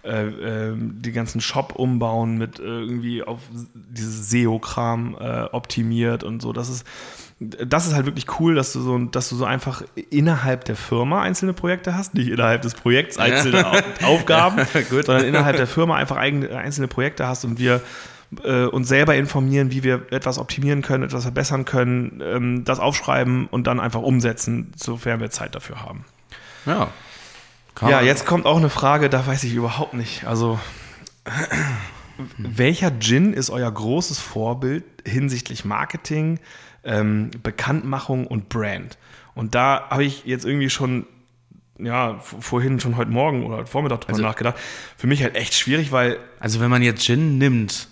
äh, 0.03 0.27
äh, 0.71 0.75
die 0.77 1.11
ganzen 1.13 1.39
Shop 1.41 1.73
umbauen 1.75 2.37
mit 2.37 2.59
äh, 2.59 2.63
irgendwie 2.63 3.23
auf 3.23 3.39
dieses 3.73 4.29
SEO-Kram 4.29 5.15
äh, 5.19 5.43
optimiert 5.53 6.23
und 6.23 6.41
so. 6.41 6.51
Das 6.51 6.67
ist, 6.69 6.85
das 7.39 7.87
ist 7.87 7.93
halt 7.93 8.05
wirklich 8.05 8.39
cool, 8.39 8.53
dass 8.53 8.73
du 8.73 8.81
so, 8.81 8.97
dass 8.99 9.29
du 9.29 9.35
so 9.37 9.45
einfach 9.45 9.81
innerhalb 10.09 10.65
der 10.65 10.75
Firma 10.75 11.21
einzelne 11.21 11.53
Projekte 11.53 11.95
hast, 11.95 12.13
nicht 12.15 12.27
innerhalb 12.29 12.61
des 12.61 12.73
Projekts 12.75 13.17
einzelne 13.17 13.65
Au- 13.65 13.81
Aufgaben, 14.05 14.61
sondern 14.89 15.23
innerhalb 15.25 15.55
der 15.57 15.67
Firma 15.67 15.95
einfach 15.95 16.17
eigene, 16.17 16.49
einzelne 16.57 16.87
Projekte 16.89 17.25
hast 17.27 17.45
und 17.45 17.57
wir 17.57 17.81
äh, 18.43 18.65
uns 18.65 18.87
selber 18.87 19.15
informieren, 19.15 19.71
wie 19.71 19.83
wir 19.83 20.07
etwas 20.11 20.37
optimieren 20.37 20.81
können, 20.81 21.03
etwas 21.03 21.23
verbessern 21.23 21.65
können, 21.65 22.21
ähm, 22.23 22.63
das 22.65 22.79
aufschreiben 22.79 23.47
und 23.47 23.67
dann 23.67 23.79
einfach 23.79 24.01
umsetzen, 24.01 24.71
sofern 24.75 25.19
wir 25.19 25.29
Zeit 25.29 25.55
dafür 25.55 25.81
haben. 25.81 26.05
Ja. 26.65 26.89
Ja, 27.81 28.01
jetzt 28.01 28.25
kommt 28.25 28.45
auch 28.45 28.57
eine 28.57 28.69
Frage, 28.69 29.09
da 29.09 29.25
weiß 29.25 29.43
ich 29.45 29.53
überhaupt 29.55 29.95
nicht. 29.95 30.25
Also 30.25 30.59
welcher 32.37 32.91
Gin 32.99 33.33
ist 33.33 33.49
euer 33.49 33.71
großes 33.71 34.19
Vorbild 34.19 34.83
hinsichtlich 35.05 35.65
Marketing, 35.65 36.39
ähm, 36.83 37.31
Bekanntmachung 37.41 38.27
und 38.27 38.49
Brand? 38.49 38.97
Und 39.35 39.55
da 39.55 39.87
habe 39.89 40.03
ich 40.03 40.25
jetzt 40.25 40.45
irgendwie 40.45 40.69
schon, 40.69 41.07
ja, 41.79 42.19
vorhin 42.19 42.79
schon 42.79 42.97
heute 42.97 43.09
Morgen 43.09 43.45
oder 43.45 43.57
heute 43.57 43.71
Vormittag 43.71 44.01
drüber 44.01 44.13
Also- 44.13 44.23
nachgedacht. 44.23 44.55
Für 44.95 45.07
mich 45.07 45.23
halt 45.23 45.35
echt 45.35 45.55
schwierig, 45.55 45.91
weil, 45.91 46.17
Also 46.39 46.59
wenn 46.59 46.69
man 46.69 46.83
jetzt 46.83 47.03
Gin 47.03 47.39
nimmt, 47.39 47.87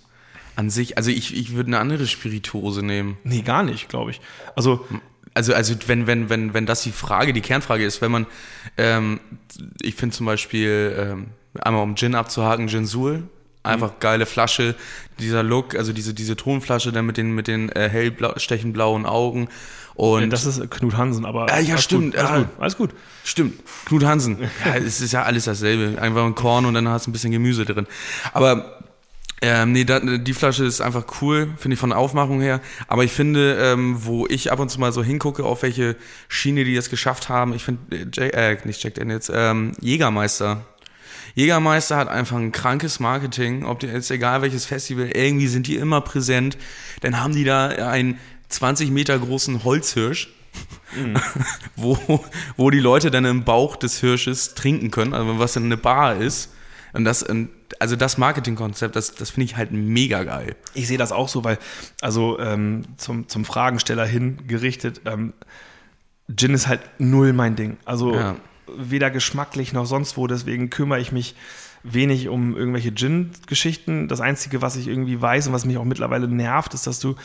an 0.62 0.70
sich, 0.70 0.96
also 0.98 1.10
ich, 1.10 1.36
ich 1.36 1.54
würde 1.54 1.68
eine 1.68 1.80
andere 1.80 2.06
Spirituose 2.06 2.84
nehmen. 2.84 3.18
nee, 3.24 3.42
gar 3.42 3.64
nicht, 3.64 3.90
glaube 3.90 4.12
ich. 4.12 4.22
Also, 4.56 4.86
Also, 5.34 5.54
also 5.54 5.74
wenn, 5.88 6.08
wenn, 6.08 6.30
wenn, 6.30 6.54
wenn 6.54 6.66
das 6.66 6.84
die 6.84 6.92
Frage, 6.92 7.34
die 7.34 7.42
Kernfrage 7.42 7.84
ist, 7.84 8.02
wenn 8.02 8.12
man, 8.12 8.28
ähm, 8.78 9.20
ich 9.82 9.96
finde 9.96 10.16
zum 10.16 10.28
Beispiel, 10.28 10.96
ähm, 10.98 11.28
einmal 11.60 11.84
um 11.84 11.96
Gin 11.96 12.16
abzuhaken, 12.16 12.68
Gin 12.68 12.86
Sul, 12.86 13.24
einfach 13.64 14.00
geile 14.00 14.26
Flasche, 14.26 14.76
dieser 15.20 15.42
Look, 15.42 15.76
also 15.76 15.94
diese, 15.94 16.14
diese 16.14 16.36
Tonflasche 16.36 16.92
dann 16.92 17.06
mit 17.06 17.18
den, 17.18 17.34
mit 17.34 17.48
den 17.48 17.70
äh, 17.70 17.90
hellblau, 17.90 18.34
stechenblauen 18.38 19.06
Augen 19.06 19.50
und 19.96 20.32
das 20.32 20.46
ist 20.46 20.70
Knut 20.72 20.96
Hansen, 20.96 21.26
aber. 21.26 21.52
Ah, 21.52 21.60
ja, 21.60 21.78
stimmt, 21.78 22.16
Gut, 22.16 22.18
alles 22.18 22.30
ja. 22.32 22.38
gut, 22.38 22.48
alles 22.60 22.78
gut. 22.78 22.90
Stimmt, 23.24 23.60
Knut 23.86 24.04
Hansen. 24.04 24.38
Ja, 24.66 24.76
es 24.76 25.02
ist 25.02 25.12
ja 25.12 25.24
alles 25.24 25.46
dasselbe. 25.46 26.02
Einfach 26.02 26.26
ein 26.26 26.34
Korn 26.36 26.66
und 26.66 26.74
dann 26.74 26.88
hast 26.88 27.06
du 27.06 27.12
ein 27.12 27.14
bisschen 27.14 27.32
Gemüse 27.32 27.66
drin. 27.66 27.88
Aber 28.34 28.81
ähm, 29.44 29.72
nee, 29.72 29.86
da, 29.86 30.00
die 30.00 30.34
Flasche 30.34 30.66
ist 30.66 30.82
einfach 30.82 31.06
cool, 31.22 31.50
finde 31.58 31.74
ich 31.74 31.80
von 31.80 31.90
der 31.90 31.98
Aufmachung 31.98 32.42
her. 32.42 32.62
Aber 32.88 33.04
ich 33.04 33.12
finde, 33.12 33.58
ähm, 33.60 34.06
wo 34.06 34.28
ich 34.28 34.52
ab 34.52 34.60
und 34.60 34.70
zu 34.70 34.80
mal 34.80 34.92
so 34.92 35.04
hingucke, 35.04 35.44
auf 35.44 35.64
welche 35.64 35.96
Schiene 36.28 36.64
die 36.64 36.76
es 36.76 36.92
geschafft 36.92 37.28
haben, 37.28 37.56
ich 37.56 37.64
finde, 37.64 37.82
äh, 38.18 38.52
äh, 38.54 38.58
nicht 38.66 38.84
Jack 38.84 38.94
Daniels, 38.94 39.32
ähm, 39.34 39.72
Jägermeister. 39.82 40.64
Jägermeister 41.34 41.98
hat 41.98 42.08
einfach 42.08 42.38
ein 42.38 42.52
krankes 42.52 43.00
Marketing, 43.00 43.66
ob 43.66 43.80
die 43.80 43.88
jetzt 43.88 44.12
egal 44.12 44.44
welches 44.44 44.66
Festival, 44.66 45.10
irgendwie 45.12 45.48
sind 45.48 45.66
die 45.66 45.78
immer 45.78 46.02
präsent. 46.02 46.58
Dann 47.00 47.20
haben 47.20 47.34
die 47.34 47.44
da 47.44 47.70
einen 47.70 48.20
20 48.50 48.92
Meter 48.92 49.18
großen 49.18 49.64
Holzhirsch, 49.64 50.30
wo, 51.76 51.98
wo 52.58 52.70
die 52.70 52.80
Leute 52.80 53.10
dann 53.10 53.26
im 53.26 53.44
Bauch 53.44 53.76
des 53.76 54.00
Hirsches 54.02 54.54
trinken 54.54 54.92
können, 54.92 55.16
also 55.16 55.40
was 55.40 55.54
dann 55.54 55.66
eine 55.66 55.78
Bar 55.78 56.18
ist. 56.18 56.52
Und 56.94 57.06
das, 57.06 57.26
also 57.80 57.96
das 57.96 58.18
Marketingkonzept, 58.18 58.96
das, 58.96 59.16
das 59.16 59.30
finde 59.32 59.46
ich 59.46 59.56
halt 59.58 59.72
mega 59.72 60.24
geil. 60.24 60.56
Ich 60.74 60.88
sehe 60.88 60.98
das 60.98 61.12
auch 61.12 61.30
so, 61.30 61.44
weil, 61.44 61.58
also 62.02 62.40
ähm, 62.40 62.84
zum, 62.98 63.28
zum 63.30 63.46
Fragensteller 63.46 64.06
hin 64.06 64.40
gerichtet, 64.48 65.02
ähm, 65.06 65.34
Gin 66.36 66.54
ist 66.54 66.68
halt 66.68 66.82
null 67.00 67.34
mein 67.34 67.56
Ding. 67.56 67.78
Also 67.86 68.14
Ja. 68.16 68.36
weder 68.78 69.10
geschmacklich 69.12 69.74
noch 69.74 69.86
sonst 69.86 70.16
wo, 70.18 70.28
deswegen 70.28 70.70
kümmere 70.70 71.00
ich 71.00 71.12
mich 71.12 71.36
wenig 71.84 72.28
um 72.30 72.56
irgendwelche 72.56 72.94
Gin-Geschichten. 72.94 74.08
Das 74.08 74.22
Einzige, 74.22 74.62
was 74.62 74.76
ich 74.76 74.88
irgendwie 74.88 75.20
weiß 75.22 75.48
und 75.48 75.54
was 75.54 75.66
mich 75.66 75.78
auch 75.78 75.84
mittlerweile 75.84 76.28
nervt, 76.28 76.74
ist, 76.74 76.88
dass 76.88 77.00
du 77.00 77.16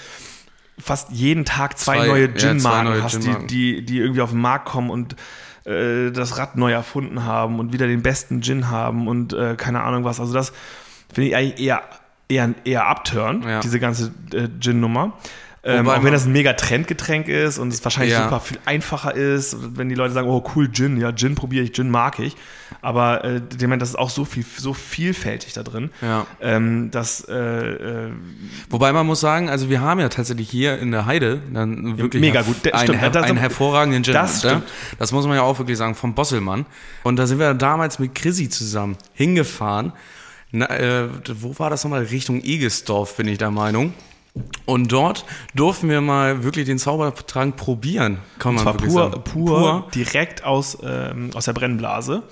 fast 0.78 1.10
jeden 1.10 1.44
Tag 1.44 1.78
zwei, 1.78 1.98
Zwei- 1.98 2.06
neue 2.06 2.26
ja, 2.28 2.34
Gin-Marken 2.34 2.84
neue 2.90 3.02
hast, 3.02 3.16
die, 3.16 3.20
Gin-Marken. 3.22 3.46
die, 3.48 3.84
die 3.84 3.98
irgendwie 3.98 4.20
auf 4.22 4.30
den 4.30 4.40
Markt 4.40 4.66
kommen 4.66 4.90
und 4.90 5.14
äh, 5.66 6.10
das 6.10 6.38
Rad 6.38 6.56
neu 6.56 6.72
erfunden 6.72 7.24
haben 7.24 7.58
und 7.58 7.72
wieder 7.72 7.86
den 7.86 8.02
besten 8.02 8.42
Gin 8.42 8.70
haben 8.70 9.08
und 9.08 9.32
äh, 9.32 9.54
keine 9.56 9.82
Ahnung 9.82 10.04
was. 10.04 10.20
Also 10.20 10.32
das 10.32 10.52
finde 11.12 11.28
ich 11.30 11.36
eigentlich 11.36 11.60
eher, 11.66 11.82
eher, 12.28 12.54
eher 12.64 12.86
abturn, 12.86 13.42
Ja. 13.48 13.60
diese 13.60 13.80
ganze 13.80 14.12
äh, 14.32 14.48
Gin-Nummer. 14.60 15.12
Ähm, 15.66 15.88
auch 15.88 16.04
wenn 16.04 16.12
das 16.12 16.26
ein 16.26 16.32
mega 16.32 16.52
Trendgetränk 16.52 17.26
ist 17.26 17.58
und 17.58 17.72
es 17.72 17.82
wahrscheinlich 17.82 18.12
Ja. 18.12 18.24
super 18.24 18.38
viel 18.40 18.58
einfacher 18.66 19.14
ist, 19.14 19.56
wenn 19.76 19.88
die 19.88 19.96
Leute 19.96 20.14
sagen, 20.14 20.28
oh 20.28 20.44
cool, 20.54 20.70
Gin, 20.70 20.96
ja, 21.00 21.12
Gin 21.12 21.34
probiere 21.34 21.64
ich, 21.64 21.72
Gin 21.72 21.90
mag 21.90 22.20
ich. 22.20 22.36
Aber 22.82 23.24
äh, 23.24 23.40
ich 23.52 23.62
meine, 23.66 23.78
das 23.78 23.88
ist 23.90 23.96
auch 23.96 24.10
so 24.10 24.24
viel, 24.24 24.44
so 24.56 24.74
vielfältig 24.74 25.54
da 25.54 25.64
drin, 25.64 25.90
Ja. 26.00 26.26
ähm, 26.40 26.90
dass 26.92 27.26
äh, 27.28 27.34
äh, 27.34 28.10
Wobei 28.70 28.92
man 28.92 29.06
muss 29.06 29.20
sagen, 29.20 29.48
also 29.50 29.68
wir 29.68 29.80
haben 29.80 29.98
ja 29.98 30.08
tatsächlich 30.08 30.48
hier 30.48 30.78
in 30.78 30.92
der 30.92 31.06
Heide 31.06 31.40
dann 31.52 31.98
wirklich 31.98 32.20
mega 32.20 32.42
gut. 32.42 32.56
Das 32.62 32.72
einen, 32.74 32.94
stimmt. 32.96 33.00
her 33.14 33.22
einen 33.24 33.36
hervorragenden 33.38 34.04
Gin. 34.04 34.14
das 34.14 34.44
ne? 34.44 34.50
stimmt. 34.50 34.64
das 34.98 35.10
muss 35.10 35.26
man 35.26 35.36
ja 35.36 35.42
auch 35.42 35.58
wirklich 35.58 35.78
sagen, 35.78 35.94
vom 35.96 36.14
Bosselmann. 36.14 36.64
Und 37.02 37.16
da 37.16 37.26
sind 37.26 37.38
wir 37.40 37.52
damals 37.54 37.98
mit 37.98 38.14
Chrissy 38.14 38.48
zusammen 38.48 38.96
hingefahren. 39.14 39.92
Na, 40.52 40.66
äh, 40.70 41.08
wo 41.40 41.58
war 41.58 41.70
das 41.70 41.82
nochmal? 41.82 42.04
Richtung 42.04 42.40
Egesdorf, 42.42 43.16
bin 43.16 43.26
ich 43.26 43.38
der 43.38 43.50
Meinung. 43.50 43.92
Und 44.64 44.93
dort 44.93 45.24
durften 45.55 45.89
wir 45.89 46.01
mal 46.01 46.43
wirklich 46.45 46.66
den 46.66 46.78
Zaubertrank 46.78 47.57
probieren, 47.57 48.18
kann 48.39 48.55
man 48.55 48.62
zwar 48.64 48.74
wirklich 48.74 48.93
pur, 48.93 49.11
sagen. 49.11 49.22
pur, 49.24 49.89
direkt 49.95 50.45
aus, 50.45 50.78
ähm, 50.82 51.30
aus 51.34 51.45
der 51.47 51.53
Brennblase 51.53 52.22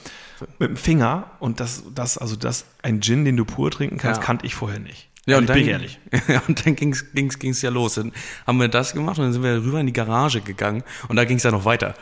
mit 0.59 0.69
dem 0.71 0.77
Finger 0.77 1.31
und 1.39 1.61
das, 1.61 1.85
das, 1.95 2.19
also 2.19 2.37
das, 2.37 2.67
ein 2.83 3.01
Gin, 3.01 3.25
den 3.25 3.37
du 3.37 3.45
pur 3.45 3.71
trinken 3.71 3.99
kannst, 3.99 4.21
Ja. 4.21 4.27
kannte 4.27 4.45
ich 4.47 4.55
vorher 4.55 4.81
nicht. 4.81 5.09
Ja, 5.27 5.37
Also 5.37 5.43
und 5.43 5.49
dann, 5.49 5.55
bin 5.55 5.65
ich 5.65 5.71
ehrlich. 5.71 5.99
Ja, 6.29 6.43
und 6.47 6.65
dann 6.65 6.77
ging's, 6.77 7.13
ging's, 7.15 7.39
ging's 7.39 7.63
ja 7.63 7.71
los. 7.71 7.95
Dann 7.95 8.13
haben 8.47 8.61
wir 8.61 8.69
das 8.69 8.93
gemacht 8.93 9.19
und 9.19 9.25
dann 9.25 9.33
sind 9.33 9.43
wir 9.43 9.55
rüber 9.57 9.81
in 9.81 9.87
die 9.87 9.93
Garage 9.93 10.43
gegangen 10.43 10.83
und 11.09 11.17
da 11.17 11.25
ging's 11.25 11.43
ja 11.43 11.51
noch 11.51 11.65
weiter. 11.65 11.95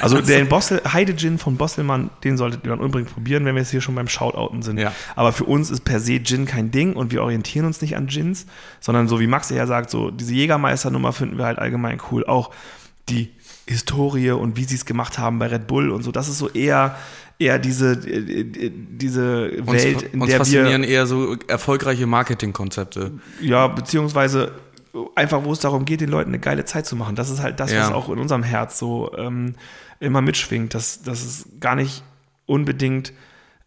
Also 0.00 0.20
den 0.22 0.48
Bossel, 0.48 0.80
Heide 0.92 1.16
Gin 1.16 1.38
von 1.38 1.56
Bosselmann, 1.56 2.10
den 2.22 2.36
solltet 2.36 2.64
ihr 2.64 2.70
dann 2.70 2.80
unbedingt 2.80 3.12
probieren, 3.12 3.44
wenn 3.44 3.56
wir 3.56 3.62
jetzt 3.62 3.70
hier 3.70 3.80
schon 3.80 3.94
beim 3.96 4.08
Shoutouten 4.08 4.62
sind. 4.62 4.78
Ja. 4.78 4.92
Aber 5.16 5.32
für 5.32 5.44
uns 5.44 5.70
ist 5.70 5.80
per 5.80 5.98
se 5.98 6.22
Gin 6.22 6.46
kein 6.46 6.70
Ding 6.70 6.94
und 6.94 7.10
wir 7.10 7.22
orientieren 7.22 7.66
uns 7.66 7.80
nicht 7.80 7.96
an 7.96 8.06
Gins, 8.06 8.46
sondern 8.78 9.08
so 9.08 9.18
wie 9.18 9.26
Max 9.26 9.50
ja 9.50 9.66
sagt, 9.66 9.90
so 9.90 10.10
diese 10.10 10.34
Jägermeister-Nummer 10.34 11.12
finden 11.12 11.36
wir 11.36 11.46
halt 11.46 11.58
allgemein 11.58 12.00
cool. 12.10 12.24
Auch 12.26 12.50
die 13.08 13.30
Historie 13.66 14.30
und 14.30 14.56
wie 14.56 14.64
sie 14.64 14.76
es 14.76 14.84
gemacht 14.84 15.18
haben 15.18 15.38
bei 15.38 15.46
Red 15.46 15.66
Bull 15.66 15.90
und 15.90 16.02
so, 16.02 16.12
das 16.12 16.28
ist 16.28 16.38
so 16.38 16.48
eher 16.48 16.96
eher 17.40 17.58
diese 17.58 17.92
äh, 17.94 18.70
diese 18.70 19.50
Uns, 19.66 19.82
Welt, 19.82 20.02
in 20.02 20.20
uns 20.20 20.30
der 20.30 20.38
wir 20.38 20.44
faszinieren 20.44 20.84
eher 20.84 21.06
so 21.06 21.34
erfolgreiche 21.48 22.06
Marketingkonzepte. 22.06 23.10
ja, 23.40 23.66
beziehungsweise 23.66 24.52
einfach, 25.14 25.44
wo 25.44 25.52
es 25.52 25.60
darum 25.60 25.84
geht, 25.84 26.00
den 26.00 26.10
Leuten 26.10 26.30
eine 26.30 26.38
geile 26.40 26.64
Zeit 26.64 26.86
zu 26.86 26.96
machen. 26.96 27.14
Das 27.16 27.30
ist 27.30 27.40
halt 27.40 27.58
das, 27.60 27.72
Ja. 27.72 27.82
was 27.82 27.92
auch 27.92 28.08
in 28.10 28.18
unserem 28.18 28.42
Herz 28.42 28.78
so 28.78 29.10
ähm, 29.16 29.54
immer 30.00 30.20
mitschwingt, 30.20 30.74
dass, 30.74 31.02
dass 31.02 31.24
es 31.24 31.48
gar 31.60 31.74
nicht 31.76 32.02
unbedingt 32.46 33.12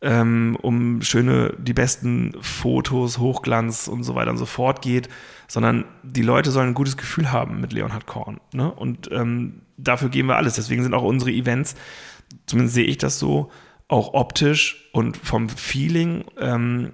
ähm, 0.01 0.57
um 0.61 1.01
schöne, 1.01 1.53
die 1.57 1.73
besten 1.73 2.33
Fotos, 2.41 3.19
Hochglanz 3.19 3.87
und 3.87 4.03
so 4.03 4.15
weiter 4.15 4.31
und 4.31 4.37
so 4.37 4.45
fort 4.45 4.81
geht, 4.81 5.07
sondern 5.47 5.85
die 6.03 6.23
Leute 6.23 6.51
sollen 6.51 6.69
ein 6.69 6.73
gutes 6.73 6.97
Gefühl 6.97 7.31
haben 7.31 7.61
mit 7.61 7.71
Leonhard 7.71 8.05
Korn. 8.05 8.41
Ne? 8.51 8.69
Und 8.69 9.09
ähm, 9.13 9.61
dafür 9.77 10.09
geben 10.09 10.27
wir 10.27 10.35
alles. 10.35 10.55
Deswegen 10.55 10.83
sind 10.83 10.93
auch 10.93 11.03
unsere 11.03 11.31
Events, 11.31 11.75
zumindest 12.45 12.75
sehe 12.75 12.85
ich 12.85 12.97
das 12.97 13.19
so, 13.19 13.51
auch 13.87 14.13
optisch 14.13 14.89
und 14.93 15.17
vom 15.17 15.49
Feeling 15.49 16.25
ähm, 16.39 16.93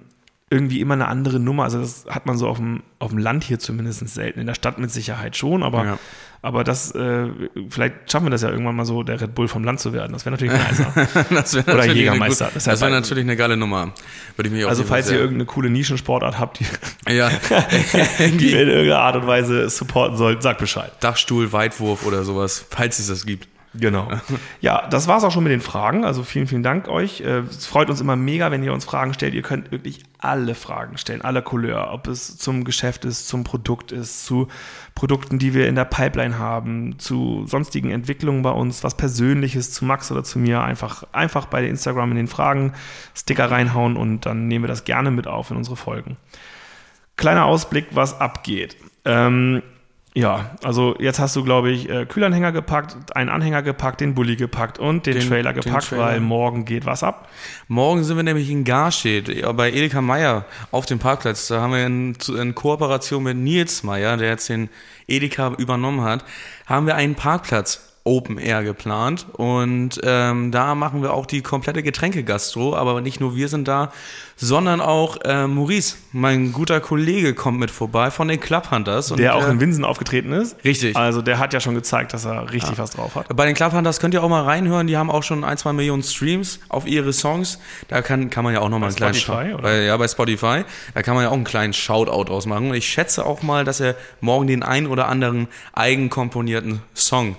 irgendwie 0.52 0.80
immer 0.80 0.94
eine 0.94 1.06
andere 1.06 1.38
Nummer. 1.38 1.62
Also 1.62 1.80
das 1.80 2.06
hat 2.08 2.26
man 2.26 2.36
so 2.36 2.48
auf 2.48 2.56
dem, 2.56 2.82
auf 2.98 3.10
dem 3.10 3.18
Land 3.18 3.44
hier 3.44 3.60
zumindest 3.60 4.06
selten. 4.08 4.40
In 4.40 4.48
der 4.48 4.54
Stadt 4.54 4.78
mit 4.78 4.90
Sicherheit 4.90 5.36
schon, 5.36 5.62
aber, 5.62 5.84
Ja. 5.84 5.98
aber 6.42 6.64
das, 6.64 6.90
äh, 6.90 7.28
vielleicht 7.68 8.10
schaffen 8.10 8.26
wir 8.26 8.30
das 8.30 8.42
ja 8.42 8.50
irgendwann 8.50 8.74
mal 8.74 8.84
so, 8.84 9.04
der 9.04 9.20
Red 9.20 9.36
Bull 9.36 9.46
vom 9.46 9.62
Land 9.62 9.78
zu 9.78 9.92
werden. 9.92 10.12
Das 10.12 10.24
wäre 10.26 10.32
natürlich 10.32 10.52
nicer. 10.52 10.92
Das 11.30 11.54
wär 11.54 11.62
Oder 11.62 11.74
natürlich 11.76 11.96
Jägermeister. 11.98 12.46
Eine, 12.46 12.54
Das 12.54 12.64
das 12.64 12.80
wäre 12.80 12.90
natürlich 12.90 13.22
eine 13.22 13.36
geile 13.36 13.56
Nummer. 13.56 13.92
Würde 14.34 14.48
ich 14.48 14.54
mich 14.54 14.64
auf 14.64 14.70
Also 14.70 14.82
falls 14.82 15.08
ihr 15.08 15.18
irgendeine 15.18 15.44
coole 15.46 15.70
Nischensportart 15.70 16.40
habt, 16.40 16.58
die, 16.58 16.66
ja, 17.14 17.30
die 18.18 18.50
in 18.50 18.68
irgendeiner 18.68 18.98
Art 18.98 19.16
und 19.16 19.28
Weise 19.28 19.70
supporten 19.70 20.16
sollt, 20.16 20.42
sagt 20.42 20.58
Bescheid. 20.58 20.90
Dachstuhl, 20.98 21.52
Weitwurf 21.52 22.04
oder 22.04 22.24
sowas, 22.24 22.66
falls 22.68 22.98
es 22.98 23.06
das 23.06 23.24
gibt. 23.24 23.46
Genau. 23.72 24.10
Ja, 24.60 24.88
das 24.88 25.06
war's 25.06 25.22
auch 25.22 25.30
schon 25.30 25.44
mit 25.44 25.52
den 25.52 25.60
Fragen. 25.60 26.04
Also 26.04 26.24
vielen, 26.24 26.48
vielen 26.48 26.64
Dank 26.64 26.88
euch. 26.88 27.20
Äh, 27.20 27.42
Es 27.48 27.66
freut 27.66 27.88
uns 27.88 28.00
immer 28.00 28.16
mega, 28.16 28.50
wenn 28.50 28.64
ihr 28.64 28.72
uns 28.72 28.84
Fragen 28.84 29.14
stellt. 29.14 29.32
Ihr 29.32 29.42
könnt 29.42 29.70
wirklich 29.70 30.02
alle 30.18 30.56
Fragen 30.56 30.98
stellen, 30.98 31.22
alle 31.22 31.40
Couleur, 31.40 31.92
ob 31.92 32.08
es 32.08 32.36
zum 32.36 32.64
Geschäft 32.64 33.04
ist, 33.04 33.28
zum 33.28 33.44
Produkt 33.44 33.92
ist, 33.92 34.26
zu 34.26 34.48
Produkten, 34.96 35.38
die 35.38 35.54
wir 35.54 35.68
in 35.68 35.76
der 35.76 35.84
Pipeline 35.84 36.36
haben, 36.36 36.98
zu 36.98 37.44
sonstigen 37.46 37.90
Entwicklungen 37.90 38.42
bei 38.42 38.50
uns, 38.50 38.82
was 38.82 38.96
Persönliches 38.96 39.72
zu 39.72 39.84
Max 39.84 40.10
oder 40.10 40.24
zu 40.24 40.40
mir. 40.40 40.62
Einfach, 40.62 41.04
einfach 41.12 41.46
bei 41.46 41.64
Instagram 41.64 42.10
in 42.10 42.16
den 42.16 42.28
Fragen 42.28 42.72
Sticker 43.14 43.52
reinhauen 43.52 43.96
und 43.96 44.26
dann 44.26 44.48
nehmen 44.48 44.64
wir 44.64 44.68
das 44.68 44.84
gerne 44.84 45.12
mit 45.12 45.28
auf 45.28 45.52
in 45.52 45.56
unsere 45.56 45.76
Folgen. 45.76 46.16
Kleiner 47.16 47.44
Ausblick, 47.44 47.86
was 47.92 48.20
abgeht. 48.20 48.76
Ähm, 49.04 49.62
ja, 50.14 50.50
also 50.64 50.96
jetzt 50.98 51.20
hast 51.20 51.36
du, 51.36 51.44
glaube 51.44 51.70
ich, 51.70 51.88
äh, 51.88 52.04
Kühlanhänger 52.04 52.50
gepackt, 52.52 53.14
einen 53.16 53.28
Anhänger 53.30 53.62
gepackt, 53.62 54.00
den 54.00 54.14
Bulli 54.14 54.34
gepackt 54.36 54.78
und 54.78 55.06
den, 55.06 55.14
Den- 55.18 55.28
Trailer 55.28 55.52
den 55.52 55.62
gepackt, 55.62 55.88
Trailer. 55.88 56.04
weil 56.06 56.20
morgen 56.20 56.64
geht 56.64 56.84
was 56.84 57.02
ab. 57.04 57.28
Morgen 57.68 58.02
sind 58.02 58.16
wir 58.16 58.24
nämlich 58.24 58.50
in 58.50 58.64
Garstedt, 58.64 59.28
ja, 59.28 59.52
bei 59.52 59.70
Edeka 59.70 60.00
Meier 60.00 60.46
auf 60.72 60.86
dem 60.86 60.98
Parkplatz. 60.98 61.46
Da 61.48 61.60
haben 61.60 61.72
wir 61.72 61.86
in, 61.86 62.16
in 62.40 62.54
Kooperation 62.54 63.22
mit 63.22 63.36
Nils 63.36 63.82
Meier, 63.84 64.16
der 64.16 64.28
jetzt 64.30 64.48
den 64.48 64.68
Edeka 65.06 65.54
übernommen 65.58 66.00
hat, 66.02 66.24
haben 66.66 66.86
wir 66.86 66.96
einen 66.96 67.14
Parkplatz 67.14 67.89
Open 68.04 68.38
Air 68.38 68.64
geplant 68.64 69.26
und 69.34 70.00
ähm, 70.02 70.50
da 70.52 70.74
machen 70.74 71.02
wir 71.02 71.12
auch 71.12 71.26
die 71.26 71.42
komplette 71.42 71.82
Getränkegastro, 71.82 72.74
aber 72.74 73.02
nicht 73.02 73.20
nur 73.20 73.36
wir 73.36 73.48
sind 73.48 73.68
da, 73.68 73.92
sondern 74.36 74.80
auch 74.80 75.18
äh, 75.22 75.46
Maurice, 75.46 75.96
mein 76.12 76.52
guter 76.52 76.80
Kollege, 76.80 77.34
kommt 77.34 77.58
mit 77.58 77.70
vorbei 77.70 78.10
von 78.10 78.28
den 78.28 78.40
Clubhunters. 78.40 79.08
der 79.08 79.36
auch 79.36 79.46
äh, 79.46 79.50
in 79.50 79.60
Winsen 79.60 79.84
aufgetreten 79.84 80.32
ist. 80.32 80.56
Richtig. 80.64 80.96
Also 80.96 81.20
der 81.20 81.38
hat 81.38 81.52
ja 81.52 81.60
schon 81.60 81.74
gezeigt, 81.74 82.14
dass 82.14 82.24
er 82.24 82.50
richtig 82.50 82.78
was 82.78 82.92
drauf 82.92 83.14
hat. 83.16 83.36
Bei 83.36 83.44
den 83.44 83.54
Clubhunters 83.54 84.00
könnt 84.00 84.14
ihr 84.14 84.24
auch 84.24 84.30
mal 84.30 84.44
reinhören, 84.44 84.86
die 84.86 84.96
haben 84.96 85.10
auch 85.10 85.22
schon 85.22 85.44
ein, 85.44 85.58
zwei 85.58 85.74
Millionen 85.74 86.02
Streams 86.02 86.58
auf 86.70 86.86
ihre 86.86 87.12
Songs. 87.12 87.58
Da 87.88 88.00
kann, 88.00 88.30
kann 88.30 88.44
man 88.44 88.54
ja 88.54 88.60
auch 88.60 88.70
nochmal 88.70 88.88
einen 88.88 88.96
kleinen 88.96 89.14
Spotify, 89.14 89.60
bei, 89.60 89.82
Ja, 89.82 89.96
bei 89.98 90.08
Spotify. 90.08 90.64
Da 90.94 91.02
kann 91.02 91.14
man 91.14 91.24
ja 91.24 91.28
auch 91.28 91.34
einen 91.34 91.44
kleinen 91.44 91.74
Shoutout 91.74 92.32
ausmachen. 92.32 92.70
Und 92.70 92.74
ich 92.76 92.88
schätze 92.88 93.26
auch 93.26 93.42
mal, 93.42 93.64
dass 93.64 93.80
er 93.80 93.94
morgen 94.22 94.46
den 94.46 94.62
ein 94.62 94.86
oder 94.86 95.06
anderen 95.08 95.48
eigenkomponierten 95.74 96.80
Song 96.94 97.36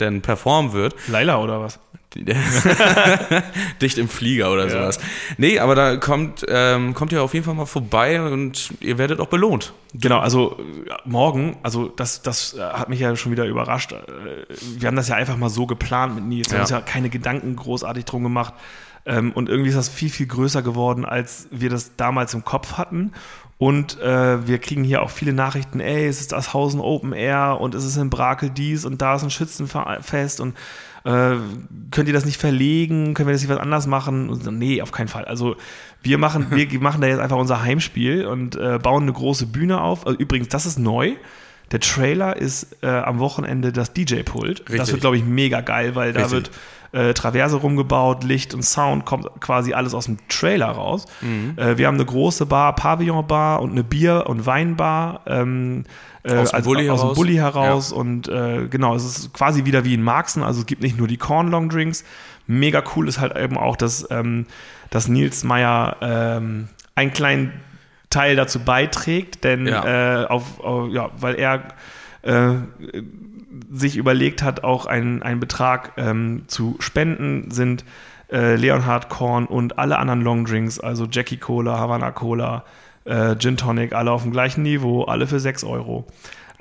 denn 0.00 0.22
performen 0.22 0.72
wird. 0.72 0.94
Laila 1.08 1.38
oder 1.42 1.60
was? 1.60 1.78
Dicht 3.80 3.98
im 3.98 4.08
Flieger 4.08 4.50
oder 4.52 4.64
Ja. 4.64 4.70
sowas. 4.70 4.98
Nee, 5.38 5.58
aber 5.58 5.74
da 5.74 5.96
kommt, 5.96 6.44
ähm, 6.48 6.94
kommt 6.94 7.12
ihr 7.12 7.22
auf 7.22 7.34
jeden 7.34 7.44
Fall 7.46 7.54
mal 7.54 7.66
vorbei 7.66 8.20
und 8.20 8.72
ihr 8.80 8.98
werdet 8.98 9.20
auch 9.20 9.28
belohnt. 9.28 9.72
Genau, 9.94 10.18
also 10.18 10.58
äh, 10.58 10.92
morgen, 11.04 11.58
also 11.62 11.88
das, 11.88 12.22
das 12.22 12.54
äh, 12.54 12.60
hat 12.60 12.88
mich 12.88 13.00
ja 13.00 13.14
schon 13.16 13.32
wieder 13.32 13.46
überrascht. 13.46 13.92
Äh, 13.92 13.98
Wir 14.76 14.88
haben 14.88 14.96
das 14.96 15.08
ja 15.08 15.16
einfach 15.16 15.36
mal 15.36 15.50
so 15.50 15.66
geplant 15.66 16.14
mit 16.14 16.24
Nils. 16.24 16.50
Wir 16.50 16.58
haben 16.58 16.62
uns 16.62 16.70
ja 16.70 16.80
keine 16.80 17.10
Gedanken 17.10 17.56
großartig 17.56 18.04
drum 18.04 18.22
gemacht. 18.22 18.54
Ähm, 19.06 19.32
Und 19.32 19.48
irgendwie 19.48 19.70
ist 19.70 19.76
das 19.78 19.88
viel, 19.88 20.10
viel 20.10 20.26
größer 20.26 20.60
geworden, 20.62 21.04
als 21.06 21.48
wir 21.50 21.70
das 21.70 21.96
damals 21.96 22.34
im 22.34 22.44
Kopf 22.44 22.74
hatten. 22.74 23.12
Und 23.60 24.00
äh, 24.00 24.46
wir 24.46 24.56
kriegen 24.58 24.84
hier 24.84 25.02
auch 25.02 25.10
viele 25.10 25.34
Nachrichten, 25.34 25.80
ey, 25.80 26.06
es 26.06 26.18
ist 26.18 26.32
das 26.32 26.54
Hausen 26.54 26.80
Open 26.80 27.12
Air 27.12 27.58
und 27.60 27.74
es 27.74 27.84
ist 27.84 27.98
in 27.98 28.08
Brakel 28.08 28.48
dies 28.48 28.86
und 28.86 29.02
da 29.02 29.16
ist 29.16 29.22
ein 29.22 29.28
Schützenfest 29.28 30.40
und 30.40 30.56
äh, 31.04 31.36
könnt 31.90 32.08
ihr 32.08 32.14
das 32.14 32.24
nicht 32.24 32.38
verlegen? 32.38 33.12
Können 33.12 33.28
wir 33.28 33.34
das 33.34 33.42
nicht 33.42 33.50
was 33.50 33.58
anders 33.58 33.86
machen? 33.86 34.30
Und 34.30 34.46
nee, 34.46 34.80
auf 34.80 34.92
keinen 34.92 35.08
Fall. 35.08 35.26
Also 35.26 35.56
wir 36.02 36.16
machen, 36.16 36.46
wir 36.52 36.66
machen 36.80 37.02
da 37.02 37.06
jetzt 37.06 37.20
einfach 37.20 37.36
unser 37.36 37.60
Heimspiel 37.60 38.24
und 38.24 38.56
äh, 38.56 38.78
bauen 38.82 39.02
eine 39.02 39.12
große 39.12 39.44
Bühne 39.44 39.82
auf. 39.82 40.06
Also, 40.06 40.18
übrigens, 40.18 40.48
das 40.48 40.64
ist 40.64 40.78
neu. 40.78 41.16
Der 41.72 41.80
Trailer 41.80 42.36
ist 42.36 42.76
äh, 42.82 42.88
am 42.88 43.18
Wochenende 43.20 43.72
das 43.72 43.92
DJ-Pult. 43.92 44.64
Das 44.76 44.90
wird, 44.90 45.00
glaube 45.00 45.16
ich, 45.16 45.24
mega 45.24 45.60
geil, 45.60 45.94
weil 45.94 46.12
da 46.12 46.22
Richtig. 46.22 46.32
wird 46.32 46.50
äh, 46.92 47.14
Traverse 47.14 47.56
rumgebaut, 47.56 48.24
Licht 48.24 48.54
und 48.54 48.64
Sound 48.64 49.04
kommt 49.04 49.28
quasi 49.40 49.72
alles 49.72 49.94
aus 49.94 50.06
dem 50.06 50.18
Trailer 50.28 50.66
raus. 50.66 51.06
Mhm. 51.20 51.54
Äh, 51.56 51.78
wir 51.78 51.86
haben 51.86 51.94
eine 51.94 52.04
große 52.04 52.46
Bar, 52.46 52.74
Pavillon-Bar 52.74 53.62
und 53.62 53.70
eine 53.70 53.84
Bier- 53.84 54.24
und 54.26 54.46
Weinbar. 54.46 55.20
Ähm, 55.26 55.84
äh, 56.22 56.34
Aus 56.34 56.50
dem 56.50 56.56
also 56.56 56.70
Bulli 56.70 56.90
aus 56.90 57.00
dem 57.00 57.04
heraus. 57.04 57.16
Bulli 57.16 57.34
heraus 57.34 57.92
und 57.92 58.28
äh, 58.28 58.66
genau, 58.68 58.94
es 58.94 59.04
ist 59.04 59.32
quasi 59.32 59.64
wieder 59.64 59.84
wie 59.84 59.94
in 59.94 60.02
Marxen, 60.02 60.42
also 60.42 60.60
es 60.60 60.66
gibt 60.66 60.82
nicht 60.82 60.98
nur 60.98 61.08
die 61.08 61.16
Corn 61.16 61.48
Long 61.48 61.68
Drinks. 61.68 62.04
Mega 62.46 62.82
cool 62.94 63.08
ist 63.08 63.20
halt 63.20 63.36
eben 63.38 63.56
auch, 63.56 63.76
dass, 63.76 64.06
ähm, 64.10 64.46
dass 64.90 65.08
Nils 65.08 65.44
Meyer 65.44 65.96
ähm, 66.02 66.68
einen 66.94 67.12
kleinen 67.12 67.52
Teil 68.10 68.36
dazu 68.36 68.60
beiträgt, 68.60 69.44
denn 69.44 69.66
Ja. 69.66 70.22
äh, 70.22 70.26
auf, 70.26 70.60
auf, 70.60 70.90
ja, 70.90 71.10
weil 71.18 71.36
er 71.36 71.62
äh, 72.22 72.54
sich 73.70 73.96
überlegt 73.96 74.42
hat, 74.42 74.64
auch 74.64 74.86
einen, 74.86 75.22
einen 75.22 75.40
Betrag 75.40 75.92
ähm, 75.96 76.42
zu 76.48 76.76
spenden, 76.80 77.50
sind 77.50 77.84
äh, 78.30 78.56
Leonhard 78.56 79.08
Korn 79.08 79.46
und 79.46 79.78
alle 79.78 79.98
anderen 79.98 80.22
Longdrinks, 80.22 80.78
also 80.80 81.06
Jackie 81.10 81.36
Cola, 81.36 81.78
Havana 81.78 82.10
Cola, 82.10 82.64
äh, 83.04 83.36
Gin 83.36 83.56
Tonic, 83.56 83.92
alle 83.92 84.10
auf 84.12 84.22
dem 84.22 84.32
gleichen 84.32 84.62
Niveau, 84.62 85.04
alle 85.04 85.26
für 85.26 85.40
6 85.40 85.64
Euro. 85.64 86.06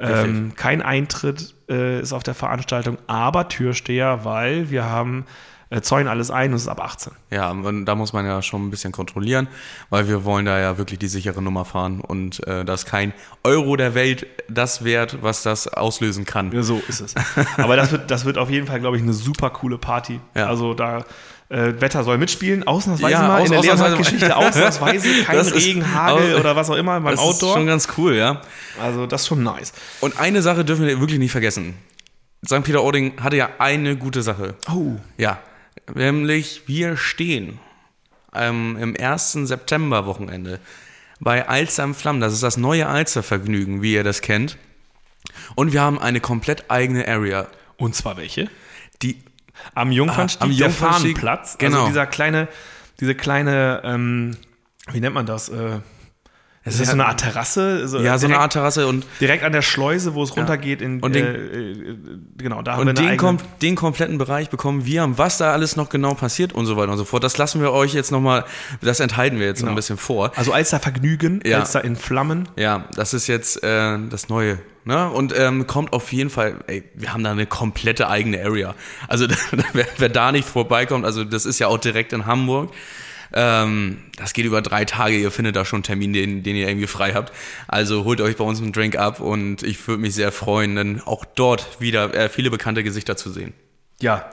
Ähm, 0.02 0.54
kein 0.56 0.82
Eintritt 0.82 1.54
äh, 1.70 2.00
ist 2.00 2.14
auf 2.14 2.24
der 2.24 2.34
Veranstaltung, 2.34 2.98
aber 3.08 3.50
Türsteher, 3.50 4.24
weil 4.24 4.70
wir 4.70 4.86
haben 4.86 5.26
äh, 5.72 5.82
zäunen 5.82 6.08
alles 6.08 6.32
ein 6.32 6.50
und 6.50 6.56
es 6.56 6.64
ist 6.64 6.68
ab 6.68 6.82
18. 6.82 7.14
Ja, 7.30 7.52
und 7.52 7.86
da 7.86 7.96
muss 7.96 8.12
man 8.14 8.26
ja 8.26 8.42
schon 8.42 8.66
ein 8.66 8.72
bisschen 8.72 8.92
kontrollieren, 8.92 9.48
weil 9.90 10.08
wir 10.08 10.24
wollen 10.26 10.46
da 10.46 10.60
ja 10.60 10.78
wirklich 10.78 10.98
die 11.00 11.08
sichere 11.08 11.42
Nummer 11.42 11.64
fahren 11.66 12.02
und 12.02 12.46
äh, 12.48 12.66
da 12.66 12.74
ist 12.74 12.86
kein 12.86 13.14
Euro 13.44 13.76
der 13.76 13.94
Welt 13.94 14.26
das 14.50 14.84
wert, 14.84 15.20
was 15.22 15.44
das 15.44 15.68
auslösen 15.68 16.26
kann. 16.26 16.52
Ja, 16.52 16.64
so 16.64 16.82
ist 16.88 17.02
es. 17.02 17.14
Aber 17.58 17.76
das 17.76 17.92
wird, 17.92 18.10
das 18.10 18.26
wird 18.26 18.38
auf 18.38 18.50
jeden 18.50 18.66
Fall, 18.68 18.80
glaube 18.80 18.98
ich, 18.98 19.04
eine 19.04 19.14
super 19.14 19.50
coole 19.52 19.78
Party. 19.78 20.20
Ja. 20.36 20.48
Also 20.48 20.74
da 20.74 21.06
äh, 21.50 21.74
Wetter 21.82 22.04
soll 22.04 22.18
mitspielen, 22.18 22.66
ausnahmsweise 22.68 23.12
Ja, 23.12 23.22
mal 23.28 23.40
aus- 23.42 23.46
in 23.46 23.52
der 23.52 23.60
ausnahmsweise 23.60 23.82
mal. 23.84 23.90
Leonhard-Geschichte, 23.98 24.36
ausnahmsweise 24.38 25.24
kein 25.26 25.36
Das 25.36 25.52
ist- 25.52 25.66
Regen, 25.68 25.94
Hagel 25.96 26.36
oder 26.36 26.56
was 26.56 26.70
auch 26.70 26.76
immer 26.76 27.00
beim 27.00 27.16
Das 27.16 27.22
ist 27.24 27.28
Outdoor. 27.28 27.54
schon 27.56 27.68
ganz 27.68 27.88
cool, 27.98 28.16
ja. 28.16 28.42
Also 28.82 29.06
das 29.06 29.22
ist 29.22 29.28
schon 29.28 29.44
nice. 29.44 29.74
Und 30.00 30.20
eine 30.20 30.42
Sache 30.42 30.66
dürfen 30.66 30.86
wir 30.88 31.00
wirklich 31.00 31.20
nicht 31.20 31.32
vergessen. 31.32 31.76
St. 32.46 32.64
Peter-Ording 32.64 33.22
hatte 33.22 33.36
ja 33.36 33.50
eine 33.60 33.98
gute 33.98 34.22
Sache. 34.22 34.56
Oh. 34.72 34.96
Ja, 35.18 35.40
nämlich 35.96 36.64
wir 36.68 36.98
stehen 36.98 37.60
ähm, 38.34 38.78
im 38.80 38.96
ersten 38.96 39.48
September-Wochenende 39.48 40.60
bei 41.20 41.48
Alster 41.48 41.84
am 41.84 41.96
Flammen. 41.96 42.22
Das 42.22 42.34
ist 42.34 42.44
das 42.44 42.58
neue 42.58 42.88
Alster-Vergnügen, 42.88 43.82
wie 43.82 43.94
ihr 43.94 44.04
das 44.04 44.22
kennt. 44.22 44.58
Und 45.56 45.74
wir 45.74 45.82
haben 45.82 46.00
eine 46.00 46.20
komplett 46.22 46.70
eigene 46.72 47.08
Area. 47.08 47.48
Und 47.78 47.96
zwar 47.96 48.18
welche? 48.18 48.50
Die 49.02 49.18
Am 49.76 49.92
Jungfernstieg, 49.92 50.42
Ah, 50.42 50.46
am 50.46 50.52
Jungfernstieg, 50.52 51.18
Fahnenplatz. 51.20 51.58
genau. 51.58 51.78
Also 51.80 51.88
dieser 51.90 52.06
kleine, 52.08 52.48
diese 53.00 53.16
kleine, 53.16 53.82
ähm, 53.84 54.38
wie 54.92 55.02
nennt 55.02 55.14
man 55.16 55.26
das? 55.26 55.50
Äh, 55.50 55.80
Es 56.66 56.76
ist 56.76 56.82
ist 56.82 56.88
so 56.88 56.94
eine 56.94 57.06
Art 57.06 57.22
Terrasse? 57.22 57.88
So 57.88 58.00
ja, 58.00 58.18
so 58.18 58.28
direkt, 58.28 58.36
eine 58.36 58.40
Art 58.40 58.54
Terrasse 58.54 58.86
und 58.88 59.06
Direkt 59.22 59.44
an 59.44 59.54
der 59.54 59.62
Schleuse, 59.62 60.14
wo 60.14 60.24
es 60.24 60.36
runtergeht 60.36 60.82
in 60.82 61.00
Und 61.00 61.16
den- 61.16 61.26
äh, 61.26 61.86
genau, 62.38 62.62
da 62.62 62.74
haben 62.74 62.86
wir 62.86 62.92
Und 62.92 63.00
eine 63.00 63.10
den, 63.12 63.18
kom 63.18 63.38
den 63.62 63.76
kompletten 63.76 64.18
Bereich 64.18 64.50
bekommen 64.50 64.86
wir. 64.86 65.18
Was 65.18 65.38
da 65.38 65.54
alles 65.54 65.76
noch 65.78 65.90
genau 65.90 66.14
passiert 66.16 66.54
und 66.54 66.66
so 66.66 66.76
weiter 66.76 66.92
und 66.92 66.98
so 66.98 67.06
fort, 67.06 67.24
das 67.24 67.38
lassen 67.38 67.62
wir 67.62 67.72
euch 67.72 67.94
jetzt 67.94 68.12
nochmal, 68.12 68.44
das 68.82 69.00
enthalten 69.00 69.40
wir 69.40 69.46
jetzt 69.48 69.60
noch 69.60 69.68
Genau. 69.68 69.72
ein 69.72 69.76
bisschen 69.78 69.98
vor. 69.98 70.32
Also 70.36 70.52
Alster 70.52 70.80
Vergnügen, 70.80 71.40
Ja. 71.46 71.60
Alster 71.60 71.84
in 71.84 71.96
Flammen. 71.96 72.50
Ja, 72.58 72.86
das 72.96 73.14
ist 73.14 73.28
jetzt 73.28 73.64
äh, 73.64 73.98
das 74.10 74.28
Neue. 74.30 74.60
Ne? 74.86 75.10
Und 75.10 75.34
ähm, 75.38 75.66
kommt 75.68 75.94
auf 75.94 76.12
jeden 76.12 76.30
Fall, 76.30 76.56
ey, 76.68 76.84
wir 76.96 77.14
haben 77.14 77.24
da 77.24 77.32
eine 77.32 77.46
komplette 77.46 78.10
eigene 78.10 78.44
Area. 78.44 78.76
Also 79.08 79.28
wer, 79.74 79.86
wer 79.98 80.10
da 80.10 80.32
nicht 80.32 80.48
vorbeikommt, 80.48 81.06
also 81.06 81.24
das 81.24 81.46
ist 81.46 81.60
ja 81.60 81.68
auch 81.68 81.78
direkt 81.78 82.12
in 82.12 82.26
Hamburg. 82.26 82.72
Ähm, 83.34 83.98
das 84.18 84.34
geht 84.34 84.46
über 84.46 84.62
drei 84.62 84.86
Tage, 84.86 85.18
ihr 85.18 85.32
findet 85.32 85.56
da 85.56 85.66
schon 85.66 85.78
einen 85.78 85.84
Termin, 85.84 86.14
den, 86.14 86.44
den 86.44 86.56
ihr 86.56 86.68
irgendwie 86.68 86.88
frei 86.88 87.14
habt. 87.14 87.32
Also 87.68 88.04
holt 88.04 88.22
euch 88.22 88.38
bei 88.38 88.44
uns 88.44 88.62
einen 88.62 88.72
Drink 88.72 88.98
ab 88.98 89.20
und 89.20 89.64
ich 89.64 89.88
würde 89.88 90.02
mich 90.02 90.16
sehr 90.16 90.32
freuen, 90.32 90.76
dann 90.76 91.02
auch 91.06 91.26
dort 91.26 91.80
wieder 91.80 92.14
äh, 92.14 92.30
viele 92.30 92.50
bekannte 92.50 92.84
Gesichter 92.84 93.16
zu 93.18 93.30
sehen. 93.32 93.54
Ja. 94.02 94.30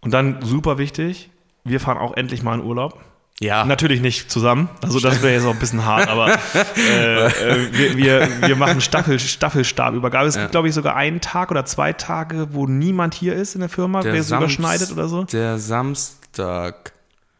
Und 0.00 0.12
dann 0.12 0.42
super 0.42 0.78
wichtig, 0.78 1.30
wir 1.64 1.80
fahren 1.80 1.98
auch 1.98 2.16
endlich 2.16 2.42
mal 2.42 2.54
in 2.54 2.64
Urlaub. 2.64 3.00
Ja, 3.38 3.66
Natürlich 3.66 4.00
nicht 4.00 4.30
zusammen, 4.30 4.70
also 4.80 4.98
das 4.98 5.20
wäre 5.20 5.34
jetzt 5.34 5.44
auch 5.44 5.52
ein 5.52 5.58
bisschen 5.58 5.84
hart, 5.84 6.08
aber 6.08 6.32
äh, 6.76 7.26
äh, 7.26 7.72
wir, 7.72 7.96
wir, 7.98 8.28
wir 8.48 8.56
machen 8.56 8.80
Staffel, 8.80 9.18
Staffelstabübergabe. 9.18 10.26
Es 10.26 10.36
gibt, 10.38 10.52
glaube 10.52 10.68
ich, 10.68 10.74
sogar 10.74 10.96
einen 10.96 11.20
Tag 11.20 11.50
oder 11.50 11.66
zwei 11.66 11.92
Tage, 11.92 12.48
wo 12.52 12.66
niemand 12.66 13.12
hier 13.12 13.34
ist 13.34 13.54
in 13.54 13.60
der 13.60 13.68
Firma, 13.68 14.02
wer 14.04 14.14
es 14.14 14.28
Samst- 14.28 14.38
überschneidet 14.38 14.90
oder 14.92 15.08
so. 15.08 15.24
Der 15.24 15.58
Samstag. 15.58 16.92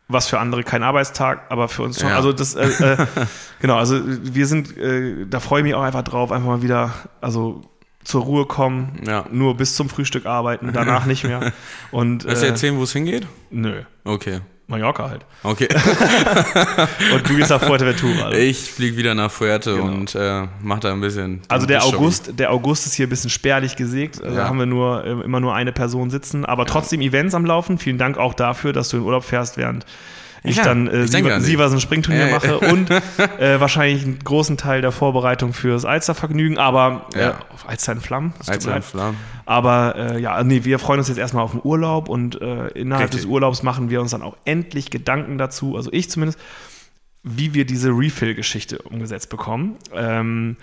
Was 0.09 0.29
für 0.29 0.39
andere 0.39 0.63
kein 0.63 0.83
Arbeitstag, 0.85 1.47
aber 1.49 1.69
für 1.69 1.83
uns 1.83 1.99
schon. 2.01 2.11
Ja. 2.11 2.17
Also 2.17 2.33
das, 2.33 2.55
äh, 2.55 2.67
äh, 2.69 3.07
genau, 3.61 3.77
also 3.77 4.01
wir 4.05 4.47
sind, 4.47 4.77
äh, 4.77 5.27
da 5.29 5.41
freue 5.41 5.61
ich 5.61 5.65
mich 5.65 5.75
auch 5.75 5.83
einfach 5.83 6.03
drauf, 6.03 6.31
einfach 6.31 6.47
mal 6.47 6.63
wieder, 6.63 6.93
also 7.21 7.63
zur 8.05 8.23
Ruhe 8.23 8.47
kommen, 8.47 9.01
Ja. 9.05 9.25
nur 9.33 9.57
bis 9.57 9.75
zum 9.75 9.89
Frühstück 9.89 10.27
arbeiten, 10.27 10.71
danach 10.73 11.07
nicht 11.07 11.25
mehr. 11.25 11.53
Und 11.91 12.25
Willst 12.25 12.43
du 12.43 12.47
äh, 12.47 12.51
erzählen, 12.51 12.77
wo 12.79 12.85
es 12.85 12.93
hingeht? 12.93 13.27
nö, 13.51 13.83
Okay. 14.05 14.41
Mallorca 14.69 15.09
halt. 15.09 15.25
Okay. 15.45 15.69
Und 17.15 17.29
du 17.29 17.37
gehst 17.37 17.51
nach 17.51 17.63
Fuerteventura. 17.63 18.27
Also. 18.27 18.39
Ich 18.39 18.71
fliege 18.71 18.97
wieder 18.97 19.15
nach 19.15 19.31
Fuerte 19.31 19.75
Genau. 19.77 19.85
und 19.87 20.15
äh, 20.17 20.43
mach 20.61 20.81
da 20.81 20.93
ein 20.93 21.01
bisschen. 21.01 21.41
Also 21.49 21.67
der. 21.67 21.85
August, 21.85 22.39
der 22.39 22.51
August 22.51 22.87
ist 22.87 22.95
hier 22.95 23.07
ein 23.07 23.11
bisschen 23.11 23.31
spärlich 23.31 23.77
gesägt. 23.77 24.21
Da 24.25 24.33
Ja. 24.33 24.49
haben 24.49 24.59
wir 24.59 24.67
nur 24.67 25.05
äh, 25.05 25.11
immer 25.11 25.39
nur 25.41 25.55
eine 25.55 25.73
Person 25.73 26.11
sitzen, 26.11 26.45
aber 26.45 26.67
trotzdem 26.67 27.01
Events 27.01 27.35
am 27.35 27.45
Laufen. 27.45 27.79
Vielen 27.79 27.99
Dank 27.99 28.19
auch 28.19 28.35
dafür, 28.35 28.73
dass 28.73 28.89
du 28.89 28.97
in 28.97 29.03
Urlaub 29.05 29.25
fährst, 29.25 29.57
während 29.57 29.87
ich 30.47 30.57
Ja, 30.57 30.65
dann 30.65 30.87
äh, 30.87 31.05
ich 31.05 31.11
Siever-. 31.11 31.41
Sieversen 31.41 31.81
Springturnier 31.81 32.29
Ja, 32.29 32.35
mache 32.35 32.59
und 32.59 32.91
äh, 33.39 33.61
wahrscheinlich 33.61 34.05
einen 34.05 34.19
großen 34.19 34.57
Teil 34.57 34.81
der 34.81 34.93
Vorbereitung 34.93 35.53
fürs 35.53 35.85
Alstervergnügen, 35.85 36.59
aber 36.59 37.07
äh, 37.15 37.33
Alster 37.67 37.93
in 37.93 38.01
Flammen. 38.01 38.35
mir 38.47 38.59
leid. 38.59 38.85
Flammen. 38.85 39.17
Aber 39.45 39.95
äh, 39.97 40.21
ja, 40.21 40.43
nee, 40.43 40.65
wir 40.65 40.79
freuen 40.79 40.99
uns 40.99 41.09
jetzt 41.09 41.19
erstmal 41.19 41.45
auf 41.45 41.53
den 41.53 41.61
Urlaub 41.63 42.09
und 42.09 42.41
äh, 42.41 42.69
innerhalb 42.69 43.09
Richtig. 43.09 43.23
des 43.23 43.31
Urlaubs 43.31 43.63
machen 43.63 43.91
wir 43.91 44.01
uns 44.01 44.11
dann 44.11 44.23
auch 44.23 44.37
endlich 44.45 44.91
Gedanken 44.91 45.39
dazu, 45.39 45.77
also 45.77 45.91
ich 45.93 46.11
zumindest, 46.11 46.39
wie 47.23 47.55
wir 47.55 47.65
diese 47.65 47.91
Refill-Geschichte 47.91 48.79
umgesetzt 48.79 49.31
bekommen. 49.31 49.77
Ähm, 49.93 50.57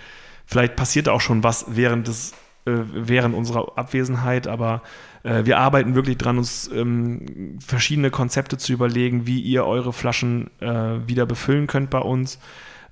vielleicht 0.45 0.75
passiert 0.75 1.09
auch 1.09 1.21
schon 1.21 1.43
was 1.43 1.65
während 1.69 2.07
des 2.07 2.34
äh, 2.65 2.71
während 2.93 3.36
unserer 3.36 3.77
Abwesenheit, 3.77 4.47
aber 4.47 4.81
äh, 5.24 5.45
wir 5.45 5.57
arbeiten 5.59 5.95
wirklich 5.95 6.17
dran, 6.17 6.38
uns 6.38 6.69
ähm, 6.74 7.57
verschiedene 7.65 8.11
Konzepte 8.11 8.57
zu 8.57 8.74
überlegen, 8.74 9.26
wie 9.26 9.39
ihr 9.41 9.65
eure 9.65 9.93
Flaschen 9.93 10.49
äh, 10.59 11.07
wieder 11.07 11.26
befüllen 11.26 11.67
könnt 11.67 11.89
bei 11.89 11.99
uns. 11.99 12.39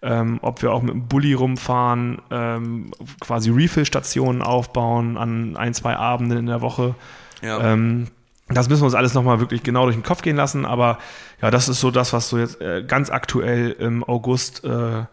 Ähm, 0.04 0.40
ob 0.42 0.64
wir 0.64 0.74
auch 0.74 0.82
mit 0.82 0.96
dem 0.96 1.08
Bulli 1.08 1.34
rumfahren, 1.34 2.20
ähm, 2.32 2.92
quasi 3.20 3.52
Refill-Stationen 3.52 4.42
aufbauen 4.42 5.16
an 5.16 5.56
ein, 5.56 5.76
zwei 5.76 5.96
Abenden 5.96 6.40
in 6.40 6.46
der 6.48 6.62
Woche. 6.62 6.96
Ja. 7.44 7.74
Ähm, 7.74 8.08
das 8.48 8.68
müssen 8.68 8.82
wir 8.82 8.86
uns 8.86 8.96
alles 8.96 9.14
nochmal 9.14 9.40
wirklich 9.40 9.62
genau 9.62 9.84
durch 9.84 9.96
den 9.96 10.02
Kopf 10.04 10.24
gehen 10.24 10.36
lassen, 10.36 10.66
aber 10.66 10.98
ja, 11.40 11.52
das 11.52 11.70
ist 11.70 11.80
so 11.80 11.92
das, 11.92 12.14
was 12.14 12.30
so 12.30 12.40
jetzt 12.40 12.60
äh, 12.62 12.84
ganz 12.84 13.12
aktuell 13.12 13.72
im 13.72 14.04
August 14.04 14.64
äh, 14.64 15.04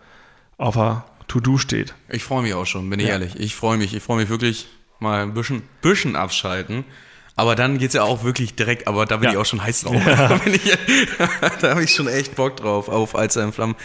auf 0.56 0.74
der 0.74 1.04
To-Do 1.28 1.58
steht. 1.58 1.94
Ich 2.08 2.24
freue 2.24 2.42
mich 2.42 2.54
auch 2.54 2.64
schon, 2.66 2.88
bin 2.88 2.98
ich 2.98 3.06
Ja. 3.08 3.12
ehrlich. 3.12 3.38
Ich 3.38 3.54
freue 3.54 3.76
mich. 3.76 3.94
Ich 3.94 4.02
freue 4.02 4.16
mich 4.20 4.30
wirklich 4.30 4.68
mal 5.00 5.22
ein 5.22 5.34
bisschen, 5.34 5.62
bisschen 5.82 6.16
abschalten. 6.16 6.84
Aber 7.38 7.54
dann 7.54 7.78
geht's 7.78 7.94
ja 7.94 8.02
auch 8.02 8.24
wirklich 8.24 8.56
direkt, 8.56 8.88
aber 8.88 9.06
da 9.06 9.16
bin 9.18 9.26
Ja. 9.26 9.30
ich 9.32 9.36
auch 9.38 9.46
schon 9.46 9.62
heiß 9.62 9.82
drauf. 9.82 9.94
Da, 10.04 10.34
bin 10.38 10.54
ich, 10.54 10.76
da 11.60 11.70
habe 11.70 11.84
ich 11.84 11.94
schon 11.94 12.08
echt 12.08 12.34
Bock 12.34 12.56
drauf 12.56 12.88
auf 12.88 13.14
Alzer 13.14 13.44
in 13.44 13.52
Flammen. 13.52 13.76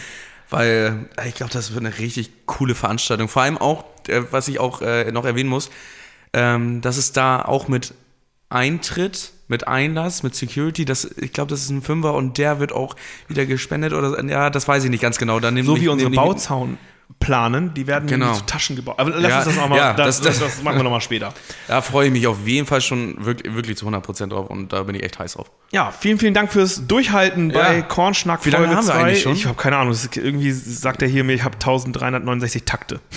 Weil 0.49 1.05
äh, 1.17 1.27
ich 1.29 1.35
glaube, 1.35 1.53
das 1.53 1.73
wird 1.73 1.85
eine 1.85 1.97
richtig 1.99 2.31
coole 2.47 2.73
Veranstaltung. 2.73 3.27
Vor 3.29 3.43
allem 3.43 3.59
auch, 3.59 3.83
äh, 4.07 4.23
was 4.31 4.47
ich 4.47 4.59
auch 4.59 4.81
äh, 4.81 5.11
noch 5.11 5.23
erwähnen 5.25 5.49
muss, 5.49 5.69
ähm, 6.33 6.81
dass 6.81 6.97
es 6.97 7.11
da 7.11 7.43
auch 7.43 7.67
mit 7.67 7.93
Eintritt, 8.49 9.33
mit 9.47 9.67
Einlass, 9.67 10.23
mit 10.23 10.35
Security, 10.35 10.83
das, 10.85 11.05
ich 11.05 11.31
glaube, 11.31 11.49
das 11.51 11.61
ist 11.61 11.69
ein 11.69 11.81
Fünfer 11.83 12.15
und 12.15 12.39
der 12.39 12.59
wird 12.59 12.71
auch 12.71 12.95
wieder 13.27 13.45
gespendet 13.45 13.93
oder 13.93 14.23
ja, 14.25 14.49
das 14.49 14.67
weiß 14.67 14.83
ich 14.83 14.89
nicht 14.89 15.01
ganz 15.01 15.17
genau. 15.19 15.39
Da 15.39 15.51
nehmen 15.51 15.67
So 15.67 15.79
wie 15.79 15.89
unsere 15.89 16.09
Bauzaun 16.11 16.77
planen, 17.19 17.73
die 17.73 17.87
werden 17.87 18.07
Genau. 18.07 18.33
zu 18.33 18.45
Taschen 18.45 18.75
gebaut. 18.75 18.95
Aber 18.97 19.11
lass 19.11 19.29
Ja, 19.31 19.37
uns 19.37 19.45
das 19.45 19.55
nochmal, 19.55 19.77
ja, 19.77 19.93
das, 19.93 20.19
das- 20.21 20.39
das, 20.39 20.55
das 20.55 20.63
machen 20.63 20.77
wir 20.77 20.83
nochmal 20.83 21.01
später. 21.01 21.33
Da 21.67 21.81
freue 21.81 22.07
ich 22.07 22.11
mich 22.13 22.27
auf 22.27 22.37
jeden 22.45 22.67
Fall 22.67 22.81
schon 22.81 23.23
wirklich, 23.25 23.53
wirklich 23.55 23.77
zu 23.77 23.87
100% 23.87 24.27
drauf 24.29 24.47
und 24.49 24.73
da 24.73 24.83
bin 24.83 24.95
ich 24.95 25.03
echt 25.03 25.17
heiß 25.19 25.33
drauf. 25.33 25.49
Ja, 25.71 25.91
vielen, 25.97 26.19
vielen 26.19 26.33
Dank 26.33 26.51
fürs 26.51 26.85
Durchhalten 26.87 27.51
bei 27.51 27.77
Ja. 27.77 27.81
Kornschnack 27.81 28.45
Wie 28.45 28.49
lange 28.51 28.65
Folge 28.65 28.77
haben 28.77 28.87
wir 28.87 28.93
2. 28.93 28.99
eigentlich 29.03 29.21
schon? 29.23 29.33
Ich 29.33 29.45
habe 29.45 29.55
keine 29.55 29.77
Ahnung, 29.77 29.95
irgendwie 30.15 30.51
sagt 30.51 31.01
er 31.01 31.07
hier 31.07 31.23
mir, 31.23 31.33
ich 31.33 31.43
habe 31.43 31.55
1369 31.55 32.63
Takte. 32.65 32.99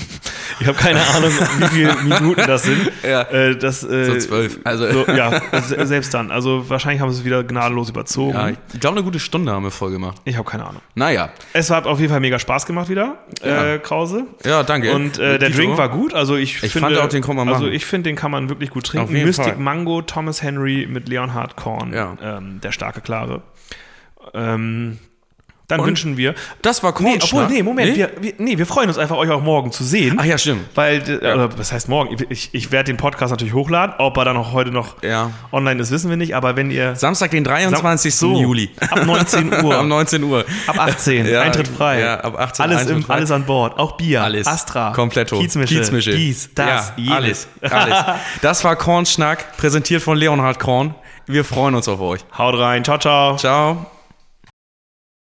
Ich 0.58 0.66
habe 0.66 0.78
keine 0.78 1.00
Ahnung, 1.08 1.30
wie 1.58 1.66
viele 1.66 1.94
Minuten 2.02 2.40
das 2.46 2.62
sind. 2.62 2.90
Ja. 3.02 3.22
Äh, 3.22 3.56
das, 3.58 3.82
äh, 3.84 4.04
So 4.06 4.16
zwölf. 4.28 4.58
Also- 4.64 4.90
so, 5.04 5.12
ja, 5.12 5.42
se- 5.60 5.86
selbst 5.86 6.14
dann. 6.14 6.30
Also 6.30 6.70
wahrscheinlich 6.70 7.02
haben 7.02 7.12
sie 7.12 7.18
es 7.18 7.24
wieder 7.26 7.44
gnadenlos 7.44 7.90
überzogen. 7.90 8.32
Ja, 8.32 8.48
ich 8.48 8.80
glaube, 8.80 8.96
eine 8.96 9.04
gute 9.04 9.18
Stunde 9.20 9.52
haben 9.52 9.64
wir 9.64 9.70
voll 9.70 9.90
gemacht. 9.90 10.16
ich 10.24 10.34
habe 10.38 10.48
keine 10.48 10.64
Ahnung. 10.64 10.80
Naja. 10.94 11.28
Es 11.52 11.68
hat 11.68 11.86
auf 11.86 12.00
jeden 12.00 12.10
Fall 12.10 12.20
mega 12.20 12.38
Spaß 12.38 12.64
gemacht 12.64 12.88
wieder, 12.88 13.18
Ja. 13.44 13.74
äh, 13.74 13.78
Krause. 13.86 14.24
Ja, 14.44 14.62
danke. 14.62 14.92
Und 14.94 15.18
äh, 15.18 15.38
der. 15.38 15.50
Drink 15.50 15.78
war 15.78 15.88
gut. 15.88 16.12
Also 16.12 16.36
ich, 16.36 16.62
Ich 16.62 16.72
finde, 16.72 16.88
fand 16.88 16.98
auch, 16.98 17.08
den 17.08 17.22
kann 17.22 17.36
man 17.36 17.48
Also 17.48 17.62
machen. 17.64 17.72
ich 17.74 17.86
finde, 17.86 18.10
den 18.10 18.16
kann 18.16 18.30
man 18.30 18.48
wirklich 18.48 18.70
gut 18.70 18.84
trinken. 18.86 19.12
Mystic 19.12 19.46
Fall. 19.46 19.56
Mango, 19.56 20.02
Thomas 20.02 20.42
Henry 20.42 20.86
mit 20.90 21.08
Leonhard 21.08 21.56
Korn, 21.56 21.92
Ja. 21.92 22.16
ähm, 22.22 22.60
der 22.62 22.72
starke 22.72 23.00
Klare. 23.00 23.42
Ähm, 24.34 24.98
dann 25.68 25.80
Und 25.80 25.86
wünschen 25.88 26.16
wir. 26.16 26.34
Das 26.62 26.82
war 26.82 26.94
Nee, 27.00 27.18
obwohl, 27.20 27.48
nee, 27.48 27.62
Moment. 27.62 27.90
Nee? 27.90 27.96
Wir, 27.96 28.10
wir, 28.20 28.32
nee, 28.38 28.56
wir 28.58 28.66
freuen 28.66 28.88
uns 28.88 28.98
einfach, 28.98 29.16
euch 29.16 29.30
auch 29.30 29.42
morgen 29.42 29.72
zu 29.72 29.82
sehen. 29.84 30.16
Ach 30.20 30.24
ja, 30.24 30.38
stimmt. 30.38 30.62
Weil, 30.76 31.02
äh, 31.08 31.16
oder 31.34 31.58
was 31.58 31.72
heißt 31.72 31.88
morgen? 31.88 32.16
Ich, 32.28 32.50
ich 32.52 32.70
werde 32.70 32.92
den 32.92 32.96
Podcast 32.96 33.30
natürlich 33.32 33.52
hochladen. 33.54 33.96
Ob 33.98 34.16
er 34.16 34.24
dann 34.24 34.36
auch 34.36 34.52
heute 34.52 34.70
noch 34.70 35.02
Ja. 35.02 35.30
online 35.50 35.80
ist, 35.82 35.90
wissen 35.90 36.08
wir 36.08 36.16
nicht. 36.16 36.36
Aber 36.36 36.54
wenn 36.56 36.70
ihr. 36.70 36.94
Samstag, 36.94 37.32
den 37.32 37.42
23. 37.44 38.14
So, 38.14 38.40
Juli. 38.40 38.70
Ab 38.80 39.04
19 39.04 39.64
Uhr. 39.64 39.80
um 39.80 39.88
19 39.88 40.22
Uhr. 40.22 40.44
Ab 40.68 40.78
18, 40.78 41.26
Ja, 41.26 41.40
Eintritt 41.42 41.68
frei. 41.68 42.00
ja, 42.00 42.20
ab 42.20 42.38
18 42.38 42.62
alles, 42.64 42.78
Eintritt 42.82 42.96
im, 42.98 43.02
frei. 43.02 43.14
alles 43.14 43.30
an 43.32 43.44
Bord. 43.44 43.78
Auch 43.78 43.96
Bier, 43.96 44.22
Alles. 44.22 44.46
Astra, 44.46 44.92
Kompletto. 44.92 45.38
Kiezmische, 45.38 45.74
Kiezmische. 45.74 46.10
dies, 46.12 46.50
das, 46.54 46.92
ja, 46.96 47.14
alles. 47.14 47.48
Alles. 47.62 47.96
Das 48.42 48.62
war 48.64 48.76
Kornschnack, 48.76 49.56
präsentiert 49.56 50.02
von 50.02 50.16
Leonhard 50.16 50.58
Korn. 50.58 50.94
Wir 51.26 51.44
freuen 51.44 51.74
uns 51.74 51.88
auf 51.88 52.00
euch. 52.00 52.20
Haut 52.38 52.56
rein, 52.58 52.84
ciao, 52.84 52.98
ciao. 52.98 53.36
Ciao. 53.36 53.95